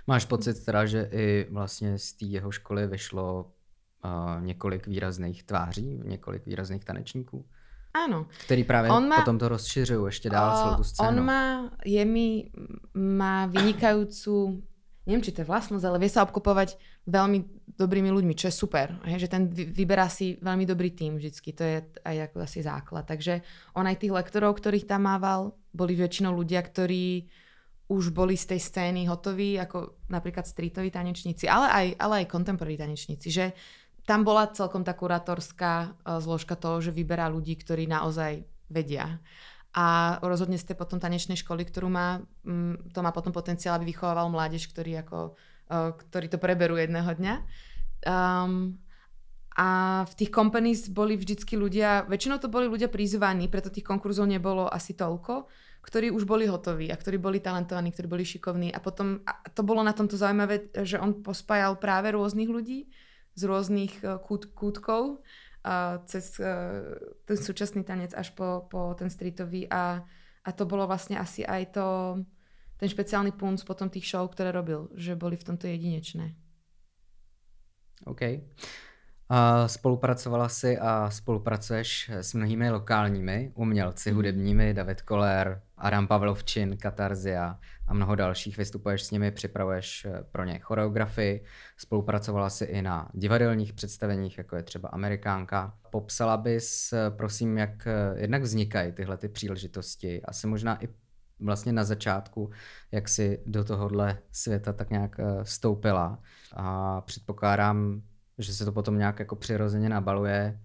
Máš 0.06 0.24
pocit 0.26 0.64
teda, 0.64 0.86
že 0.86 1.09
i 1.12 1.46
vlastně 1.50 1.98
z 1.98 2.12
té 2.12 2.24
jeho 2.24 2.50
školy 2.50 2.86
vyšlo 2.86 3.44
uh, 3.44 4.42
několik 4.42 4.86
výrazných 4.86 5.42
tváří, 5.42 6.00
několik 6.04 6.46
výrazných 6.46 6.84
tanečníků? 6.84 7.46
Áno. 7.94 8.26
Který 8.44 8.64
právě 8.64 8.90
on 8.90 9.09
má, 9.09 9.16
potom 9.16 9.38
to 9.38 9.48
rozšiřujú 9.48 10.06
ešte 10.06 10.28
dál 10.30 10.48
uh, 10.52 10.56
celú 10.61 10.72
tú 10.76 10.84
scénu. 10.84 11.09
On 11.09 11.16
má, 11.24 11.72
je 11.82 12.04
mi, 12.04 12.52
má 12.94 13.46
vynikajúcu 13.46 14.62
neviem, 15.09 15.24
či 15.24 15.32
to 15.32 15.40
je 15.40 15.48
vlastnosť, 15.48 15.84
ale 15.88 15.96
vie 16.04 16.12
sa 16.12 16.20
obklopovať 16.28 16.76
veľmi 17.09 17.38
dobrými 17.80 18.12
ľuďmi, 18.12 18.36
čo 18.36 18.52
je 18.52 18.54
super. 18.61 18.92
Hej, 19.09 19.24
že 19.24 19.32
ten 19.32 19.48
vyberá 19.48 20.04
si 20.12 20.36
veľmi 20.36 20.68
dobrý 20.68 20.92
tým 20.92 21.16
vždycky, 21.16 21.56
to 21.56 21.64
je 21.64 21.76
aj 22.04 22.28
ako 22.28 22.44
asi 22.44 22.61
základ. 22.61 23.09
Takže 23.09 23.40
on 23.72 23.88
aj 23.88 24.04
tých 24.04 24.12
lektorov, 24.12 24.61
ktorých 24.61 24.84
tam 24.84 25.09
mával, 25.09 25.56
boli 25.72 25.96
väčšinou 25.96 26.36
ľudia, 26.36 26.61
ktorí 26.61 27.24
už 27.88 28.12
boli 28.12 28.36
z 28.36 28.52
tej 28.52 28.61
scény 28.61 29.09
hotoví, 29.09 29.56
ako 29.56 30.04
napríklad 30.12 30.44
streetoví 30.44 30.92
tanečníci, 30.92 31.48
ale 31.48 31.66
aj, 31.72 31.86
ale 31.96 32.14
aj 32.20 32.26
contemporary 32.28 32.76
tanečníci. 32.76 33.32
Že 33.32 33.56
tam 34.04 34.28
bola 34.28 34.52
celkom 34.52 34.84
tá 34.84 34.92
kurátorská 34.92 35.96
uh, 35.96 36.20
zložka 36.20 36.52
toho, 36.52 36.84
že 36.84 36.92
vyberá 36.92 37.32
ľudí, 37.32 37.56
ktorí 37.56 37.88
naozaj 37.88 38.44
vedia 38.68 39.16
a 39.76 40.16
rozhodne 40.24 40.56
ste 40.56 40.72
potom 40.72 40.96
tanečnej 40.96 41.36
školy, 41.36 41.68
ktorú 41.68 41.92
má, 41.92 42.24
mm, 42.44 42.92
to 42.96 43.04
má 43.04 43.12
potom 43.12 43.36
potenciál, 43.36 43.76
aby 43.76 43.92
vychovával 43.92 44.32
mládež, 44.32 44.64
ktorý, 44.72 45.04
ako, 45.04 45.36
uh, 45.68 45.92
ktorý 45.92 46.26
to 46.32 46.40
preberú 46.40 46.80
jedného 46.80 47.08
dňa. 47.12 47.34
Um, 48.08 48.80
a 49.58 49.68
v 50.06 50.12
tých 50.14 50.30
companies 50.30 50.86
boli 50.86 51.18
vždycky 51.18 51.58
ľudia, 51.58 52.06
väčšinou 52.06 52.38
to 52.38 52.46
boli 52.46 52.70
ľudia 52.70 52.86
prizvaní, 52.86 53.50
preto 53.50 53.74
tých 53.74 53.84
konkurzov 53.84 54.30
nebolo 54.30 54.70
asi 54.70 54.94
toľko, 54.94 55.50
ktorí 55.82 56.14
už 56.14 56.24
boli 56.24 56.46
hotoví 56.46 56.88
a 56.94 56.96
ktorí 56.96 57.18
boli 57.18 57.42
talentovaní, 57.42 57.90
ktorí 57.90 58.06
boli 58.06 58.24
šikovní. 58.24 58.70
A 58.70 58.78
potom 58.78 59.18
a 59.26 59.50
to 59.50 59.66
bolo 59.66 59.82
na 59.82 59.92
tomto 59.92 60.14
zaujímavé, 60.14 60.70
že 60.86 61.02
on 61.02 61.26
pospájal 61.26 61.74
práve 61.76 62.14
rôznych 62.14 62.46
ľudí 62.46 62.86
z 63.34 63.42
rôznych 63.44 63.98
uh, 64.06 64.22
kút, 64.22 64.48
kútkov 64.54 65.26
uh, 65.68 66.00
cez 66.08 66.40
uh, 66.40 66.96
ten 67.28 67.36
súčasný 67.36 67.84
tanec 67.84 68.16
až 68.16 68.32
po, 68.32 68.64
po 68.72 68.96
ten 68.96 69.12
streetový 69.12 69.68
a, 69.68 70.00
a 70.40 70.50
to 70.56 70.64
bolo 70.64 70.88
vlastne 70.88 71.20
asi 71.20 71.44
aj 71.44 71.76
to, 71.76 71.86
ten 72.80 72.88
špeciálny 72.88 73.36
punc 73.36 73.60
potom 73.68 73.92
tých 73.92 74.08
show, 74.08 74.24
ktoré 74.24 74.48
robil, 74.48 74.88
že 74.96 75.12
boli 75.12 75.36
v 75.36 75.44
tomto 75.44 75.68
jedinečné. 75.68 76.32
OK. 78.08 78.22
Uh, 79.28 79.68
spolupracovala 79.68 80.48
si 80.48 80.72
a 80.72 81.12
spolupracuješ 81.12 82.24
s 82.24 82.32
mnohými 82.32 82.72
lokálními 82.80 83.52
umělci, 83.54 84.08
mm. 84.10 84.16
hudebními, 84.16 84.74
David 84.74 85.04
Koller, 85.04 85.67
Adam 85.81 86.07
Pavlovčin, 86.07 86.76
Katarzia 86.76 87.59
a 87.87 87.95
mnoho 87.95 88.14
dalších. 88.14 88.59
Vystupuješ 88.59 89.03
s 89.03 89.11
nimi, 89.11 89.31
připravuješ 89.31 90.05
eh, 90.05 90.24
pro 90.33 90.45
ně 90.45 90.59
choreografii, 90.59 91.45
spolupracovala 91.76 92.51
si 92.51 92.64
i 92.64 92.83
na 92.83 93.09
divadelních 93.14 93.72
představeních, 93.72 94.39
jako 94.39 94.57
je 94.57 94.62
třeba 94.62 94.89
Amerikánka. 94.89 95.74
Popsala 95.91 96.37
bys, 96.37 96.93
eh, 96.93 97.11
prosím, 97.11 97.59
jak 97.59 97.87
eh, 97.87 98.20
jednak 98.20 98.43
vznikají 98.43 98.93
tyhle 98.93 99.16
ty 99.16 99.29
příležitosti, 99.29 100.22
asi 100.22 100.47
možná 100.47 100.85
i 100.85 100.89
vlastně 101.41 101.72
na 101.72 101.85
začátku, 101.85 102.51
jak 102.93 103.09
si 103.09 103.43
do 103.47 103.64
tohohle 103.64 104.18
světa 104.33 104.72
tak 104.72 104.91
nějak 104.91 105.20
vstoupila. 105.43 106.18
A 106.53 107.01
předpokládám, 107.01 108.03
že 108.39 108.55
se 108.55 108.64
to 108.64 108.72
potom 108.72 108.99
nějak 108.99 109.18
jako 109.18 109.37
přirozeně 109.37 109.89
nabaluje, 109.89 110.59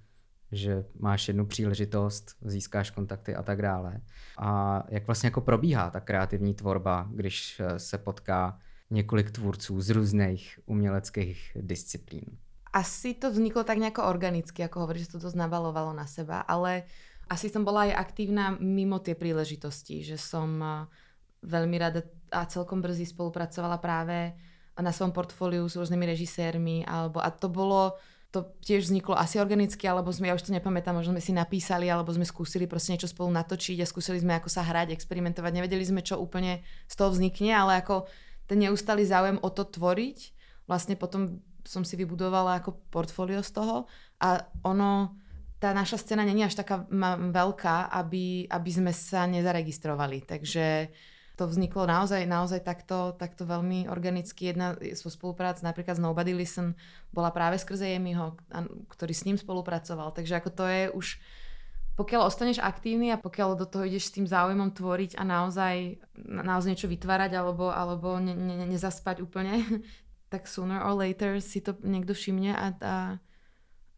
že 0.54 0.86
máš 1.00 1.28
jednu 1.28 1.46
příležitost, 1.46 2.36
získáš 2.42 2.92
kontakty 2.92 3.36
a 3.36 3.44
tak 3.44 3.62
dále. 3.62 4.02
A 4.38 4.84
jak 4.90 5.08
vlastně 5.08 5.28
jako 5.28 5.42
probíhá 5.42 5.90
ta 5.90 6.00
kreativní 6.00 6.54
tvorba, 6.54 7.10
když 7.12 7.60
eh, 7.60 7.80
se 7.80 7.98
potká 7.98 8.60
několik 8.90 9.32
tvůrců 9.32 9.82
z 9.82 9.90
různých 9.90 10.60
uměleckých 10.66 11.58
disciplín? 11.62 12.26
asi 12.74 13.14
to 13.14 13.30
vzniklo 13.30 13.62
tak 13.64 13.78
nejako 13.78 14.10
organicky, 14.10 14.66
ako 14.66 14.90
hovorí, 14.90 15.06
že 15.06 15.14
to 15.14 15.22
dosť 15.22 15.38
navalovalo 15.38 15.94
na 15.94 16.10
seba, 16.10 16.42
ale 16.42 16.90
asi 17.30 17.48
som 17.48 17.62
bola 17.62 17.86
aj 17.88 18.10
aktívna 18.10 18.58
mimo 18.58 18.98
tie 18.98 19.14
príležitosti, 19.14 20.02
že 20.02 20.18
som 20.18 20.58
veľmi 21.46 21.78
rada 21.78 22.02
a 22.34 22.50
celkom 22.50 22.82
brzy 22.82 23.06
spolupracovala 23.06 23.78
práve 23.78 24.34
na 24.74 24.90
svojom 24.90 25.14
portfóliu 25.14 25.70
s 25.70 25.78
rôznymi 25.78 26.18
režisérmi, 26.18 26.82
alebo, 26.82 27.22
a 27.22 27.30
to 27.30 27.46
bolo, 27.46 27.94
to 28.34 28.50
tiež 28.66 28.90
vzniklo 28.90 29.14
asi 29.14 29.38
organicky, 29.38 29.86
alebo 29.86 30.10
sme, 30.10 30.26
ja 30.26 30.34
už 30.34 30.50
to 30.50 30.58
nepamätám, 30.58 30.98
možno 30.98 31.14
sme 31.14 31.22
si 31.22 31.38
napísali, 31.38 31.86
alebo 31.86 32.10
sme 32.10 32.26
skúsili 32.26 32.66
proste 32.66 32.98
niečo 32.98 33.06
spolu 33.06 33.30
natočiť 33.30 33.78
a 33.78 33.86
skúsili 33.86 34.18
sme 34.26 34.34
ako 34.42 34.50
sa 34.50 34.66
hrať, 34.66 34.90
experimentovať. 34.90 35.54
Nevedeli 35.54 35.86
sme, 35.86 36.02
čo 36.02 36.18
úplne 36.18 36.66
z 36.90 36.96
toho 36.98 37.14
vznikne, 37.14 37.54
ale 37.54 37.86
ako 37.86 38.10
ten 38.50 38.58
neustály 38.58 39.06
záujem 39.06 39.38
o 39.38 39.50
to 39.54 39.70
tvoriť, 39.70 40.34
vlastne 40.66 40.98
potom 40.98 41.46
som 41.62 41.86
si 41.86 41.94
vybudovala 41.94 42.60
ako 42.60 42.76
portfólio 42.90 43.46
z 43.46 43.54
toho 43.54 43.86
a 44.18 44.50
ono, 44.66 45.14
tá 45.62 45.72
naša 45.72 46.02
scéna 46.02 46.26
není 46.28 46.44
až 46.44 46.60
taká 46.60 46.84
veľká, 47.30 47.94
aby, 47.94 48.50
aby 48.50 48.72
sme 48.74 48.92
sa 48.92 49.30
nezaregistrovali. 49.30 50.28
Takže 50.28 50.92
to 51.34 51.50
vzniklo 51.50 51.90
naozaj, 51.90 52.30
naozaj 52.30 52.62
takto, 52.62 53.18
takto 53.18 53.50
veľmi 53.50 53.90
organicky. 53.90 54.54
Jedna 54.54 54.78
zo 54.78 55.10
spoluprác 55.10 55.66
napríklad 55.66 55.98
s 55.98 56.04
Nobody 56.04 56.38
Listen 56.38 56.78
bola 57.10 57.34
práve 57.34 57.58
skrze 57.58 57.90
Jemiho, 57.90 58.38
ktorý 58.94 59.14
s 59.18 59.26
ním 59.26 59.38
spolupracoval. 59.42 60.14
Takže 60.14 60.38
ako 60.38 60.50
to 60.54 60.66
je 60.70 60.84
už, 60.94 61.08
pokiaľ 61.98 62.30
ostaneš 62.30 62.62
aktívny 62.62 63.10
a 63.10 63.18
pokiaľ 63.18 63.58
do 63.58 63.66
toho 63.66 63.90
ideš 63.90 64.14
s 64.14 64.16
tým 64.22 64.30
záujmom 64.30 64.78
tvoriť 64.78 65.18
a 65.18 65.26
naozaj, 65.26 66.06
naozaj 66.22 66.70
niečo 66.78 66.90
vytvárať 66.90 67.34
alebo, 67.34 67.74
alebo 67.74 68.22
ne, 68.22 68.38
ne, 68.38 68.70
nezaspať 68.70 69.26
úplne, 69.26 69.66
tak 70.34 70.46
sooner 70.46 70.86
or 70.86 70.94
later 70.94 71.42
si 71.42 71.66
to 71.66 71.74
niekto 71.82 72.14
všimne 72.14 72.54
a, 72.54 72.66
a, 72.78 72.96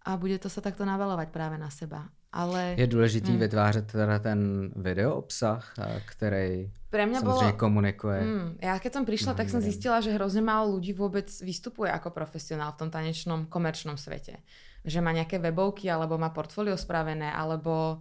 a 0.08 0.12
bude 0.16 0.40
to 0.40 0.48
sa 0.48 0.64
takto 0.64 0.88
navalovať 0.88 1.36
práve 1.36 1.60
na 1.60 1.68
seba. 1.68 2.08
Ale... 2.36 2.76
Je 2.78 2.88
důležitý 2.88 3.32
hmm. 3.32 3.40
vytvářet 3.40 3.92
teda 3.92 4.20
ten 4.20 4.70
video 4.76 5.16
obsah, 5.16 5.74
který 6.06 6.72
Pre 6.96 7.04
mňa 7.04 7.20
bolo... 7.28 7.44
komunikuje. 7.60 8.20
Mm, 8.24 8.50
ja 8.64 8.80
keď 8.80 8.92
som 8.96 9.04
prišla, 9.04 9.36
no, 9.36 9.40
tak 9.44 9.52
som 9.52 9.60
zistila, 9.60 10.00
že 10.00 10.16
hrozne 10.16 10.40
málo 10.40 10.80
ľudí 10.80 10.96
vôbec 10.96 11.28
vystupuje 11.44 11.92
ako 11.92 12.16
profesionál 12.16 12.72
v 12.72 12.88
tom 12.88 12.90
tanečnom 12.92 13.52
komerčnom 13.52 14.00
svete. 14.00 14.40
Že 14.88 15.04
má 15.04 15.12
nejaké 15.12 15.36
webovky, 15.44 15.92
alebo 15.92 16.16
má 16.16 16.32
portfólio 16.32 16.80
spravené, 16.80 17.36
alebo... 17.36 18.00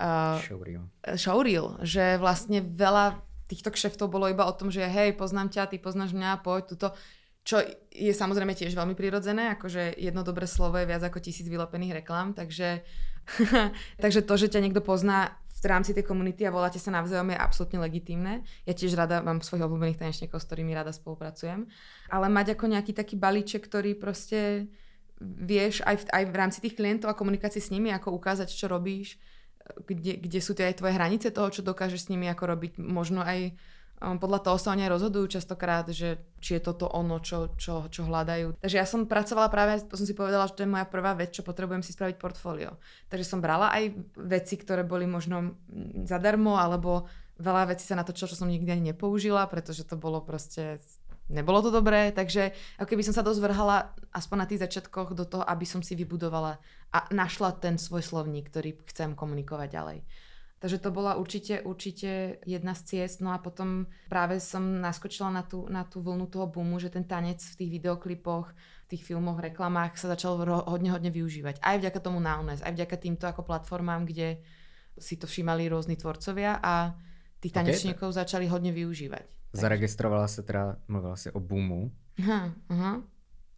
Uh, 0.00 0.40
showreel. 0.40 0.88
Showreel, 1.12 1.76
že 1.84 2.16
vlastne 2.16 2.64
veľa 2.64 3.20
týchto 3.52 3.68
kšeftov 3.68 4.08
bolo 4.08 4.32
iba 4.32 4.48
o 4.48 4.56
tom, 4.56 4.72
že 4.72 4.80
hej, 4.80 5.12
poznám 5.12 5.52
ťa, 5.52 5.68
ty 5.68 5.76
poznáš 5.76 6.16
mňa, 6.16 6.40
poď 6.40 6.72
tuto. 6.72 6.88
Čo 7.44 7.60
je 7.92 8.16
samozrejme 8.16 8.56
tiež 8.56 8.72
veľmi 8.72 8.96
prirodzené, 8.96 9.52
akože 9.60 10.00
jedno 10.00 10.24
dobré 10.24 10.48
slovo 10.48 10.80
je 10.80 10.88
viac 10.88 11.04
ako 11.04 11.20
tisíc 11.20 11.44
vylepených 11.44 12.00
reklám, 12.00 12.32
takže 12.32 12.80
Takže 14.02 14.20
to, 14.22 14.34
že 14.36 14.52
ťa 14.52 14.60
niekto 14.62 14.82
pozná 14.84 15.36
v 15.62 15.70
rámci 15.70 15.94
tej 15.94 16.02
komunity 16.02 16.42
a 16.42 16.50
voláte 16.50 16.82
sa 16.82 16.90
navzájom 16.90 17.30
je 17.30 17.38
absolútne 17.38 17.78
legitímne. 17.78 18.42
Ja 18.66 18.74
tiež 18.74 18.98
rada 18.98 19.22
mám 19.22 19.46
svojich 19.46 19.62
obľúbených 19.62 20.02
tanečníkov, 20.02 20.42
s 20.42 20.48
ktorými 20.50 20.74
rada 20.74 20.90
spolupracujem. 20.90 21.70
Ale 22.10 22.26
mať 22.26 22.58
ako 22.58 22.74
nejaký 22.74 22.90
taký 22.90 23.14
balíček, 23.14 23.62
ktorý 23.70 23.94
proste 23.94 24.66
vieš 25.22 25.86
aj 25.86 26.02
v, 26.02 26.04
aj 26.10 26.24
v 26.26 26.34
rámci 26.34 26.58
tých 26.58 26.74
klientov 26.74 27.14
a 27.14 27.18
komunikácie 27.18 27.62
s 27.62 27.70
nimi, 27.70 27.94
ako 27.94 28.10
ukázať, 28.10 28.50
čo 28.50 28.66
robíš, 28.66 29.22
kde, 29.86 30.18
kde 30.18 30.40
sú 30.42 30.58
tie 30.58 30.66
aj 30.74 30.82
tvoje 30.82 30.98
hranice 30.98 31.30
toho, 31.30 31.46
čo 31.46 31.62
dokážeš 31.62 32.06
s 32.06 32.10
nimi 32.10 32.26
ako 32.26 32.58
robiť. 32.58 32.82
Možno 32.82 33.22
aj 33.22 33.54
podľa 34.02 34.40
toho 34.42 34.58
sa 34.58 34.74
oni 34.74 34.84
aj 34.86 34.92
rozhodujú 34.98 35.38
častokrát, 35.38 35.86
že 35.94 36.18
či 36.42 36.58
je 36.58 36.62
toto 36.66 36.90
ono, 36.90 37.22
čo, 37.22 37.54
čo, 37.54 37.86
čo 37.86 38.02
hľadajú. 38.02 38.58
Takže 38.58 38.76
ja 38.76 38.86
som 38.86 39.06
pracovala 39.06 39.46
práve, 39.46 39.78
som 39.86 40.06
si 40.06 40.14
povedala, 40.16 40.50
že 40.50 40.58
to 40.58 40.66
je 40.66 40.74
moja 40.74 40.86
prvá 40.86 41.14
vec, 41.14 41.30
čo 41.30 41.46
potrebujem 41.46 41.86
si 41.86 41.94
spraviť 41.94 42.18
portfólio. 42.18 42.76
Takže 43.06 43.26
som 43.26 43.38
brala 43.38 43.70
aj 43.70 43.94
veci, 44.18 44.58
ktoré 44.58 44.82
boli 44.82 45.06
možno 45.06 45.54
zadarmo, 46.02 46.58
alebo 46.58 47.06
veľa 47.38 47.74
vecí 47.74 47.86
sa 47.86 47.94
natočilo, 47.94 48.30
čo 48.30 48.38
som 48.38 48.50
nikdy 48.50 48.68
ani 48.74 48.84
nepoužila, 48.92 49.46
pretože 49.46 49.86
to 49.86 49.94
bolo 49.94 50.18
proste 50.22 50.82
nebolo 51.32 51.62
to 51.64 51.70
dobré, 51.72 52.12
takže 52.12 52.52
ako 52.76 52.88
keby 52.92 53.02
som 53.06 53.14
sa 53.16 53.24
dosť 53.24 53.40
vrhala 53.40 53.94
aspoň 54.12 54.36
na 54.36 54.46
tých 54.46 54.62
začiatkoch 54.68 55.16
do 55.16 55.24
toho, 55.24 55.42
aby 55.46 55.64
som 55.64 55.80
si 55.80 55.96
vybudovala 55.96 56.60
a 56.92 56.98
našla 57.08 57.56
ten 57.56 57.80
svoj 57.80 58.04
slovník, 58.04 58.52
ktorý 58.52 58.76
chcem 58.92 59.16
komunikovať 59.16 59.68
ďalej. 59.72 59.98
Takže 60.62 60.78
to 60.78 60.94
bola 60.94 61.18
určite, 61.18 61.58
určite 61.66 62.38
jedna 62.46 62.70
z 62.78 62.82
ciest. 62.86 63.18
No 63.18 63.34
a 63.34 63.42
potom 63.42 63.90
práve 64.06 64.38
som 64.38 64.62
naskočila 64.78 65.34
na 65.34 65.42
tú, 65.42 65.66
na 65.66 65.82
tú 65.82 65.98
vlnu 65.98 66.30
toho 66.30 66.46
boomu, 66.46 66.78
že 66.78 66.86
ten 66.86 67.02
tanec 67.02 67.42
v 67.42 67.58
tých 67.58 67.70
videoklipoch, 67.82 68.46
v 68.54 68.86
tých 68.86 69.02
filmoch, 69.02 69.42
reklamách 69.42 69.98
sa 69.98 70.14
začal 70.14 70.38
ro- 70.46 70.62
hodne, 70.70 70.94
hodne 70.94 71.10
využívať. 71.10 71.58
Aj 71.58 71.82
vďaka 71.82 71.98
tomu 71.98 72.22
Naunes, 72.22 72.62
aj 72.62 72.78
vďaka 72.78 72.94
týmto 72.94 73.26
ako 73.26 73.42
platformám, 73.42 74.06
kde 74.06 74.38
si 74.94 75.18
to 75.18 75.26
všímali 75.26 75.66
rôzni 75.66 75.98
tvorcovia 75.98 76.62
a 76.62 76.94
tých 77.42 77.58
tanečníkov 77.58 78.14
okay. 78.14 78.18
začali 78.22 78.46
hodne 78.46 78.70
využívať. 78.70 79.50
Zaregistrovala 79.52 80.30
se 80.30 80.46
teda, 80.46 80.78
mluvila 80.86 81.16
si 81.18 81.26
o 81.34 81.42
boomu. 81.42 81.90
Aha, 82.22 82.54
aha. 82.70 83.02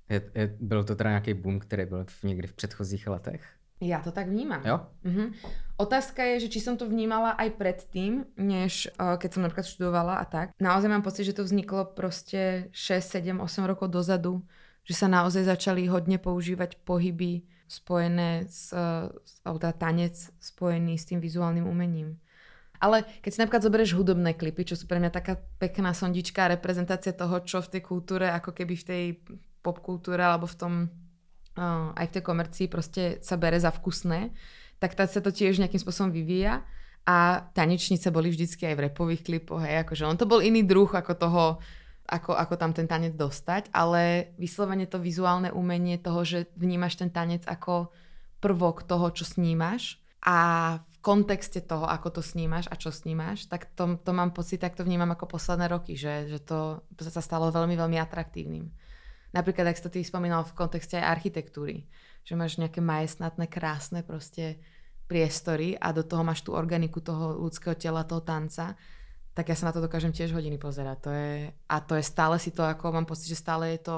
Je, 0.08 0.30
je, 0.34 0.56
byl 0.60 0.84
to 0.84 0.96
teda 0.96 1.10
nějaký 1.10 1.34
boom, 1.34 1.60
který 1.60 1.84
byl 1.86 2.04
v, 2.04 2.24
někdy 2.24 2.48
v 2.48 2.52
předchozích 2.52 3.06
letech? 3.06 3.53
Ja 3.82 3.98
to 4.00 4.14
tak 4.14 4.30
vnímam. 4.30 4.62
Jo? 4.62 4.86
Uh-huh. 5.02 5.34
Otázka 5.74 6.22
je, 6.22 6.46
že 6.46 6.48
či 6.54 6.62
som 6.62 6.78
to 6.78 6.86
vnímala 6.86 7.34
aj 7.34 7.58
predtým, 7.58 8.22
než 8.38 8.86
uh, 8.94 9.18
keď 9.18 9.30
som 9.34 9.42
napríklad 9.42 9.66
študovala 9.66 10.22
a 10.22 10.24
tak. 10.24 10.54
Naozaj 10.62 10.88
mám 10.90 11.02
pocit, 11.02 11.26
že 11.26 11.34
to 11.34 11.42
vzniklo 11.42 11.90
proste 11.98 12.70
6, 12.70 13.02
7, 13.02 13.42
8 13.42 13.66
rokov 13.66 13.90
dozadu, 13.90 14.46
že 14.86 14.94
sa 14.94 15.10
naozaj 15.10 15.50
začali 15.50 15.90
hodne 15.90 16.22
používať 16.22 16.78
pohyby 16.86 17.42
spojené 17.66 18.46
s, 18.46 18.70
uh, 18.70 19.10
alebo 19.42 19.58
teda 19.58 19.74
tanec 19.74 20.14
spojený 20.38 20.94
s 20.94 21.10
tým 21.10 21.18
vizuálnym 21.18 21.66
umením. 21.66 22.22
Ale 22.78 23.02
keď 23.24 23.30
si 23.32 23.40
napríklad 23.40 23.64
zoberieš 23.64 23.96
hudobné 23.96 24.36
klipy, 24.36 24.62
čo 24.68 24.76
sú 24.78 24.84
pre 24.84 25.00
mňa 25.00 25.10
taká 25.10 25.40
pekná 25.58 25.96
sondička 25.96 26.46
reprezentácia 26.52 27.16
toho, 27.16 27.40
čo 27.42 27.64
v 27.64 27.78
tej 27.78 27.82
kultúre, 27.82 28.28
ako 28.28 28.52
keby 28.52 28.74
v 28.76 28.84
tej 28.86 29.04
popkultúre 29.64 30.20
alebo 30.20 30.44
v 30.44 30.58
tom 30.58 30.74
aj 31.94 32.06
v 32.10 32.14
tej 32.18 32.22
komercii 32.22 32.66
proste 32.66 33.02
sa 33.22 33.38
bere 33.38 33.58
za 33.58 33.70
vkusné, 33.70 34.34
tak 34.82 34.98
tá 34.98 35.06
sa 35.06 35.22
to 35.22 35.30
tiež 35.30 35.62
nejakým 35.62 35.78
spôsobom 35.78 36.10
vyvíja 36.10 36.66
a 37.04 37.46
tanečnice 37.52 38.08
boli 38.10 38.32
vždycky 38.32 38.64
aj 38.66 38.74
v 38.74 38.84
repových 38.90 39.22
klipoch, 39.22 39.62
hej, 39.62 39.84
akože 39.86 40.08
on 40.08 40.18
to 40.18 40.26
bol 40.26 40.40
iný 40.40 40.64
druh 40.64 40.88
ako 40.88 41.12
toho, 41.14 41.44
ako, 42.08 42.32
ako 42.36 42.54
tam 42.56 42.72
ten 42.72 42.88
tanec 42.88 43.14
dostať, 43.14 43.70
ale 43.72 44.34
vyslovene 44.40 44.88
to 44.88 45.00
vizuálne 45.00 45.52
umenie 45.52 46.00
toho, 46.00 46.24
že 46.24 46.50
vnímaš 46.56 47.00
ten 47.00 47.12
tanec 47.12 47.44
ako 47.44 47.92
prvok 48.40 48.84
toho, 48.84 49.08
čo 49.12 49.24
snímaš 49.24 50.00
a 50.24 50.36
v 50.80 50.96
kontexte 51.04 51.60
toho, 51.60 51.84
ako 51.84 52.20
to 52.20 52.22
snímaš 52.24 52.68
a 52.72 52.76
čo 52.80 52.88
snímaš, 52.88 53.44
tak 53.48 53.68
to, 53.76 54.00
to 54.00 54.10
mám 54.16 54.32
pocit, 54.32 54.60
tak 54.64 54.72
to 54.72 54.84
vnímam 54.84 55.12
ako 55.12 55.28
posledné 55.36 55.68
roky, 55.68 55.96
že, 55.96 56.28
že 56.28 56.40
to 56.40 56.80
sa 56.96 57.20
stalo 57.20 57.52
veľmi, 57.52 57.76
veľmi 57.76 58.00
atraktívnym. 58.00 58.72
Napríklad, 59.34 59.74
ak 59.74 59.76
si 59.76 59.84
to 59.84 59.90
ty 59.90 60.00
spomínal 60.06 60.46
v 60.46 60.54
kontexte 60.54 60.94
aj 60.94 61.18
architektúry, 61.18 61.90
že 62.22 62.38
máš 62.38 62.56
nejaké 62.62 62.78
majestnátne, 62.78 63.50
krásne 63.50 64.06
proste 64.06 64.62
priestory 65.10 65.74
a 65.74 65.90
do 65.90 66.06
toho 66.06 66.22
máš 66.22 66.46
tú 66.46 66.54
organiku 66.54 67.02
toho 67.02 67.42
ľudského 67.42 67.74
tela, 67.74 68.06
toho 68.06 68.22
tanca, 68.22 68.78
tak 69.34 69.50
ja 69.50 69.58
sa 69.58 69.68
na 69.68 69.74
to 69.74 69.82
dokážem 69.82 70.14
tiež 70.14 70.30
hodiny 70.30 70.56
pozerať. 70.56 70.96
To 71.02 71.10
je, 71.10 71.50
a 71.50 71.76
to 71.82 71.98
je 71.98 72.04
stále 72.06 72.38
si 72.38 72.54
to, 72.54 72.62
ako 72.62 72.94
mám 72.94 73.06
pocit, 73.10 73.26
že 73.26 73.42
stále 73.42 73.74
je 73.74 73.82
to 73.82 73.96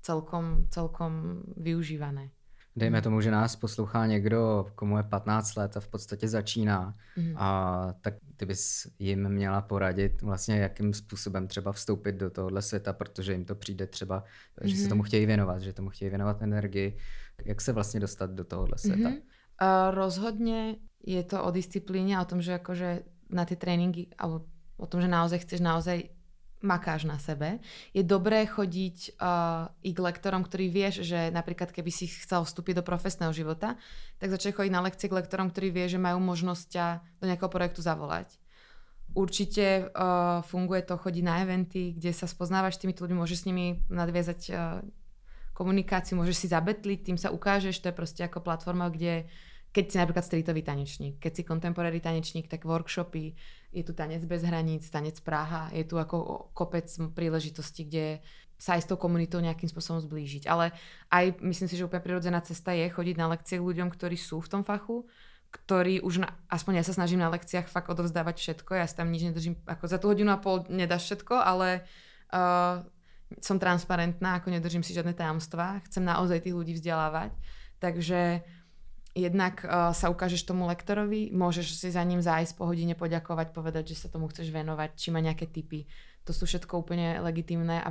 celkom, 0.00 0.64
celkom 0.72 1.44
využívané. 1.60 2.32
Dejme 2.78 3.02
tomu, 3.02 3.20
že 3.20 3.30
nás 3.30 3.56
poslouchá 3.56 4.06
někdo, 4.06 4.66
komu 4.74 4.96
je 4.96 5.02
15 5.02 5.56
let 5.56 5.76
a 5.76 5.80
v 5.80 5.88
podstatě 5.88 6.28
začíná. 6.28 6.94
Mm. 7.16 7.34
A 7.36 7.88
tak 8.00 8.14
ty 8.36 8.46
bys 8.46 8.86
jim 8.98 9.28
měla 9.28 9.60
poradit 9.60 10.22
vlastně, 10.22 10.58
jakým 10.58 10.94
způsobem 10.94 11.48
třeba 11.48 11.72
vstoupit 11.72 12.12
do 12.12 12.30
tohohle 12.30 12.62
světa, 12.62 12.92
protože 12.92 13.32
jim 13.32 13.44
to 13.44 13.54
přijde 13.54 13.86
třeba, 13.86 14.24
mm. 14.62 14.68
že 14.68 14.76
se 14.76 14.82
mhm. 14.82 14.88
tomu 14.88 15.02
chtějí 15.02 15.26
věnovat, 15.26 15.62
že 15.62 15.72
tomu 15.72 15.90
chtějí 15.90 16.08
věnovat 16.08 16.42
energii. 16.42 16.96
Jak 17.44 17.60
se 17.60 17.72
vlastně 17.72 18.00
dostat 18.00 18.30
do 18.30 18.44
tohohle 18.44 18.78
světa? 18.78 19.08
Mm-hmm. 19.08 19.22
Uh, 19.62 19.94
rozhodně 19.94 20.76
je 21.06 21.22
to 21.22 21.44
o 21.44 21.50
disciplíne 21.50 22.16
a 22.16 22.22
o 22.22 22.30
tom, 22.30 22.42
že 22.42 22.58
akože 22.58 23.02
na 23.30 23.44
tie 23.44 23.56
tréningy, 23.56 24.10
alebo 24.18 24.46
o 24.78 24.86
tom, 24.86 25.02
že 25.02 25.10
naozaj 25.10 25.38
chceš 25.44 25.60
naozaj 25.60 26.17
makáš 26.58 27.06
na 27.06 27.18
sebe. 27.22 27.62
Je 27.94 28.02
dobré 28.02 28.42
chodiť 28.46 29.18
uh, 29.18 29.70
i 29.86 29.90
k 29.94 29.98
lektorom, 30.02 30.42
ktorí 30.42 30.66
vieš, 30.70 31.06
že 31.06 31.30
napríklad 31.30 31.70
keby 31.70 31.90
si 31.90 32.10
chcel 32.10 32.42
vstúpiť 32.42 32.82
do 32.82 32.84
profesného 32.86 33.30
života, 33.30 33.78
tak 34.18 34.34
začať 34.34 34.58
chodiť 34.58 34.72
na 34.74 34.82
lekcie 34.82 35.06
k 35.06 35.16
lektorom, 35.18 35.54
ktorí 35.54 35.70
vie, 35.70 35.86
že 35.86 36.02
majú 36.02 36.18
možnosť 36.18 36.64
ťa 36.66 36.86
do 37.22 37.24
nejakého 37.30 37.50
projektu 37.50 37.80
zavolať. 37.80 38.34
Určite 39.14 39.88
uh, 39.88 40.44
funguje 40.44 40.84
to 40.84 40.98
chodiť 40.98 41.24
na 41.24 41.40
eventy, 41.46 41.96
kde 41.96 42.12
sa 42.12 42.28
spoznávaš 42.28 42.76
s 42.76 42.82
tými 42.84 42.92
ľuďmi, 42.92 43.16
môžeš 43.16 43.38
s 43.42 43.48
nimi 43.48 43.66
nadviazať 43.88 44.40
uh, 44.50 44.82
komunikáciu, 45.56 46.14
môžeš 46.14 46.36
si 46.44 46.46
zabetliť, 46.50 46.98
tým 47.02 47.18
sa 47.18 47.34
ukážeš, 47.34 47.82
to 47.82 47.90
je 47.90 47.96
proste 47.96 48.22
ako 48.22 48.44
platforma, 48.44 48.92
kde 48.92 49.26
keď 49.72 49.84
si 49.84 49.96
napríklad 50.00 50.24
streetový 50.24 50.62
tanečník, 50.64 51.20
keď 51.20 51.32
si 51.34 51.42
contemporary 51.44 52.00
tanečník, 52.00 52.48
tak 52.48 52.64
workshopy, 52.64 53.36
je 53.72 53.82
tu 53.84 53.92
tanec 53.92 54.24
bez 54.24 54.40
hraníc, 54.44 54.88
tanec 54.88 55.20
Praha, 55.20 55.68
je 55.76 55.84
tu 55.84 56.00
ako 56.00 56.48
kopec 56.56 56.88
príležitostí, 57.12 57.84
kde 57.84 58.24
sa 58.58 58.74
aj 58.74 58.82
s 58.84 58.88
tou 58.90 58.98
komunitou 58.98 59.38
nejakým 59.38 59.70
spôsobom 59.70 60.02
zblížiť. 60.02 60.50
Ale 60.50 60.74
aj 61.14 61.38
myslím 61.46 61.68
si, 61.70 61.78
že 61.78 61.86
úplne 61.86 62.02
prirodzená 62.02 62.42
cesta 62.42 62.74
je 62.74 62.90
chodiť 62.90 63.16
na 63.16 63.30
lekcie 63.30 63.60
k 63.60 63.66
ľuďom, 63.66 63.88
ktorí 63.92 64.18
sú 64.18 64.42
v 64.42 64.50
tom 64.50 64.62
fachu, 64.66 65.06
ktorí 65.48 66.04
už, 66.04 66.26
na, 66.26 66.28
aspoň 66.50 66.82
ja 66.82 66.84
sa 66.84 66.92
snažím 66.92 67.22
na 67.22 67.32
lekciách 67.32 67.70
fakt 67.70 67.88
odovzdávať 67.88 68.36
všetko, 68.36 68.76
ja 68.76 68.84
si 68.84 68.98
tam 68.98 69.08
nič 69.08 69.32
nedržím, 69.32 69.56
ako 69.64 69.84
za 69.88 69.96
tú 69.96 70.12
hodinu 70.12 70.34
a 70.34 70.42
pol 70.42 70.66
nedáš 70.68 71.08
všetko, 71.08 71.40
ale 71.40 71.88
uh, 72.34 72.84
som 73.40 73.56
transparentná, 73.56 74.40
ako 74.40 74.52
nedržím 74.52 74.84
si 74.84 74.92
žiadne 74.92 75.16
tajomstvá, 75.16 75.80
chcem 75.88 76.04
naozaj 76.04 76.44
tých 76.44 76.56
ľudí 76.56 76.76
vzdelávať, 76.76 77.32
takže 77.80 78.44
jednak 79.18 79.66
uh, 79.66 79.90
sa 79.90 80.06
ukážeš 80.08 80.46
tomu 80.46 80.70
lektorovi, 80.70 81.34
môžeš 81.34 81.74
si 81.74 81.88
za 81.90 82.00
ním 82.06 82.22
zájsť 82.22 82.54
po 82.54 82.70
hodine 82.70 82.94
poďakovať, 82.94 83.50
povedať, 83.50 83.92
že 83.92 84.06
sa 84.06 84.08
tomu 84.08 84.30
chceš 84.30 84.54
venovať, 84.54 84.94
či 84.94 85.10
má 85.10 85.18
nejaké 85.18 85.50
typy. 85.50 85.90
To 86.24 86.30
sú 86.30 86.46
všetko 86.46 86.86
úplne 86.86 87.18
legitimné 87.18 87.82
a 87.82 87.90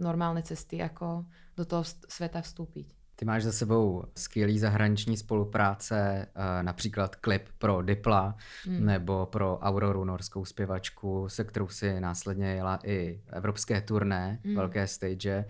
normálne 0.00 0.42
cesty, 0.42 0.80
ako 0.80 1.28
do 1.54 1.62
toho 1.68 1.84
sveta 1.86 2.42
vstúpiť. 2.42 3.03
Ty 3.16 3.24
máš 3.24 3.42
za 3.42 3.52
sebou 3.52 4.04
skvělý 4.16 4.58
zahraniční 4.58 5.16
spolupráce, 5.16 6.26
eh, 6.26 6.62
například 6.62 7.16
klip 7.16 7.42
pro 7.58 7.82
Dipla 7.82 8.36
hmm. 8.64 8.86
nebo 8.86 9.26
pro 9.26 9.58
Auroru, 9.58 10.04
norskou 10.04 10.44
zpěvačku, 10.44 11.28
se 11.28 11.44
kterou 11.44 11.68
si 11.68 12.00
následně 12.00 12.46
jela 12.46 12.78
i 12.84 13.20
evropské 13.32 13.80
turné, 13.80 14.40
hmm. 14.44 14.56
velké 14.56 14.86
stage. 14.86 15.44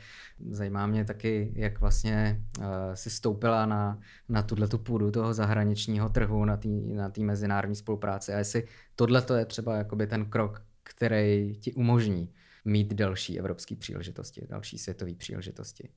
Zajímá 0.51 0.87
mě 0.87 1.05
taky, 1.05 1.53
jak 1.57 1.81
vlastně 1.81 2.41
uh, 2.59 2.65
si 2.95 3.11
stoupila 3.11 3.67
na, 3.67 3.99
na 4.29 4.43
tuhle 4.43 4.69
tu 4.69 4.79
půdu 4.79 5.11
toho 5.11 5.35
zahraničního 5.35 6.09
trhu, 6.09 6.45
na 6.45 6.57
té 6.57 6.69
na 6.95 7.13
mezinárodní 7.21 7.77
spolupráci 7.77 8.35
a 8.35 8.39
jestli 8.39 8.65
tohle 8.97 9.23
je 9.37 9.45
třeba 9.45 9.77
jakoby 9.77 10.07
ten 10.07 10.25
krok, 10.25 10.63
který 10.83 11.57
ti 11.61 11.73
umožní 11.73 12.33
mít 12.65 12.95
další 12.95 13.39
evropské 13.39 13.77
příležitosti, 13.77 14.47
další 14.49 14.79
světové 14.79 15.15
příležitosti. 15.15 15.89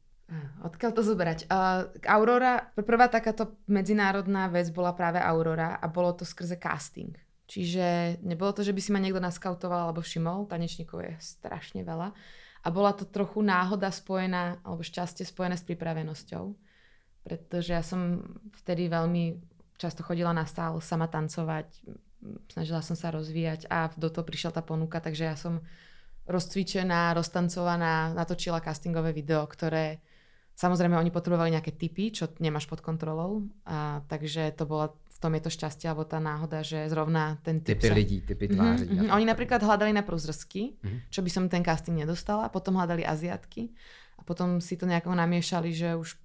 Odkiaľ 0.59 0.91
to 0.91 1.03
zobrať? 1.07 1.47
Uh, 1.47 1.87
Aurora, 2.03 2.59
prvá 2.75 3.07
takáto 3.07 3.63
medzinárodná 3.71 4.51
vec 4.51 4.67
bola 4.75 4.91
práve 4.91 5.23
Aurora 5.23 5.79
a 5.79 5.87
bolo 5.87 6.11
to 6.11 6.27
skrze 6.27 6.59
casting. 6.59 7.15
Čiže 7.47 8.19
nebolo 8.27 8.51
to, 8.51 8.59
že 8.59 8.75
by 8.75 8.81
si 8.83 8.91
ma 8.91 8.99
niekto 8.99 9.23
naskautoval 9.23 9.87
alebo 9.87 10.03
všimol, 10.03 10.51
tanečníkov 10.51 10.99
je 10.99 11.13
strašne 11.23 11.87
veľa. 11.87 12.11
A 12.59 12.67
bola 12.67 12.91
to 12.91 13.07
trochu 13.07 13.39
náhoda 13.39 13.87
spojená, 13.87 14.59
alebo 14.67 14.83
šťastie 14.83 15.23
spojené 15.23 15.55
s 15.55 15.63
pripravenosťou. 15.63 16.43
Pretože 17.23 17.71
ja 17.71 17.79
som 17.79 18.19
vtedy 18.51 18.91
veľmi 18.91 19.39
často 19.79 20.03
chodila 20.03 20.35
na 20.35 20.43
sál 20.43 20.75
sama 20.83 21.07
tancovať, 21.07 21.71
snažila 22.51 22.83
som 22.83 22.99
sa 22.99 23.15
rozvíjať 23.15 23.71
a 23.71 23.87
do 23.95 24.11
toho 24.11 24.27
prišla 24.27 24.59
tá 24.59 24.61
ponuka, 24.65 24.99
takže 24.99 25.23
ja 25.23 25.39
som 25.39 25.63
rozcvičená, 26.27 27.15
roztancovaná, 27.15 28.11
natočila 28.11 28.59
castingové 28.59 29.15
video, 29.15 29.47
ktoré 29.47 30.03
Samozrejme, 30.57 30.97
oni 30.97 31.13
potrebovali 31.13 31.53
nejaké 31.53 31.77
typy, 31.77 32.09
čo 32.09 32.33
nemáš 32.41 32.65
pod 32.65 32.81
kontrolou, 32.81 33.45
a, 33.61 34.01
takže 34.09 34.49
to 34.57 34.65
bola 34.65 34.89
v 34.89 35.19
tom 35.21 35.33
je 35.33 35.41
to 35.45 35.51
šťastie 35.53 35.89
alebo 35.89 36.05
tá 36.05 36.21
náhoda, 36.21 36.61
že 36.61 36.85
zrovna 36.93 37.41
ten 37.41 37.57
typ 37.61 37.81
typy 37.81 37.89
sa... 37.89 37.93
ľudí, 37.97 38.17
typy 38.21 38.45
mhm, 38.45 38.53
tváří. 38.53 38.85
Mm-hmm, 38.85 39.13
Oni 39.17 39.25
napríklad 39.25 39.61
hľadali 39.65 39.89
na 39.89 40.05
prúzrsky, 40.05 40.77
mm-hmm. 40.77 41.09
čo 41.09 41.25
by 41.25 41.29
som 41.33 41.43
ten 41.49 41.65
casting 41.65 41.97
nedostala, 41.97 42.53
potom 42.53 42.77
hľadali 42.77 43.01
Aziatky 43.01 43.73
a 44.17 44.21
potom 44.21 44.61
si 44.61 44.77
to 44.77 44.85
nejako 44.85 45.17
namiešali, 45.17 45.73
že 45.73 45.97
už 45.97 46.17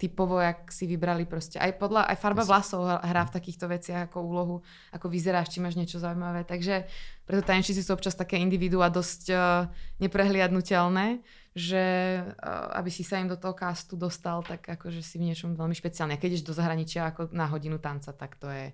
typovo, 0.00 0.40
jak 0.40 0.72
si 0.72 0.88
vybrali 0.88 1.28
proste. 1.28 1.60
Aj, 1.60 1.68
podľa, 1.76 2.08
aj 2.08 2.16
farba 2.16 2.40
vlasov 2.40 2.88
hrá 2.88 3.28
v 3.28 3.34
takýchto 3.36 3.68
veciach 3.68 4.08
ako 4.08 4.24
úlohu, 4.24 4.56
ako 4.88 5.12
vyzeráš, 5.12 5.52
či 5.52 5.60
máš 5.60 5.76
niečo 5.76 6.00
zaujímavé. 6.00 6.48
Takže 6.48 6.88
preto 7.28 7.44
tanečníci 7.44 7.84
sú 7.84 7.92
občas 7.92 8.16
také 8.16 8.40
individuá 8.40 8.88
dosť 8.88 9.22
uh, 9.28 9.68
neprehliadnutelné, 10.00 11.20
že 11.52 11.84
uh, 12.24 12.80
aby 12.80 12.88
si 12.88 13.04
sa 13.04 13.20
im 13.20 13.28
do 13.28 13.36
toho 13.36 13.52
castu 13.52 14.00
dostal, 14.00 14.40
tak 14.40 14.64
akože 14.64 15.04
si 15.04 15.20
v 15.20 15.28
niečom 15.28 15.52
veľmi 15.52 15.76
špeciálne. 15.76 16.16
A 16.16 16.20
keď 16.20 16.40
ideš 16.40 16.48
do 16.48 16.56
zahraničia 16.56 17.12
ako 17.12 17.28
na 17.36 17.44
hodinu 17.52 17.76
tanca, 17.76 18.16
tak 18.16 18.40
to 18.40 18.48
je 18.48 18.72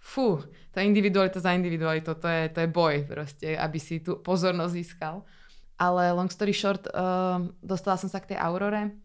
fú, 0.00 0.40
tá 0.72 0.80
individualita 0.80 1.42
za 1.42 1.52
individualitou, 1.52 2.16
to 2.16 2.30
je, 2.30 2.48
to 2.48 2.64
je 2.64 2.68
boj 2.70 3.04
proste, 3.04 3.48
aby 3.58 3.76
si 3.76 4.00
tu 4.00 4.16
pozornosť 4.24 4.72
získal. 4.72 5.20
Ale 5.76 6.08
long 6.16 6.32
story 6.32 6.56
short, 6.56 6.88
uh, 6.88 7.44
dostala 7.60 8.00
som 8.00 8.08
sa 8.08 8.24
k 8.24 8.32
tej 8.32 8.38
Aurore, 8.40 8.96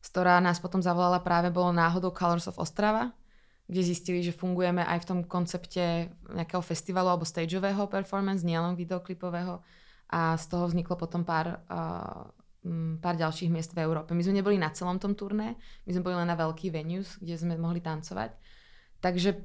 z 0.00 0.08
ktorá 0.08 0.40
nás 0.40 0.56
potom 0.58 0.80
zavolala 0.80 1.20
práve 1.20 1.52
bolo 1.52 1.70
náhodou 1.76 2.10
Colors 2.10 2.48
of 2.48 2.56
Ostrava, 2.56 3.12
kde 3.70 3.86
zistili, 3.86 4.18
že 4.24 4.34
fungujeme 4.34 4.82
aj 4.82 4.98
v 5.04 5.08
tom 5.08 5.18
koncepte 5.22 6.10
nejakého 6.34 6.58
festivalu 6.64 7.14
alebo 7.14 7.28
stageového 7.28 7.86
performance, 7.86 8.42
nielen 8.42 8.74
videoklipového. 8.74 9.62
A 10.10 10.34
z 10.34 10.44
toho 10.50 10.66
vzniklo 10.66 10.98
potom 10.98 11.22
pár, 11.22 11.62
uh, 11.70 12.26
pár 12.98 13.14
ďalších 13.14 13.46
miest 13.46 13.70
v 13.70 13.86
Európe. 13.86 14.10
My 14.10 14.26
sme 14.26 14.42
neboli 14.42 14.58
na 14.58 14.74
celom 14.74 14.98
tom 14.98 15.14
turné, 15.14 15.54
my 15.86 15.90
sme 15.94 16.02
boli 16.02 16.18
len 16.18 16.26
na 16.26 16.34
veľký 16.34 16.74
venues, 16.74 17.14
kde 17.22 17.38
sme 17.38 17.54
mohli 17.54 17.78
tancovať. 17.78 18.34
Takže 18.98 19.38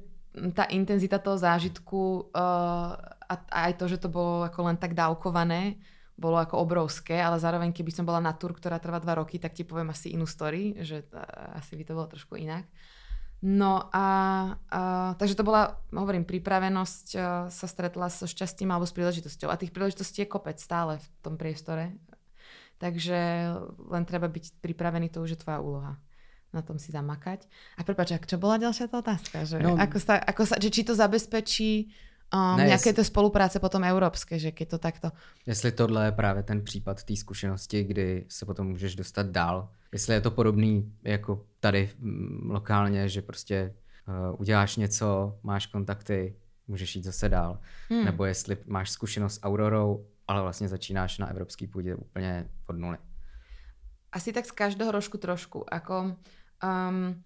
tá 0.58 0.66
intenzita 0.74 1.22
toho 1.22 1.38
zážitku 1.38 2.34
uh, 2.34 2.98
a, 3.30 3.34
aj 3.62 3.78
to, 3.78 3.86
že 3.86 4.02
to 4.02 4.08
bolo 4.10 4.42
ako 4.42 4.66
len 4.66 4.76
tak 4.76 4.98
dávkované, 4.98 5.78
bolo 6.16 6.40
ako 6.40 6.64
obrovské, 6.64 7.20
ale 7.20 7.36
zároveň 7.36 7.76
keby 7.76 7.92
som 7.92 8.08
bola 8.08 8.24
na 8.24 8.32
tur, 8.32 8.56
ktorá 8.56 8.80
trvá 8.80 8.96
dva 8.98 9.20
roky, 9.20 9.36
tak 9.36 9.52
ti 9.52 9.68
poviem 9.68 9.92
asi 9.92 10.16
inú 10.16 10.24
story, 10.24 10.72
že 10.80 11.04
asi 11.52 11.76
by 11.76 11.84
to 11.84 11.92
bolo 11.92 12.08
trošku 12.08 12.40
inak. 12.40 12.64
No 13.44 13.92
a, 13.92 14.08
a 14.72 15.12
takže 15.20 15.36
to 15.36 15.44
bola, 15.44 15.76
hovorím, 15.92 16.24
pripravenosť 16.24 17.06
sa 17.52 17.66
stretla 17.68 18.08
so 18.08 18.24
šťastím 18.24 18.72
alebo 18.72 18.88
s 18.88 18.96
príležitosťou. 18.96 19.52
A 19.52 19.60
tých 19.60 19.76
príležitostí 19.76 20.24
je 20.24 20.32
kopec 20.32 20.56
stále 20.56 20.96
v 20.96 21.06
tom 21.20 21.36
priestore. 21.36 21.92
Takže 22.80 23.20
len 23.92 24.04
treba 24.08 24.32
byť 24.32 24.64
pripravený, 24.64 25.12
to 25.12 25.20
už 25.20 25.36
je 25.36 25.42
tvoja 25.44 25.60
úloha 25.60 26.00
na 26.56 26.64
tom 26.64 26.80
si 26.80 26.88
zamakať. 26.88 27.44
A 27.76 27.84
prepáč, 27.84 28.16
čo 28.24 28.40
bola 28.40 28.56
ďalšia 28.56 28.88
tá 28.88 29.04
otázka? 29.04 29.44
Že, 29.44 29.60
no, 29.60 29.76
ako 29.76 29.98
sa, 30.00 30.16
ako 30.16 30.42
sa, 30.48 30.56
že 30.56 30.72
či 30.72 30.88
to 30.88 30.96
zabezpečí 30.96 31.92
um, 32.34 32.56
ne, 32.56 32.66
nějaké 32.66 32.92
to 32.92 33.04
spolupráce 33.04 33.60
potom 33.60 33.84
evropské, 33.84 34.38
že 34.38 34.52
keď 34.52 34.68
to 34.68 34.78
takto. 34.78 35.12
Jestli 35.46 35.72
tohle 35.72 36.04
je 36.04 36.12
právě 36.12 36.42
ten 36.42 36.64
případ 36.64 37.04
té 37.04 37.16
zkušenosti, 37.16 37.84
kdy 37.84 38.24
se 38.28 38.46
potom 38.46 38.66
můžeš 38.66 38.96
dostat 38.96 39.26
dál. 39.26 39.68
Jestli 39.92 40.14
je 40.14 40.20
to 40.20 40.30
podobný 40.30 40.92
jako 41.02 41.44
tady 41.60 41.90
mm, 41.98 42.50
lokálně, 42.50 43.08
že 43.08 43.22
prostě 43.22 43.74
uh, 44.08 44.40
uděláš 44.40 44.76
něco, 44.76 45.38
máš 45.42 45.66
kontakty, 45.66 46.36
můžeš 46.68 46.96
jít 46.96 47.04
zase 47.04 47.28
dál. 47.28 47.58
Hmm. 47.88 48.04
Nebo 48.04 48.24
jestli 48.24 48.56
máš 48.66 48.90
zkušenost 48.90 49.34
s 49.34 49.42
Aurorou, 49.42 50.06
ale 50.28 50.42
vlastně 50.42 50.68
začínáš 50.68 51.18
na 51.18 51.30
evropský 51.30 51.66
půdě 51.66 51.94
úplně 51.94 52.48
od 52.66 52.76
nuly. 52.76 52.98
Asi 54.12 54.32
tak 54.32 54.46
z 54.46 54.50
každého 54.50 54.92
rožku 54.92 55.18
trošku. 55.18 55.74
Ako, 55.74 56.16
um, 56.64 57.22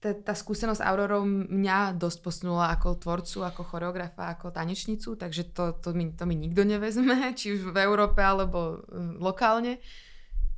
tá, 0.00 0.32
skúsenosť 0.32 0.80
Aurorou 0.80 1.28
mňa 1.28 1.92
dosť 2.00 2.18
posunula 2.24 2.72
ako 2.72 2.96
tvorcu, 2.96 3.44
ako 3.44 3.60
choreografa, 3.68 4.32
ako 4.32 4.48
tanečnicu, 4.48 5.12
takže 5.12 5.52
to, 5.52 5.76
to, 5.76 5.92
mi, 5.92 6.08
to 6.16 6.24
mi 6.24 6.40
nikto 6.40 6.64
nevezme, 6.64 7.28
či 7.38 7.60
už 7.60 7.68
v 7.68 7.78
Európe 7.84 8.24
alebo 8.24 8.80
hm, 8.88 9.20
lokálne. 9.20 9.76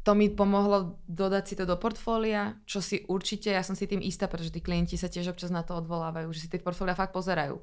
To 0.03 0.19
mi 0.19 0.31
pomohlo 0.31 0.99
dodať 1.07 1.45
si 1.47 1.55
to 1.55 1.63
do 1.67 1.79
portfólia, 1.79 2.59
čo 2.67 2.83
si 2.83 3.07
určite, 3.07 3.55
ja 3.55 3.63
som 3.63 3.79
si 3.79 3.87
tým 3.87 4.03
istá, 4.03 4.27
pretože 4.27 4.51
tí 4.51 4.59
klienti 4.59 4.99
sa 4.99 5.07
tiež 5.07 5.31
občas 5.31 5.55
na 5.55 5.63
to 5.63 5.79
odvolávajú, 5.79 6.27
že 6.35 6.47
si 6.47 6.51
tie 6.51 6.63
portfólia 6.63 6.99
fakt 6.99 7.15
pozerajú. 7.15 7.59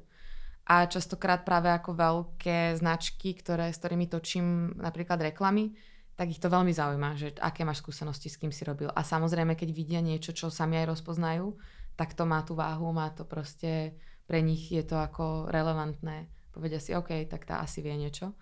A 0.68 0.88
častokrát 0.88 1.44
práve 1.44 1.68
ako 1.68 1.96
veľké 1.96 2.76
značky, 2.80 3.36
ktoré, 3.36 3.72
s 3.72 3.80
ktorými 3.80 4.08
točím 4.08 4.72
napríklad 4.76 5.20
reklamy, 5.20 5.76
tak 6.20 6.36
ich 6.36 6.42
to 6.44 6.52
veľmi 6.52 6.68
zaujíma, 6.68 7.16
že 7.16 7.32
aké 7.40 7.64
máš 7.64 7.80
skúsenosti, 7.80 8.28
s 8.28 8.36
kým 8.36 8.52
si 8.52 8.60
robil. 8.68 8.92
A 8.92 9.00
samozrejme, 9.00 9.56
keď 9.56 9.72
vidia 9.72 10.04
niečo, 10.04 10.36
čo 10.36 10.52
sami 10.52 10.76
aj 10.76 10.92
rozpoznajú, 10.92 11.56
tak 11.96 12.12
to 12.12 12.28
má 12.28 12.44
tú 12.44 12.52
váhu, 12.52 12.92
má 12.92 13.08
to 13.08 13.24
proste, 13.24 13.96
pre 14.28 14.44
nich 14.44 14.68
je 14.68 14.84
to 14.84 15.00
ako 15.00 15.48
relevantné. 15.48 16.28
Povedia 16.52 16.76
si, 16.76 16.92
OK, 16.92 17.24
tak 17.24 17.48
tá 17.48 17.64
asi 17.64 17.80
vie 17.80 17.96
niečo. 17.96 18.36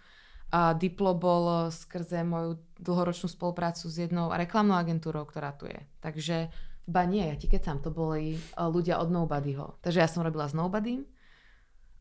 A 0.50 0.74
Diplo 0.74 1.14
bol 1.14 1.70
skrze 1.70 2.26
moju 2.26 2.58
dlhoročnú 2.82 3.30
spoluprácu 3.30 3.86
s 3.86 3.94
jednou 3.94 4.34
reklamnou 4.34 4.74
agentúrou, 4.74 5.22
ktorá 5.22 5.54
tu 5.54 5.70
je. 5.70 5.78
Takže 6.02 6.50
ba 6.90 7.06
nie, 7.06 7.30
ja 7.30 7.38
ti 7.38 7.46
keď 7.46 7.62
sám, 7.62 7.78
to 7.78 7.94
boli 7.94 8.34
e, 8.34 8.38
ľudia 8.58 8.98
od 8.98 9.06
Nobodyho. 9.14 9.78
Takže 9.86 10.02
ja 10.02 10.10
som 10.10 10.26
robila 10.26 10.50
s 10.50 10.56
Nobodym. 10.58 11.06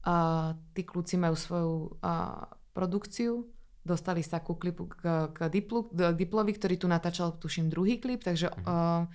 A 0.10 0.56
tí 0.74 0.82
kľúci 0.82 1.22
majú 1.22 1.38
svoju 1.38 2.02
a, 2.02 2.50
produkciu, 2.74 3.46
dostali 3.88 4.20
sa 4.20 4.44
ku 4.44 4.60
klipu 4.60 4.92
k, 4.92 5.32
k, 5.32 5.48
Diplu, 5.48 5.88
k 5.88 6.12
Diplovi, 6.12 6.52
ktorý 6.52 6.76
tu 6.76 6.92
natáčal, 6.92 7.40
tuším, 7.40 7.72
druhý 7.72 7.98
klip, 8.04 8.28
takže 8.28 8.52
uh, 8.52 9.08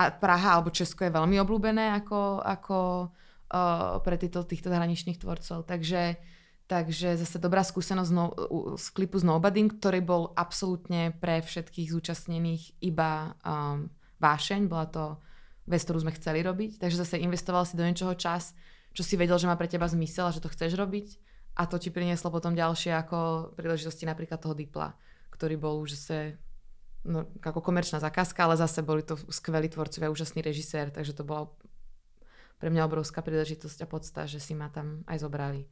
a 0.00 0.04
Praha 0.16 0.56
alebo 0.56 0.72
Česko 0.72 1.04
je 1.04 1.12
veľmi 1.12 1.36
obľúbené 1.42 1.92
ako, 2.00 2.40
ako 2.40 2.78
uh, 3.10 4.00
pre 4.00 4.16
týchto, 4.16 4.46
týchto 4.48 4.72
zahraničných 4.72 5.20
tvorcov. 5.20 5.68
Takže, 5.68 6.16
takže 6.70 7.20
zase 7.20 7.36
dobrá 7.36 7.60
skúsenosť 7.60 8.10
no, 8.14 8.32
z 8.80 8.86
klipu 8.96 9.20
s 9.20 9.26
Nobodym, 9.26 9.68
ktorý 9.68 10.00
bol 10.00 10.22
absolútne 10.38 11.12
pre 11.18 11.44
všetkých 11.44 11.92
zúčastnených 11.92 12.80
iba 12.80 13.36
um, 13.44 13.92
vášeň. 14.24 14.70
Bola 14.72 14.88
to 14.88 15.04
vec, 15.68 15.84
ktorú 15.84 16.00
sme 16.08 16.16
chceli 16.16 16.40
robiť. 16.40 16.80
Takže 16.80 16.96
zase 16.96 17.20
investoval 17.20 17.68
si 17.68 17.76
do 17.76 17.84
niečoho 17.84 18.16
čas, 18.16 18.56
čo 18.96 19.04
si 19.04 19.20
vedel, 19.20 19.36
že 19.36 19.50
má 19.50 19.58
pre 19.60 19.68
teba 19.68 19.84
zmysel 19.84 20.30
a 20.30 20.34
že 20.34 20.40
to 20.40 20.48
chceš 20.48 20.80
robiť 20.80 21.29
A 21.60 21.68
to 21.68 21.76
ti 21.76 21.92
prinieslo 21.92 22.32
potom 22.32 22.56
ďalšie 22.56 22.96
ako 22.96 23.52
príležitosti 23.52 24.08
napríklad 24.08 24.40
toho 24.40 24.56
Dipla, 24.56 24.96
ktorý 25.28 25.60
bol 25.60 25.76
už 25.84 25.92
zase 25.92 26.40
no, 27.04 27.28
ako 27.44 27.60
komerčná 27.60 28.00
zakázka, 28.00 28.48
ale 28.48 28.56
zase 28.56 28.80
boli 28.80 29.04
to 29.04 29.20
skvelí 29.28 29.68
tvorcovia, 29.68 30.08
úžasný 30.08 30.40
režisér, 30.40 30.88
takže 30.88 31.12
to 31.12 31.20
bola 31.20 31.52
pre 32.56 32.72
mňa 32.72 32.88
obrovská 32.88 33.20
príležitosť 33.20 33.84
a 33.84 33.90
podsta, 33.92 34.20
že 34.24 34.40
si 34.40 34.56
ma 34.56 34.72
tam 34.72 35.04
aj 35.04 35.20
zobrali. 35.20 35.68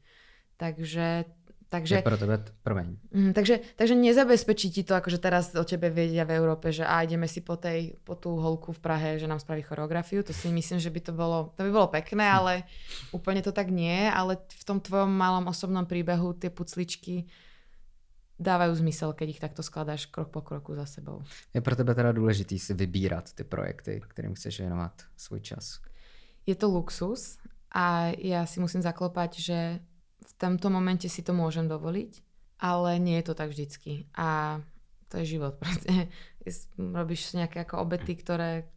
Takže 0.61 1.25
Takže, 1.69 2.01
je 2.01 2.03
pro 2.03 2.17
tebe, 2.17 2.41
promiň. 2.65 2.87
Mm, 3.13 3.33
takže, 3.37 3.61
takže 3.77 3.93
nezabezpečí 3.93 4.73
ti 4.73 4.89
to, 4.89 4.97
akože 4.97 5.21
teraz 5.21 5.53
o 5.53 5.65
tebe 5.69 5.93
vedia 5.93 6.25
v 6.25 6.41
Európe, 6.41 6.73
že 6.73 6.81
a 6.81 7.05
ideme 7.05 7.29
si 7.29 7.45
po, 7.45 7.61
tej, 7.61 7.93
po 8.09 8.17
tú 8.17 8.41
holku 8.41 8.73
v 8.73 8.81
Prahe, 8.81 9.21
že 9.21 9.29
nám 9.29 9.37
spraví 9.37 9.61
choreografiu. 9.61 10.25
To 10.25 10.33
si 10.33 10.49
myslím, 10.49 10.81
že 10.81 10.89
by 10.89 11.01
to 11.05 11.13
bolo, 11.13 11.53
to 11.61 11.69
by 11.69 11.71
bolo 11.71 11.93
pekné, 11.93 12.25
hm. 12.25 12.35
ale 12.41 12.53
úplne 13.13 13.45
to 13.45 13.53
tak 13.53 13.69
nie. 13.69 14.09
Ale 14.09 14.41
v 14.41 14.65
tom 14.65 14.81
tvojom 14.81 15.13
malom 15.13 15.45
osobnom 15.45 15.85
príbehu 15.85 16.33
tie 16.33 16.49
pucličky 16.49 17.29
dávajú 18.39 18.73
zmysel, 18.81 19.13
keď 19.13 19.27
ich 19.29 19.43
takto 19.43 19.61
skladáš 19.61 20.07
krok 20.09 20.31
po 20.31 20.41
kroku 20.41 20.73
za 20.73 20.87
sebou. 20.87 21.21
Je 21.53 21.61
pro 21.61 21.77
tebe 21.77 21.95
teda 21.95 22.13
důležitý 22.13 22.59
si 22.59 22.75
vybírat 22.75 23.33
ty 23.33 23.45
projekty, 23.45 24.01
kterým 24.09 24.35
chceš 24.35 24.61
věnovat 24.61 25.03
svůj 25.17 25.41
čas? 25.41 25.81
Je 26.47 26.55
to 26.55 26.69
luxus 26.69 27.37
a 27.69 28.17
ja 28.17 28.49
si 28.49 28.57
musím 28.57 28.81
zaklopať, 28.81 29.31
že 29.37 29.59
v 30.29 30.33
tomto 30.37 30.69
momente 30.69 31.09
si 31.09 31.25
to 31.25 31.33
môžem 31.33 31.65
dovoliť, 31.65 32.23
ale 32.61 33.01
nie 33.01 33.17
je 33.19 33.27
to 33.33 33.35
tak 33.35 33.49
vždycky. 33.51 34.07
A 34.13 34.61
to 35.09 35.25
je 35.25 35.39
život 35.39 35.57
proste. 35.63 36.13
Robíš 36.77 37.33
nejaké 37.37 37.65
ako 37.65 37.85
obety, 37.85 38.17
ktoré 38.17 38.69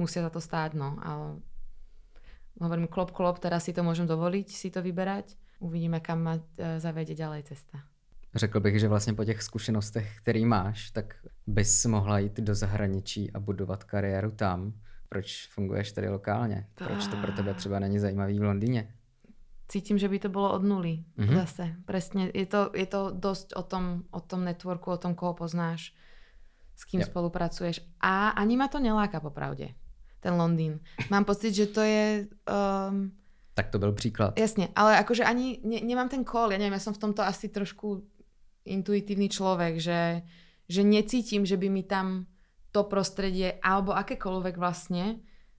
musia 0.00 0.20
za 0.24 0.30
to 0.30 0.40
stáť, 0.40 0.76
no. 0.76 0.96
Ale 1.00 1.40
hovorím 2.60 2.88
klop, 2.88 3.12
klop, 3.12 3.38
teraz 3.38 3.64
si 3.64 3.72
to 3.72 3.84
môžem 3.84 4.08
dovoliť, 4.08 4.48
si 4.48 4.68
to 4.68 4.84
vyberať. 4.84 5.36
Uvidíme, 5.58 5.98
kam 6.00 6.22
ma 6.22 6.34
e, 6.38 6.78
zavede 6.78 7.14
ďalej 7.14 7.42
cesta. 7.50 7.82
Řekl 8.34 8.60
bych, 8.60 8.80
že 8.80 8.88
vlastně 8.88 9.14
po 9.14 9.24
těch 9.24 9.42
zkušenostech, 9.42 10.16
který 10.22 10.44
máš, 10.44 10.90
tak 10.90 11.14
bys 11.46 11.86
mohla 11.86 12.18
jít 12.18 12.40
do 12.40 12.54
zahraničí 12.54 13.32
a 13.32 13.40
budovat 13.40 13.84
kariéru 13.84 14.30
tam. 14.30 14.72
Proč 15.08 15.48
funguješ 15.50 15.92
tady 15.92 16.08
lokálně? 16.08 16.66
Proč 16.74 17.06
to 17.06 17.16
pro 17.16 17.32
tebe 17.32 17.54
třeba 17.54 17.78
není 17.78 17.98
zajímavý 17.98 18.38
v 18.38 18.42
Londýně? 18.42 18.94
Cítim, 19.68 20.00
že 20.00 20.08
by 20.08 20.18
to 20.18 20.28
bolo 20.32 20.56
od 20.56 20.64
nuly. 20.64 21.04
Mm-hmm. 21.20 21.36
Zase, 21.44 21.64
presne. 21.84 22.32
Je 22.32 22.48
to, 22.48 22.72
je 22.72 22.88
to 22.88 23.12
dosť 23.12 23.52
o 23.54 23.62
tom, 23.62 24.08
o 24.10 24.20
tom 24.24 24.42
networku, 24.42 24.90
o 24.90 24.98
tom, 24.98 25.12
koho 25.12 25.36
poznáš, 25.36 25.92
s 26.72 26.88
kým 26.88 27.04
yep. 27.04 27.12
spolupracuješ. 27.12 27.84
A 28.00 28.32
ani 28.32 28.56
ma 28.56 28.72
to 28.72 28.80
neláka 28.80 29.20
popravde, 29.20 29.76
ten 30.24 30.34
Londýn. 30.34 30.80
Mám 31.12 31.28
pocit, 31.28 31.52
že 31.52 31.68
to 31.68 31.84
je... 31.84 32.26
Um, 32.48 33.12
tak 33.54 33.68
to 33.68 33.78
byl 33.78 33.92
příklad. 33.92 34.38
Jasne, 34.38 34.70
ale 34.76 34.96
akože 35.02 35.26
ani 35.26 35.58
ne, 35.66 35.82
nemám 35.82 36.08
ten 36.08 36.22
call, 36.22 36.54
ja 36.54 36.58
neviem, 36.62 36.78
ja 36.78 36.82
som 36.82 36.94
v 36.94 37.02
tomto 37.02 37.26
asi 37.26 37.50
trošku 37.50 38.06
intuitívny 38.62 39.26
človek, 39.26 39.82
že, 39.82 40.22
že 40.70 40.86
necítim, 40.86 41.42
že 41.42 41.58
by 41.58 41.66
mi 41.66 41.82
tam 41.82 42.30
to 42.70 42.86
prostredie, 42.86 43.58
alebo 43.58 43.98
akékoľvek 43.98 44.54
vlastne, 44.54 45.18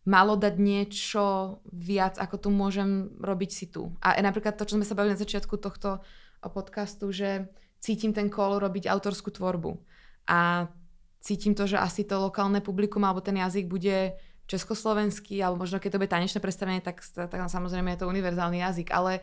malo 0.10 0.34
dať 0.34 0.58
niečo 0.58 1.62
viac, 1.70 2.18
ako 2.18 2.36
tu 2.42 2.50
môžem 2.50 3.14
robiť 3.22 3.52
si 3.54 3.66
tu. 3.70 3.94
A 4.02 4.18
napríklad 4.18 4.58
to, 4.58 4.66
čo 4.66 4.82
sme 4.82 4.88
sa 4.88 4.98
bavili 4.98 5.14
na 5.14 5.22
začiatku 5.22 5.62
tohto 5.62 6.02
podcastu, 6.42 7.14
že 7.14 7.46
cítim 7.78 8.10
ten 8.10 8.26
kol 8.26 8.58
robiť 8.58 8.90
autorskú 8.90 9.30
tvorbu. 9.30 9.78
A 10.26 10.66
cítim 11.22 11.54
to, 11.54 11.70
že 11.70 11.78
asi 11.78 12.10
to 12.10 12.18
lokálne 12.18 12.58
publikum 12.66 13.06
alebo 13.06 13.22
ten 13.22 13.38
jazyk 13.38 13.70
bude 13.70 14.18
československý, 14.50 15.38
alebo 15.46 15.62
možno 15.62 15.78
keď 15.78 15.90
to 15.94 16.02
bude 16.02 16.10
tanečné 16.10 16.42
predstavenie, 16.42 16.82
tak, 16.82 17.06
tak 17.06 17.38
samozrejme 17.38 17.94
je 17.94 18.00
to 18.02 18.10
univerzálny 18.10 18.66
jazyk, 18.66 18.90
ale 18.90 19.22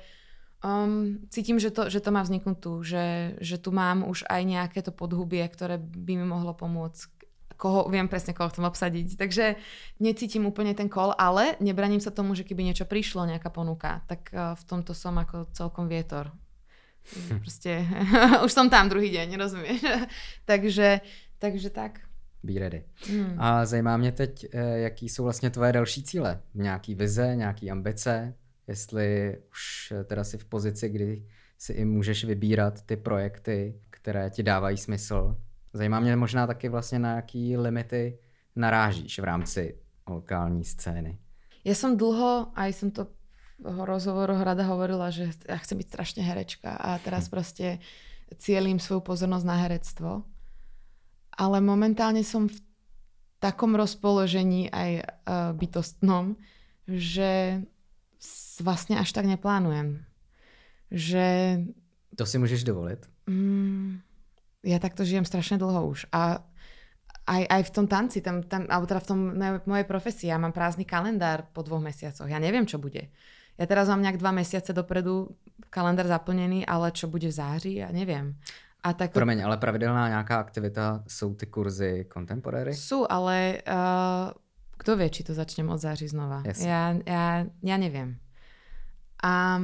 um, 0.63 1.19
cítim, 1.35 1.59
že 1.59 1.75
to, 1.75 1.91
že 1.91 1.99
to 1.99 2.15
má 2.15 2.23
vzniknúť 2.23 2.59
tu, 2.63 2.87
že, 2.87 3.35
že 3.43 3.59
tu 3.59 3.75
mám 3.75 4.07
už 4.07 4.23
aj 4.31 4.43
nejaké 4.47 4.87
to 4.87 4.95
podhubie, 4.95 5.43
ktoré 5.51 5.83
by 5.83 6.13
mi 6.15 6.27
mohlo 6.31 6.55
pomôcť 6.55 7.16
koho, 7.57 7.89
viem 7.89 8.09
presne, 8.09 8.37
koho 8.37 8.49
chcem 8.49 8.65
obsadiť. 8.65 9.17
Takže 9.17 9.57
necítim 10.01 10.47
úplne 10.47 10.77
ten 10.77 10.89
kol, 10.89 11.17
ale 11.17 11.57
nebraním 11.61 12.01
sa 12.01 12.13
tomu, 12.13 12.37
že 12.37 12.45
keby 12.45 12.63
niečo 12.63 12.85
prišlo, 12.85 13.27
nejaká 13.27 13.49
ponuka, 13.49 14.05
tak 14.07 14.31
uh, 14.33 14.53
v 14.55 14.65
tomto 14.65 14.93
som 14.93 15.17
ako 15.17 15.49
celkom 15.53 15.89
vietor. 15.89 16.31
Hm. 17.07 17.41
Proste, 17.41 17.87
už 18.47 18.53
som 18.53 18.71
tam 18.71 18.89
druhý 18.89 19.11
deň, 19.11 19.29
rozumieš? 19.37 19.81
takže, 20.51 21.01
takže 21.39 21.71
tak. 21.71 22.01
Be 22.43 22.59
ready. 22.59 22.85
Hmm. 23.11 23.35
A 23.39 23.67
zajímá 23.67 23.97
mě 23.97 24.13
teď, 24.13 24.47
eh, 24.53 24.79
jaký 24.79 25.09
jsou 25.09 25.25
vlastně 25.25 25.51
tvoje 25.51 25.73
další 25.73 26.03
cíle. 26.03 26.41
Nějaký 26.55 26.95
vize, 26.95 27.37
nějaký 27.37 27.71
ambice, 27.71 28.35
jestli 28.69 29.39
už 29.51 29.93
eh, 29.93 30.05
teda 30.05 30.25
si 30.25 30.39
v 30.39 30.45
pozici, 30.45 30.89
kdy 30.89 31.27
si 31.59 31.73
i 31.73 31.85
můžeš 31.85 32.25
vybírat 32.25 32.83
ty 32.83 32.97
projekty, 32.97 33.81
které 33.91 34.31
ti 34.31 34.43
dávají 34.43 34.77
smysl 34.77 35.37
Zajímá 35.77 36.01
mě 36.01 36.17
možná 36.17 36.47
taky 36.47 36.69
vlastně 36.69 36.99
na 36.99 37.17
jaký 37.17 37.57
limity 37.57 38.19
narážíš 38.57 39.19
v 39.19 39.25
rámci 39.25 39.79
lokální 40.09 40.65
scény. 40.65 41.19
Ja 41.67 41.75
som 41.75 41.99
dlho, 41.99 42.55
aj 42.55 42.71
som 42.73 42.89
to 42.95 43.11
v 43.59 43.83
rozhovoru 43.85 44.39
rada 44.39 44.63
hovorila, 44.63 45.11
že 45.11 45.35
ja 45.45 45.59
chcem 45.59 45.83
byť 45.83 45.89
strašne 45.91 46.23
herečka 46.23 46.79
a 46.79 46.97
teraz 47.03 47.27
hm. 47.27 47.31
proste 47.31 47.67
cielím 48.39 48.79
svoju 48.79 49.03
pozornosť 49.03 49.47
na 49.47 49.57
herectvo. 49.67 50.11
Ale 51.37 51.61
momentálne 51.61 52.25
som 52.25 52.49
v 52.49 52.57
takom 53.43 53.77
rozpoložení 53.77 54.73
aj 54.73 54.91
uh, 55.03 55.05
bytostnom, 55.53 56.41
že 56.89 57.61
vlastne 58.65 58.97
až 58.97 59.13
tak 59.13 59.29
neplánujem. 59.29 60.07
Že... 60.89 61.27
To 62.17 62.25
si 62.25 62.41
môžeš 62.41 62.65
dovoliť? 62.65 63.29
Mm, 63.29 64.06
ja 64.67 64.83
takto 64.83 65.07
žijem 65.07 65.23
strašne 65.23 65.63
dlho 65.63 65.87
už. 65.87 66.11
A 66.11 66.43
aj, 67.27 67.43
aj 67.47 67.63
v 67.67 67.71
tom 67.71 67.87
tanci, 67.87 68.19
tam, 68.19 68.43
tam, 68.43 68.67
alebo 68.67 68.87
teda 68.87 69.03
v 69.03 69.09
tom 69.09 69.21
mojej 69.67 69.87
profesii, 69.87 70.31
ja 70.31 70.39
mám 70.39 70.55
prázdny 70.55 70.83
kalendár 70.83 71.47
po 71.55 71.63
dvoch 71.63 71.83
mesiacoch. 71.83 72.27
Ja 72.27 72.43
neviem, 72.43 72.67
čo 72.67 72.83
bude. 72.83 73.11
Ja 73.57 73.65
teraz 73.65 73.87
mám 73.87 74.03
nejak 74.03 74.19
dva 74.19 74.35
mesiace 74.35 74.75
dopredu 74.75 75.35
kalendár 75.71 76.07
zaplnený, 76.11 76.67
ale 76.67 76.93
čo 76.93 77.07
bude 77.07 77.31
v 77.31 77.35
září, 77.35 77.83
ja 77.83 77.89
neviem. 77.95 78.37
A 78.87 78.95
tak... 78.95 79.11
Promiň, 79.11 79.43
ale 79.43 79.59
pravidelná 79.59 80.13
nejaká 80.13 80.39
aktivita 80.39 81.03
sú 81.11 81.35
ty 81.35 81.51
kurzy 81.51 82.07
contemporary? 82.07 82.71
Sú, 82.71 83.03
ale 83.09 83.65
uh, 83.67 84.31
kto 84.79 84.95
vie, 84.95 85.09
či 85.11 85.27
to 85.27 85.35
začnem 85.35 85.67
od 85.73 85.83
září 85.83 86.07
znova. 86.07 86.47
Yes. 86.47 86.63
Ja, 86.63 86.95
ja, 87.03 87.49
ja 87.49 87.77
neviem. 87.81 88.23
A 89.19 89.59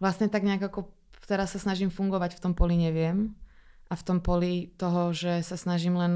vlastne 0.00 0.32
tak 0.32 0.46
nejak 0.46 0.72
ako 0.72 0.88
teraz 1.28 1.52
sa 1.52 1.60
snažím 1.60 1.92
fungovať 1.92 2.40
v 2.40 2.42
tom 2.48 2.52
poli, 2.56 2.80
neviem 2.80 3.36
a 3.90 3.94
v 3.98 4.06
tom 4.06 4.22
poli 4.22 4.70
toho, 4.78 5.10
že 5.10 5.42
sa 5.42 5.58
snažím 5.58 5.98
len 5.98 6.14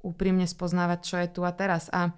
úprimne 0.00 0.48
spoznávať, 0.48 0.98
čo 1.04 1.16
je 1.20 1.28
tu 1.28 1.40
a 1.44 1.52
teraz. 1.52 1.92
A, 1.92 2.16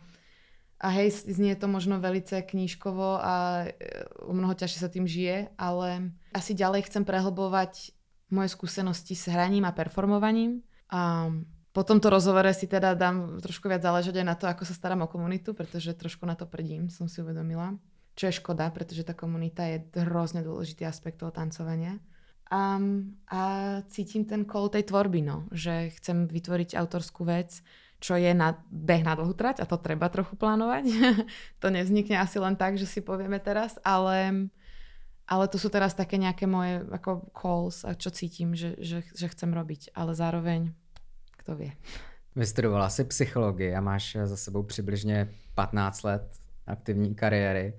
a 0.79 0.87
hej, 0.95 1.11
znie 1.27 1.59
to 1.59 1.67
možno 1.67 1.99
velice 1.99 2.47
knížkovo 2.47 3.19
a 3.19 3.67
e, 3.67 4.07
o 4.23 4.31
mnoho 4.31 4.55
ťažšie 4.55 4.79
sa 4.79 4.91
tým 4.91 5.07
žije, 5.07 5.51
ale 5.59 6.15
asi 6.31 6.55
ďalej 6.55 6.87
chcem 6.87 7.03
prehlbovať 7.03 7.91
moje 8.31 8.49
skúsenosti 8.55 9.15
s 9.15 9.31
hraním 9.31 9.67
a 9.67 9.75
performovaním. 9.75 10.63
A 10.91 11.31
po 11.71 11.83
tomto 11.87 12.11
rozhovore 12.11 12.51
si 12.55 12.67
teda 12.67 12.95
dám 12.95 13.39
trošku 13.39 13.71
viac 13.71 13.83
záležať 13.83 14.23
aj 14.23 14.27
na 14.27 14.35
to, 14.39 14.47
ako 14.51 14.63
sa 14.67 14.75
starám 14.75 15.07
o 15.07 15.11
komunitu, 15.11 15.55
pretože 15.55 15.95
trošku 15.95 16.27
na 16.27 16.39
to 16.39 16.47
prdím, 16.47 16.91
som 16.91 17.07
si 17.07 17.23
uvedomila. 17.23 17.79
Čo 18.17 18.33
je 18.33 18.39
škoda, 18.41 18.73
pretože 18.73 19.05
tá 19.05 19.13
komunita 19.13 19.69
je 19.69 19.85
hrozne 20.01 20.41
dôležitý 20.41 20.89
aspekt 20.89 21.21
toho 21.21 21.29
tancovania. 21.29 22.01
A, 22.47 22.79
a 23.27 23.41
cítim 23.91 24.23
ten 24.23 24.47
kol 24.47 24.71
tej 24.71 24.87
tvorby, 24.87 25.19
no, 25.19 25.51
že 25.51 25.91
chcem 25.99 26.31
vytvoriť 26.31 26.79
autorskú 26.79 27.27
vec, 27.27 27.59
čo 27.99 28.15
je 28.15 28.31
na 28.37 28.55
beh 28.71 29.03
na 29.03 29.19
dlhú 29.19 29.35
trať 29.35 29.65
a 29.65 29.67
to 29.67 29.81
treba 29.81 30.07
trochu 30.07 30.39
plánovať. 30.39 30.85
to 31.63 31.67
nevznikne 31.75 32.21
asi 32.21 32.39
len 32.39 32.55
tak, 32.55 32.79
že 32.79 32.87
si 32.87 33.03
povieme 33.03 33.43
teraz, 33.43 33.81
ale, 33.83 34.47
ale 35.27 35.45
to 35.51 35.59
sú 35.59 35.73
teraz 35.73 35.99
také 35.99 36.23
nejaké 36.23 36.47
moje 36.47 36.87
ako 36.93 37.35
calls 37.35 37.83
a 37.83 37.99
čo 37.99 38.15
cítim, 38.15 38.55
že, 38.55 38.79
že, 38.79 39.03
že 39.11 39.27
chcem 39.27 39.51
robiť, 39.51 39.91
ale 39.97 40.15
zároveň 40.15 40.71
kto 41.43 41.59
vie. 41.59 41.73
Vystudovala 42.37 42.91
si 42.91 43.05
psychologii 43.05 43.75
a 43.75 43.81
máš 43.81 44.17
za 44.25 44.37
sebou 44.37 44.63
přibližně 44.63 45.29
15 45.55 46.03
let 46.03 46.23
aktivní 46.67 47.15
kariéry 47.15 47.75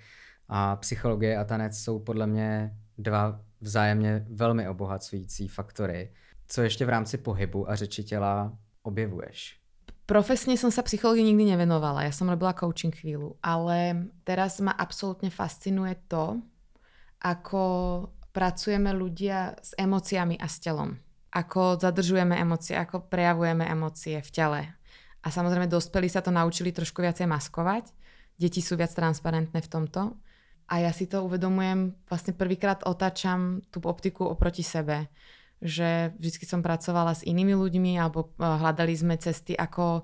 a 0.49 0.75
psychologie 0.75 1.37
a 1.37 1.43
tanec 1.43 1.77
jsou 1.77 1.99
podle 1.99 2.27
mě 2.27 2.77
dva 2.97 3.39
vzájemně 3.61 4.25
velmi 4.29 4.69
obohacující 4.69 5.47
faktory. 5.47 6.11
Co 6.47 6.61
ještě 6.61 6.85
v 6.85 6.89
rámci 6.89 7.17
pohybu 7.17 7.69
a 7.69 7.75
řeči 7.75 8.03
těla 8.03 8.57
objevuješ? 8.83 9.59
Profesne 10.07 10.55
som 10.55 10.71
sa 10.71 10.87
psychológii 10.87 11.19
nikdy 11.19 11.51
nevenovala. 11.51 12.07
Ja 12.07 12.15
som 12.15 12.31
robila 12.31 12.55
coaching 12.55 12.95
chvíľu, 12.95 13.35
ale 13.43 14.07
teraz 14.23 14.63
ma 14.63 14.71
absolútne 14.71 15.27
fascinuje 15.27 15.99
to, 16.07 16.39
ako 17.19 17.63
pracujeme 18.31 18.95
ľudia 18.95 19.59
s 19.59 19.75
emóciami 19.75 20.39
a 20.39 20.47
s 20.47 20.63
telom. 20.63 20.95
Ako 21.35 21.75
zadržujeme 21.75 22.39
emócie, 22.39 22.79
ako 22.79 23.03
prejavujeme 23.11 23.67
emócie 23.67 24.23
v 24.23 24.29
tele. 24.31 24.61
A 25.19 25.27
samozrejme 25.27 25.67
dospelí 25.67 26.07
sa 26.07 26.23
to 26.23 26.31
naučili 26.31 26.71
trošku 26.71 27.03
viacej 27.03 27.27
maskovať. 27.27 27.91
Deti 28.39 28.63
sú 28.63 28.79
viac 28.79 28.95
transparentné 28.95 29.59
v 29.59 29.67
tomto 29.67 30.15
a 30.67 30.83
ja 30.83 30.91
si 30.91 31.07
to 31.07 31.23
uvedomujem, 31.23 31.95
vlastne 32.11 32.35
prvýkrát 32.35 32.83
otáčam 32.83 33.63
tú 33.71 33.79
optiku 33.87 34.27
oproti 34.27 34.67
sebe. 34.67 35.07
Že 35.63 36.13
vždy 36.19 36.45
som 36.45 36.61
pracovala 36.61 37.17
s 37.17 37.25
inými 37.25 37.55
ľuďmi 37.55 37.95
alebo 37.97 38.35
eh, 38.35 38.43
hľadali 38.43 38.93
sme 38.93 39.15
cesty, 39.15 39.55
ako 39.55 40.03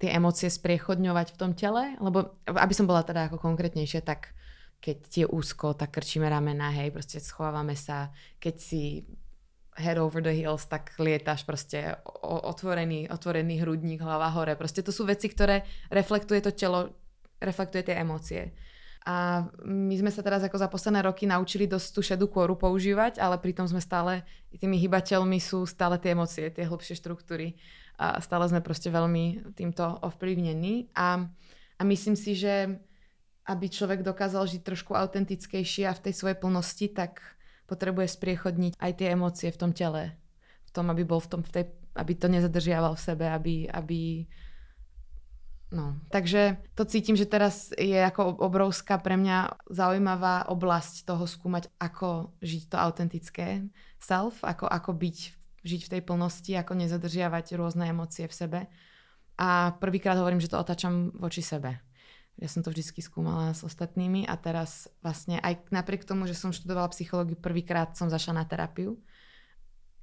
tie 0.00 0.14
emócie 0.14 0.48
spriechodňovať 0.48 1.36
v 1.36 1.38
tom 1.38 1.52
tele. 1.52 2.00
Lebo 2.00 2.40
aby 2.48 2.74
som 2.74 2.88
bola 2.88 3.04
teda 3.04 3.28
ako 3.28 3.36
konkrétnejšia, 3.38 4.00
tak 4.00 4.32
keď 4.78 4.98
je 5.10 5.26
úzko, 5.26 5.74
tak 5.74 5.90
krčíme 5.90 6.30
ramena, 6.30 6.70
hej, 6.70 6.94
proste 6.94 7.18
schovávame 7.18 7.74
sa. 7.74 8.14
Keď 8.38 8.54
si 8.56 9.02
head 9.74 9.98
over 9.98 10.22
the 10.22 10.30
heels, 10.30 10.66
tak 10.70 10.94
lietaš 10.98 11.42
proste 11.42 11.98
otvorený, 12.22 13.10
otvorený 13.10 13.62
hrudník, 13.62 14.02
hlava 14.02 14.30
hore. 14.34 14.54
Proste 14.54 14.86
to 14.86 14.94
sú 14.94 15.06
veci, 15.06 15.26
ktoré 15.30 15.66
reflektuje 15.90 16.42
to 16.42 16.54
telo, 16.54 16.94
reflektuje 17.42 17.90
tie 17.90 17.98
emócie. 17.98 18.54
A 19.08 19.48
my 19.64 19.96
sme 19.96 20.12
sa 20.12 20.20
teraz 20.20 20.44
ako 20.44 20.60
za 20.60 20.68
posledné 20.68 21.00
roky 21.00 21.24
naučili 21.24 21.64
dosť 21.64 21.88
tú 21.96 22.00
šedú 22.04 22.28
kôru 22.28 22.60
používať, 22.60 23.16
ale 23.16 23.40
pritom 23.40 23.64
sme 23.64 23.80
stále, 23.80 24.20
tými 24.52 24.76
hybateľmi 24.76 25.40
sú 25.40 25.64
stále 25.64 25.96
tie 25.96 26.12
emócie, 26.12 26.52
tie 26.52 26.68
hlbšie 26.68 27.00
štruktúry. 27.00 27.56
A 27.96 28.20
stále 28.20 28.44
sme 28.52 28.60
proste 28.60 28.92
veľmi 28.92 29.56
týmto 29.56 29.96
ovplyvnení. 30.04 30.92
A, 30.92 31.24
a 31.80 31.82
myslím 31.88 32.20
si, 32.20 32.36
že 32.36 32.76
aby 33.48 33.72
človek 33.72 34.04
dokázal 34.04 34.44
žiť 34.44 34.60
trošku 34.60 34.92
autentickejšie 34.92 35.88
a 35.88 35.96
v 35.96 36.04
tej 36.04 36.12
svojej 36.12 36.36
plnosti, 36.36 36.92
tak 36.92 37.24
potrebuje 37.64 38.12
spriechodniť 38.12 38.76
aj 38.76 38.92
tie 38.92 39.16
emócie 39.16 39.48
v 39.48 39.60
tom 39.60 39.72
tele. 39.72 40.12
V 40.68 40.70
tom, 40.76 40.92
aby 40.92 41.08
bol 41.08 41.24
v 41.24 41.28
tom, 41.32 41.40
v 41.40 41.50
tej, 41.56 41.64
aby 41.96 42.12
to 42.12 42.28
nezadržiaval 42.28 42.92
v 42.92 43.04
sebe, 43.08 43.24
aby, 43.24 43.64
aby 43.72 44.28
No, 45.68 46.00
takže 46.08 46.56
to 46.72 46.88
cítim, 46.88 47.12
že 47.12 47.28
teraz 47.28 47.76
je 47.76 48.00
ako 48.00 48.40
obrovská 48.40 48.96
pre 48.96 49.20
mňa 49.20 49.68
zaujímavá 49.68 50.48
oblasť 50.48 51.04
toho 51.04 51.28
skúmať, 51.28 51.68
ako 51.76 52.32
žiť 52.40 52.72
to 52.72 52.76
autentické 52.80 53.68
self, 54.00 54.40
ako, 54.40 54.64
ako 54.64 54.96
byť, 54.96 55.18
žiť 55.68 55.80
v 55.84 55.92
tej 55.92 56.02
plnosti, 56.08 56.52
ako 56.56 56.72
nezadržiavať 56.72 57.52
rôzne 57.60 57.92
emócie 57.92 58.24
v 58.24 58.32
sebe. 58.32 58.60
A 59.36 59.76
prvýkrát 59.76 60.16
hovorím, 60.16 60.40
že 60.40 60.48
to 60.48 60.56
otáčam 60.56 61.12
voči 61.12 61.44
sebe. 61.44 61.84
Ja 62.40 62.48
som 62.48 62.64
to 62.64 62.72
vždy 62.72 63.04
skúmala 63.04 63.52
s 63.52 63.60
ostatnými 63.60 64.24
a 64.24 64.40
teraz 64.40 64.88
vlastne 65.04 65.36
aj 65.42 65.68
napriek 65.68 66.08
tomu, 66.08 66.24
že 66.24 66.38
som 66.38 66.54
študovala 66.54 66.88
psychológiu, 66.96 67.36
prvýkrát 67.36 67.92
som 67.92 68.08
zašla 68.08 68.40
na 68.40 68.44
terapiu 68.48 68.96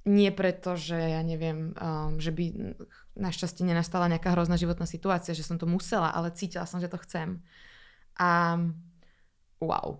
nie 0.06 0.30
preto, 0.30 0.78
že 0.78 0.94
ja 0.94 1.20
neviem, 1.26 1.74
um, 1.74 2.22
že 2.22 2.30
by 2.30 2.78
našťastie 3.18 3.66
nenastala 3.66 4.06
nejaká 4.06 4.38
hrozná 4.38 4.54
životná 4.54 4.86
situácia, 4.86 5.34
že 5.34 5.42
som 5.42 5.58
to 5.58 5.66
musela, 5.66 6.14
ale 6.14 6.30
cítila 6.30 6.62
som, 6.62 6.78
že 6.78 6.86
to 6.86 7.02
chcem. 7.02 7.42
A 8.14 8.62
wow. 9.58 9.98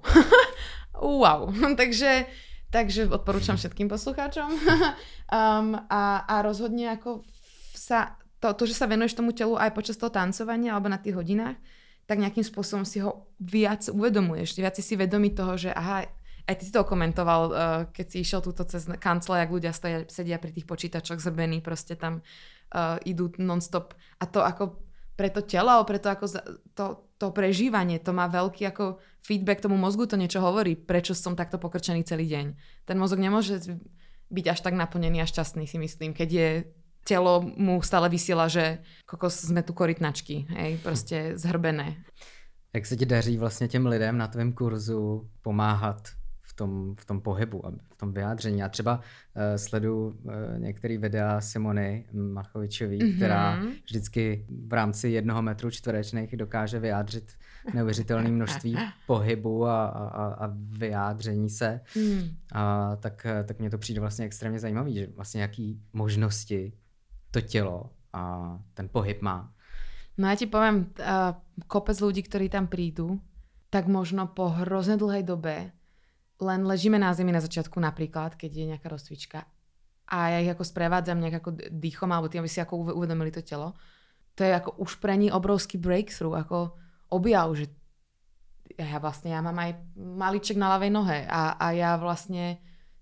wow. 0.95 1.51
takže, 1.81 2.31
takže 2.71 3.11
odporúčam 3.11 3.59
všetkým 3.59 3.91
poslucháčom. 3.91 4.47
um, 4.55 5.75
a, 5.91 6.23
a 6.23 6.35
rozhodne 6.47 6.95
ako 6.95 7.27
sa, 7.75 8.15
to, 8.39 8.55
to, 8.55 8.71
že 8.71 8.79
sa 8.79 8.87
venuješ 8.87 9.19
tomu 9.19 9.35
telu 9.35 9.59
aj 9.59 9.75
počas 9.75 9.99
toho 9.99 10.15
tancovania 10.15 10.71
alebo 10.71 10.87
na 10.87 11.03
tých 11.03 11.19
hodinách, 11.19 11.59
tak 12.07 12.23
nejakým 12.23 12.47
spôsobom 12.47 12.87
si 12.87 13.03
ho 13.03 13.27
viac 13.43 13.91
uvedomuješ. 13.91 14.55
Viac 14.55 14.79
si 14.79 14.95
vedomý 14.95 15.35
toho, 15.35 15.59
že 15.59 15.75
aha, 15.75 16.07
aj 16.47 16.55
ty 16.57 16.63
si 16.67 16.73
to 16.73 16.87
komentoval, 16.87 17.43
uh, 17.51 17.55
keď 17.91 18.07
si 18.07 18.17
išiel 18.23 18.41
túto 18.41 18.63
cez 18.65 18.87
kancle, 19.03 19.43
jak 19.43 19.51
ľudia 19.51 19.73
stoja, 19.75 20.07
sedia 20.07 20.39
pri 20.39 20.55
tých 20.55 20.67
počítačoch 20.67 21.19
zrbení, 21.19 21.59
proste 21.59 21.99
tam 21.99 22.23
uh, 22.23 22.97
idú 23.03 23.35
non-stop. 23.39 23.99
A 24.23 24.25
to 24.31 24.47
ako 24.47 24.87
pre 25.17 25.33
to 25.33 25.43
telo, 25.43 25.83
pre 25.83 25.99
to, 25.99 26.13
ako 26.13 26.27
to, 26.77 26.85
to 27.19 27.27
prežívanie, 27.33 27.99
to 27.99 28.13
má 28.13 28.29
veľký 28.29 28.69
ako 28.69 29.01
feedback 29.25 29.65
tomu 29.65 29.75
mozgu, 29.75 30.07
to 30.07 30.21
niečo 30.21 30.45
hovorí, 30.45 30.77
prečo 30.77 31.17
som 31.17 31.35
takto 31.35 31.57
pokrčený 31.59 32.05
celý 32.05 32.29
deň. 32.29 32.47
Ten 32.85 32.97
mozog 33.01 33.19
nemôže 33.19 33.59
byť 34.31 34.47
až 34.47 34.59
tak 34.61 34.75
naplnený 34.77 35.25
a 35.25 35.27
šťastný, 35.27 35.65
si 35.67 35.81
myslím, 35.81 36.13
keď 36.13 36.29
je 36.31 36.49
telo 37.07 37.41
mu 37.43 37.79
stále 37.81 38.11
vysiela, 38.11 38.51
že 38.51 38.83
kokos 39.07 39.47
sme 39.47 39.63
tu 39.63 39.73
korytnačky, 39.73 40.47
hej, 40.51 40.83
proste 40.83 41.39
zhrbené. 41.39 42.03
Jak 42.75 42.87
se 42.87 42.97
ti 42.97 43.07
daří 43.07 43.39
vlastně 43.39 43.69
těm 43.69 43.87
lidem 43.87 44.19
na 44.19 44.29
tvém 44.29 44.53
kurzu 44.53 45.31
pomáhat 45.43 46.09
tom, 46.57 46.95
v 46.99 47.05
tom 47.05 47.21
pohybu, 47.21 47.63
v 47.95 47.97
tom 47.97 48.13
vyjádření. 48.13 48.59
Já 48.59 48.69
třeba 48.69 48.97
uh, 48.97 49.43
sleduju 49.57 50.07
uh, 50.07 50.33
některé 50.59 50.99
videa 50.99 51.41
Simony 51.41 52.07
Machovičový, 52.13 52.99
mm-hmm. 52.99 53.17
která 53.17 53.63
vždycky 53.85 54.47
v 54.67 54.73
rámci 54.73 55.09
jednoho 55.09 55.43
metru 55.43 55.71
čtverečných 55.71 56.37
dokáže 56.37 56.79
vyjádřit 56.79 57.33
neuvěřitelné 57.75 58.31
množství 58.31 58.77
pohybu 59.07 59.67
a, 59.67 59.87
a, 59.87 60.47
a 60.47 60.51
vyjádření 60.79 61.51
se. 61.51 61.81
Mm. 61.97 62.29
A 62.53 62.97
tak, 62.97 63.27
tak 63.45 63.59
mně 63.59 63.71
to 63.71 63.79
přijde 63.79 64.01
vlastně 64.01 64.25
extrémně 64.25 64.59
zajímavý, 64.59 64.95
že 64.95 65.07
vlastně 65.17 65.43
jaký 65.43 65.81
možnosti 65.93 66.73
to 67.31 67.41
tělo 67.41 67.91
a 68.13 68.59
ten 68.75 68.89
pohyb 68.89 69.23
má. 69.23 69.53
No 70.17 70.33
ja 70.33 70.35
ti 70.35 70.49
poviem, 70.49 70.89
uh, 70.97 71.37
kopec 71.69 72.01
ľudí, 72.01 72.25
ktorí 72.25 72.49
tam 72.49 72.73
prídu, 72.73 73.21
tak 73.69 73.85
možno 73.85 74.33
po 74.33 74.49
hrozne 74.49 74.97
dlhej 74.97 75.23
dobe 75.29 75.77
len 76.41 76.69
ležíme 76.69 77.01
na 77.01 77.13
zemi 77.17 77.33
na 77.33 77.41
začiatku 77.41 77.81
napríklad, 77.81 78.37
keď 78.37 78.51
je 78.53 78.65
nejaká 78.75 78.89
rozcvička 78.93 79.49
a 80.07 80.17
ja 80.31 80.39
ich 80.39 80.53
ako 80.55 80.63
sprevádzam 80.63 81.19
nejak 81.19 81.43
ako 81.43 81.51
dýchom 81.75 82.11
alebo 82.15 82.31
tým, 82.31 82.47
aby 82.47 82.51
si 82.51 82.63
ako 82.63 82.95
uvedomili 82.95 83.35
to 83.35 83.43
telo. 83.43 83.75
To 84.39 84.47
je 84.47 84.53
ako 84.55 84.79
už 84.79 85.03
pre 85.03 85.19
nich 85.19 85.35
obrovský 85.35 85.83
breakthrough, 85.83 86.39
ako 86.39 86.79
objav, 87.11 87.51
že 87.59 87.67
ja 88.77 89.03
vlastne, 89.03 89.35
ja 89.35 89.41
mám 89.43 89.57
aj 89.57 89.83
maliček 89.97 90.61
na 90.61 90.77
ľavej 90.77 90.91
nohe 90.93 91.19
a, 91.27 91.59
a 91.59 91.67
ja 91.75 91.97
vlastne 91.99 92.61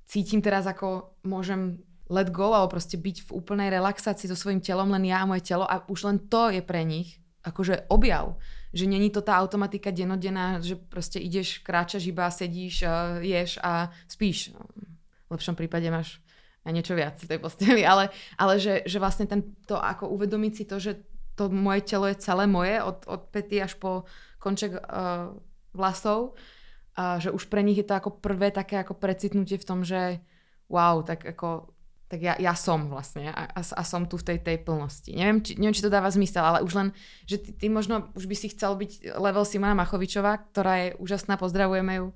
cítim 0.08 0.40
teraz, 0.40 0.64
ako 0.64 1.18
môžem 1.26 1.82
let 2.08 2.30
go 2.30 2.52
alebo 2.52 2.76
proste 2.76 3.00
byť 3.00 3.28
v 3.28 3.30
úplnej 3.36 3.68
relaxácii 3.72 4.28
so 4.28 4.36
svojím 4.36 4.60
telom, 4.60 4.92
len 4.92 5.08
ja 5.08 5.24
a 5.24 5.28
moje 5.28 5.44
telo 5.44 5.64
a 5.64 5.82
už 5.88 6.08
len 6.08 6.16
to 6.28 6.52
je 6.52 6.60
pre 6.60 6.84
nich 6.84 7.20
akože 7.44 7.90
objav 7.92 8.40
že 8.74 8.90
není 8.90 9.08
to 9.14 9.22
tá 9.22 9.38
automatika 9.38 9.94
denodenná, 9.94 10.58
že 10.58 10.74
proste 10.74 11.22
ideš, 11.22 11.62
kráčaš 11.62 12.10
iba, 12.10 12.26
sedíš, 12.26 12.82
ješ 13.22 13.62
a 13.62 13.94
spíš. 14.10 14.50
No, 14.50 14.66
v 15.30 15.38
lepšom 15.38 15.54
prípade 15.54 15.86
máš 15.94 16.18
aj 16.66 16.72
niečo 16.74 16.98
viac 16.98 17.14
v 17.22 17.30
tej 17.30 17.38
posteli, 17.38 17.86
ale, 17.86 18.10
ale 18.34 18.58
že, 18.58 18.82
že 18.82 18.98
vlastne 18.98 19.30
ten, 19.30 19.54
to 19.70 19.78
ako 19.78 20.10
uvedomiť 20.10 20.52
si 20.52 20.64
to, 20.66 20.76
že 20.82 21.06
to 21.38 21.46
moje 21.50 21.86
telo 21.86 22.10
je 22.10 22.18
celé 22.18 22.50
moje, 22.50 22.82
od, 22.82 23.06
od 23.06 23.30
pety 23.30 23.62
až 23.62 23.78
po 23.78 24.10
konček 24.42 24.74
uh, 24.74 25.34
vlasov, 25.74 26.34
a 26.94 27.18
že 27.18 27.34
už 27.34 27.50
pre 27.50 27.62
nich 27.66 27.78
je 27.78 27.86
to 27.86 27.98
ako 27.98 28.22
prvé 28.22 28.54
také 28.54 28.78
ako 28.78 28.94
precitnutie 28.94 29.58
v 29.58 29.66
tom, 29.66 29.82
že 29.82 30.22
wow, 30.70 31.02
tak 31.02 31.26
ako 31.26 31.73
tak 32.04 32.20
ja, 32.20 32.34
ja 32.36 32.52
som 32.52 32.92
vlastne 32.92 33.32
a, 33.32 33.48
a, 33.48 33.60
a 33.64 33.82
som 33.82 34.04
tu 34.04 34.20
v 34.20 34.26
tej, 34.28 34.38
tej 34.44 34.60
plnosti. 34.60 35.10
Neviem 35.16 35.40
či, 35.40 35.56
neviem, 35.56 35.72
či 35.72 35.82
to 35.82 35.92
dáva 35.92 36.12
zmysel, 36.12 36.44
ale 36.44 36.60
už 36.60 36.72
len, 36.76 36.88
že 37.24 37.40
ty, 37.40 37.50
ty 37.56 37.66
možno 37.72 38.12
už 38.12 38.28
by 38.28 38.36
si 38.36 38.52
chcel 38.52 38.76
byť 38.76 39.16
level 39.16 39.44
Simona 39.48 39.72
Machovičová, 39.72 40.44
ktorá 40.52 40.74
je 40.84 40.88
úžasná, 41.00 41.40
pozdravujeme 41.40 42.04
ju, 42.04 42.06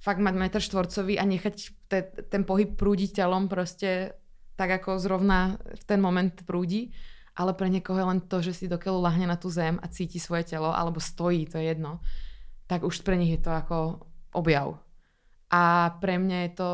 fakt 0.00 0.20
mať 0.20 0.34
metr 0.36 0.60
štvorcový 0.64 1.20
a 1.20 1.24
nechať 1.28 1.54
te, 1.88 2.00
ten 2.32 2.42
pohyb 2.48 2.76
prúdiť 2.76 3.22
telom 3.22 3.48
proste 3.48 4.16
tak, 4.56 4.72
ako 4.82 4.96
zrovna 4.96 5.60
v 5.60 5.84
ten 5.84 6.00
moment 6.00 6.32
prúdi, 6.48 6.96
ale 7.36 7.52
pre 7.52 7.68
niekoho 7.68 8.00
je 8.00 8.08
len 8.08 8.20
to, 8.24 8.40
že 8.40 8.64
si 8.64 8.72
dokeľu 8.72 9.04
lahne 9.04 9.28
na 9.28 9.36
tú 9.36 9.52
zem 9.52 9.76
a 9.84 9.86
cíti 9.92 10.16
svoje 10.16 10.48
telo, 10.48 10.72
alebo 10.72 10.96
stojí, 10.96 11.44
to 11.44 11.60
je 11.60 11.76
jedno, 11.76 12.00
tak 12.64 12.80
už 12.80 13.04
pre 13.04 13.20
nich 13.20 13.36
je 13.36 13.44
to 13.44 13.52
ako 13.52 14.00
objav. 14.32 14.80
A 15.52 15.94
pre 16.00 16.16
mňa 16.16 16.38
je 16.48 16.52
to 16.56 16.68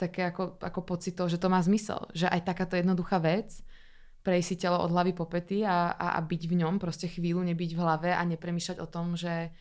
také 0.00 0.32
ako, 0.32 0.56
ako 0.56 0.80
pocit 0.80 1.12
toho, 1.12 1.28
že 1.28 1.36
to 1.36 1.52
má 1.52 1.60
zmysel. 1.60 2.08
Že 2.16 2.32
aj 2.32 2.40
takáto 2.48 2.80
jednoduchá 2.80 3.20
vec, 3.20 3.60
prejsť 4.24 4.48
si 4.48 4.56
telo 4.56 4.80
od 4.80 4.88
hlavy 4.88 5.12
po 5.12 5.28
pety 5.28 5.64
a, 5.64 5.92
a, 5.92 6.06
a 6.16 6.20
byť 6.24 6.42
v 6.48 6.54
ňom, 6.64 6.80
proste 6.80 7.08
chvíľu 7.08 7.44
nebyť 7.44 7.70
v 7.76 7.80
hlave 7.80 8.10
a 8.12 8.22
nepremýšľať 8.24 8.80
o 8.80 8.88
tom, 8.88 9.16
že 9.16 9.52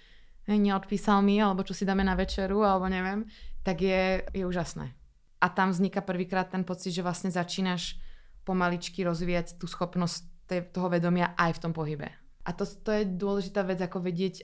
neodpísal 0.47 1.21
mi, 1.21 1.37
alebo 1.37 1.61
čo 1.61 1.77
si 1.77 1.85
dáme 1.85 2.01
na 2.01 2.17
večeru, 2.17 2.65
alebo 2.65 2.89
neviem, 2.89 3.27
tak 3.61 3.83
je, 3.83 4.25
je 4.33 4.43
úžasné. 4.47 4.95
A 5.39 5.47
tam 5.47 5.71
vzniká 5.71 6.03
prvýkrát 6.03 6.51
ten 6.51 6.65
pocit, 6.67 6.91
že 6.91 7.05
vlastne 7.05 7.31
začínaš 7.31 8.01
pomaličky 8.43 9.05
rozvíjať 9.05 9.61
tú 9.61 9.69
schopnosť 9.69 10.25
toho 10.73 10.89
vedomia 10.89 11.37
aj 11.37 11.59
v 11.59 11.61
tom 11.61 11.71
pohybe. 11.71 12.09
A 12.43 12.49
to, 12.51 12.65
to 12.65 12.89
je 12.89 13.05
dôležitá 13.05 13.61
vec, 13.61 13.77
ako 13.77 14.01
vedieť, 14.01 14.41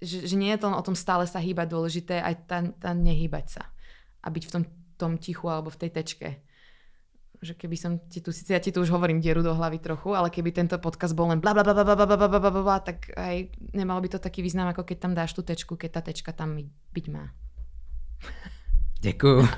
že, 0.00 0.24
že 0.24 0.34
nie 0.34 0.48
je 0.56 0.64
to 0.64 0.72
len 0.72 0.78
o 0.80 0.86
tom 0.86 0.96
stále 0.96 1.28
sa 1.28 1.38
hýbať, 1.38 1.68
dôležité 1.68 2.24
aj 2.24 2.34
tá, 2.48 2.58
tá 2.80 2.90
nehýbať 2.96 3.60
sa. 3.60 3.62
A 4.24 4.32
byť 4.32 4.42
v 4.48 4.52
tom 4.52 4.62
tom 4.96 5.18
tichu 5.18 5.50
alebo 5.50 5.70
v 5.70 5.80
tej 5.86 5.90
tečke. 5.90 6.28
Že 7.44 7.54
keby 7.60 7.76
som 7.76 7.92
ti 8.08 8.24
tu, 8.24 8.32
síce 8.32 8.56
ja 8.56 8.60
ti 8.62 8.72
tu 8.72 8.80
už 8.80 8.88
hovorím 8.88 9.20
dieru 9.20 9.44
do 9.44 9.52
hlavy 9.52 9.78
trochu, 9.78 10.16
ale 10.16 10.32
keby 10.32 10.54
tento 10.54 10.78
podcast 10.80 11.12
bol 11.12 11.28
len 11.28 11.40
bla 11.44 11.52
bla 11.52 11.60
bla 11.60 11.74
bla 11.74 11.84
bla 11.84 12.06
bla 12.06 12.28
bla 12.40 12.50
bla 12.50 12.78
tak 12.80 13.12
aj 13.12 13.52
nemalo 13.76 14.00
by 14.00 14.08
to 14.16 14.18
taký 14.18 14.40
význam, 14.40 14.72
ako 14.72 14.86
keď 14.86 14.96
tam 14.98 15.12
dáš 15.12 15.36
tú 15.36 15.42
tečku, 15.44 15.76
keď 15.76 16.00
tá 16.00 16.00
tečka 16.00 16.32
tam 16.32 16.56
byť 16.94 17.06
má. 17.12 17.34
Děkuju. 19.00 19.48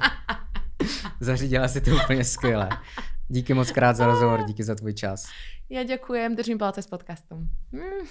Zařídila 1.21 1.69
si 1.69 1.81
to 1.81 1.91
úplně 1.91 2.25
skvěle. 2.25 2.69
Díky 3.29 3.55
moc 3.55 3.71
krát 3.71 3.97
za 3.97 4.07
rozhovor, 4.07 4.45
díky 4.45 4.65
za 4.65 4.75
tvůj 4.75 4.95
čas. 4.95 5.27
Ja 5.71 5.83
ďakujem, 5.83 6.37
držím 6.37 6.59
palce 6.59 6.83
s 6.83 6.87
podcastom. 6.87 7.51
Mm. 7.73 8.07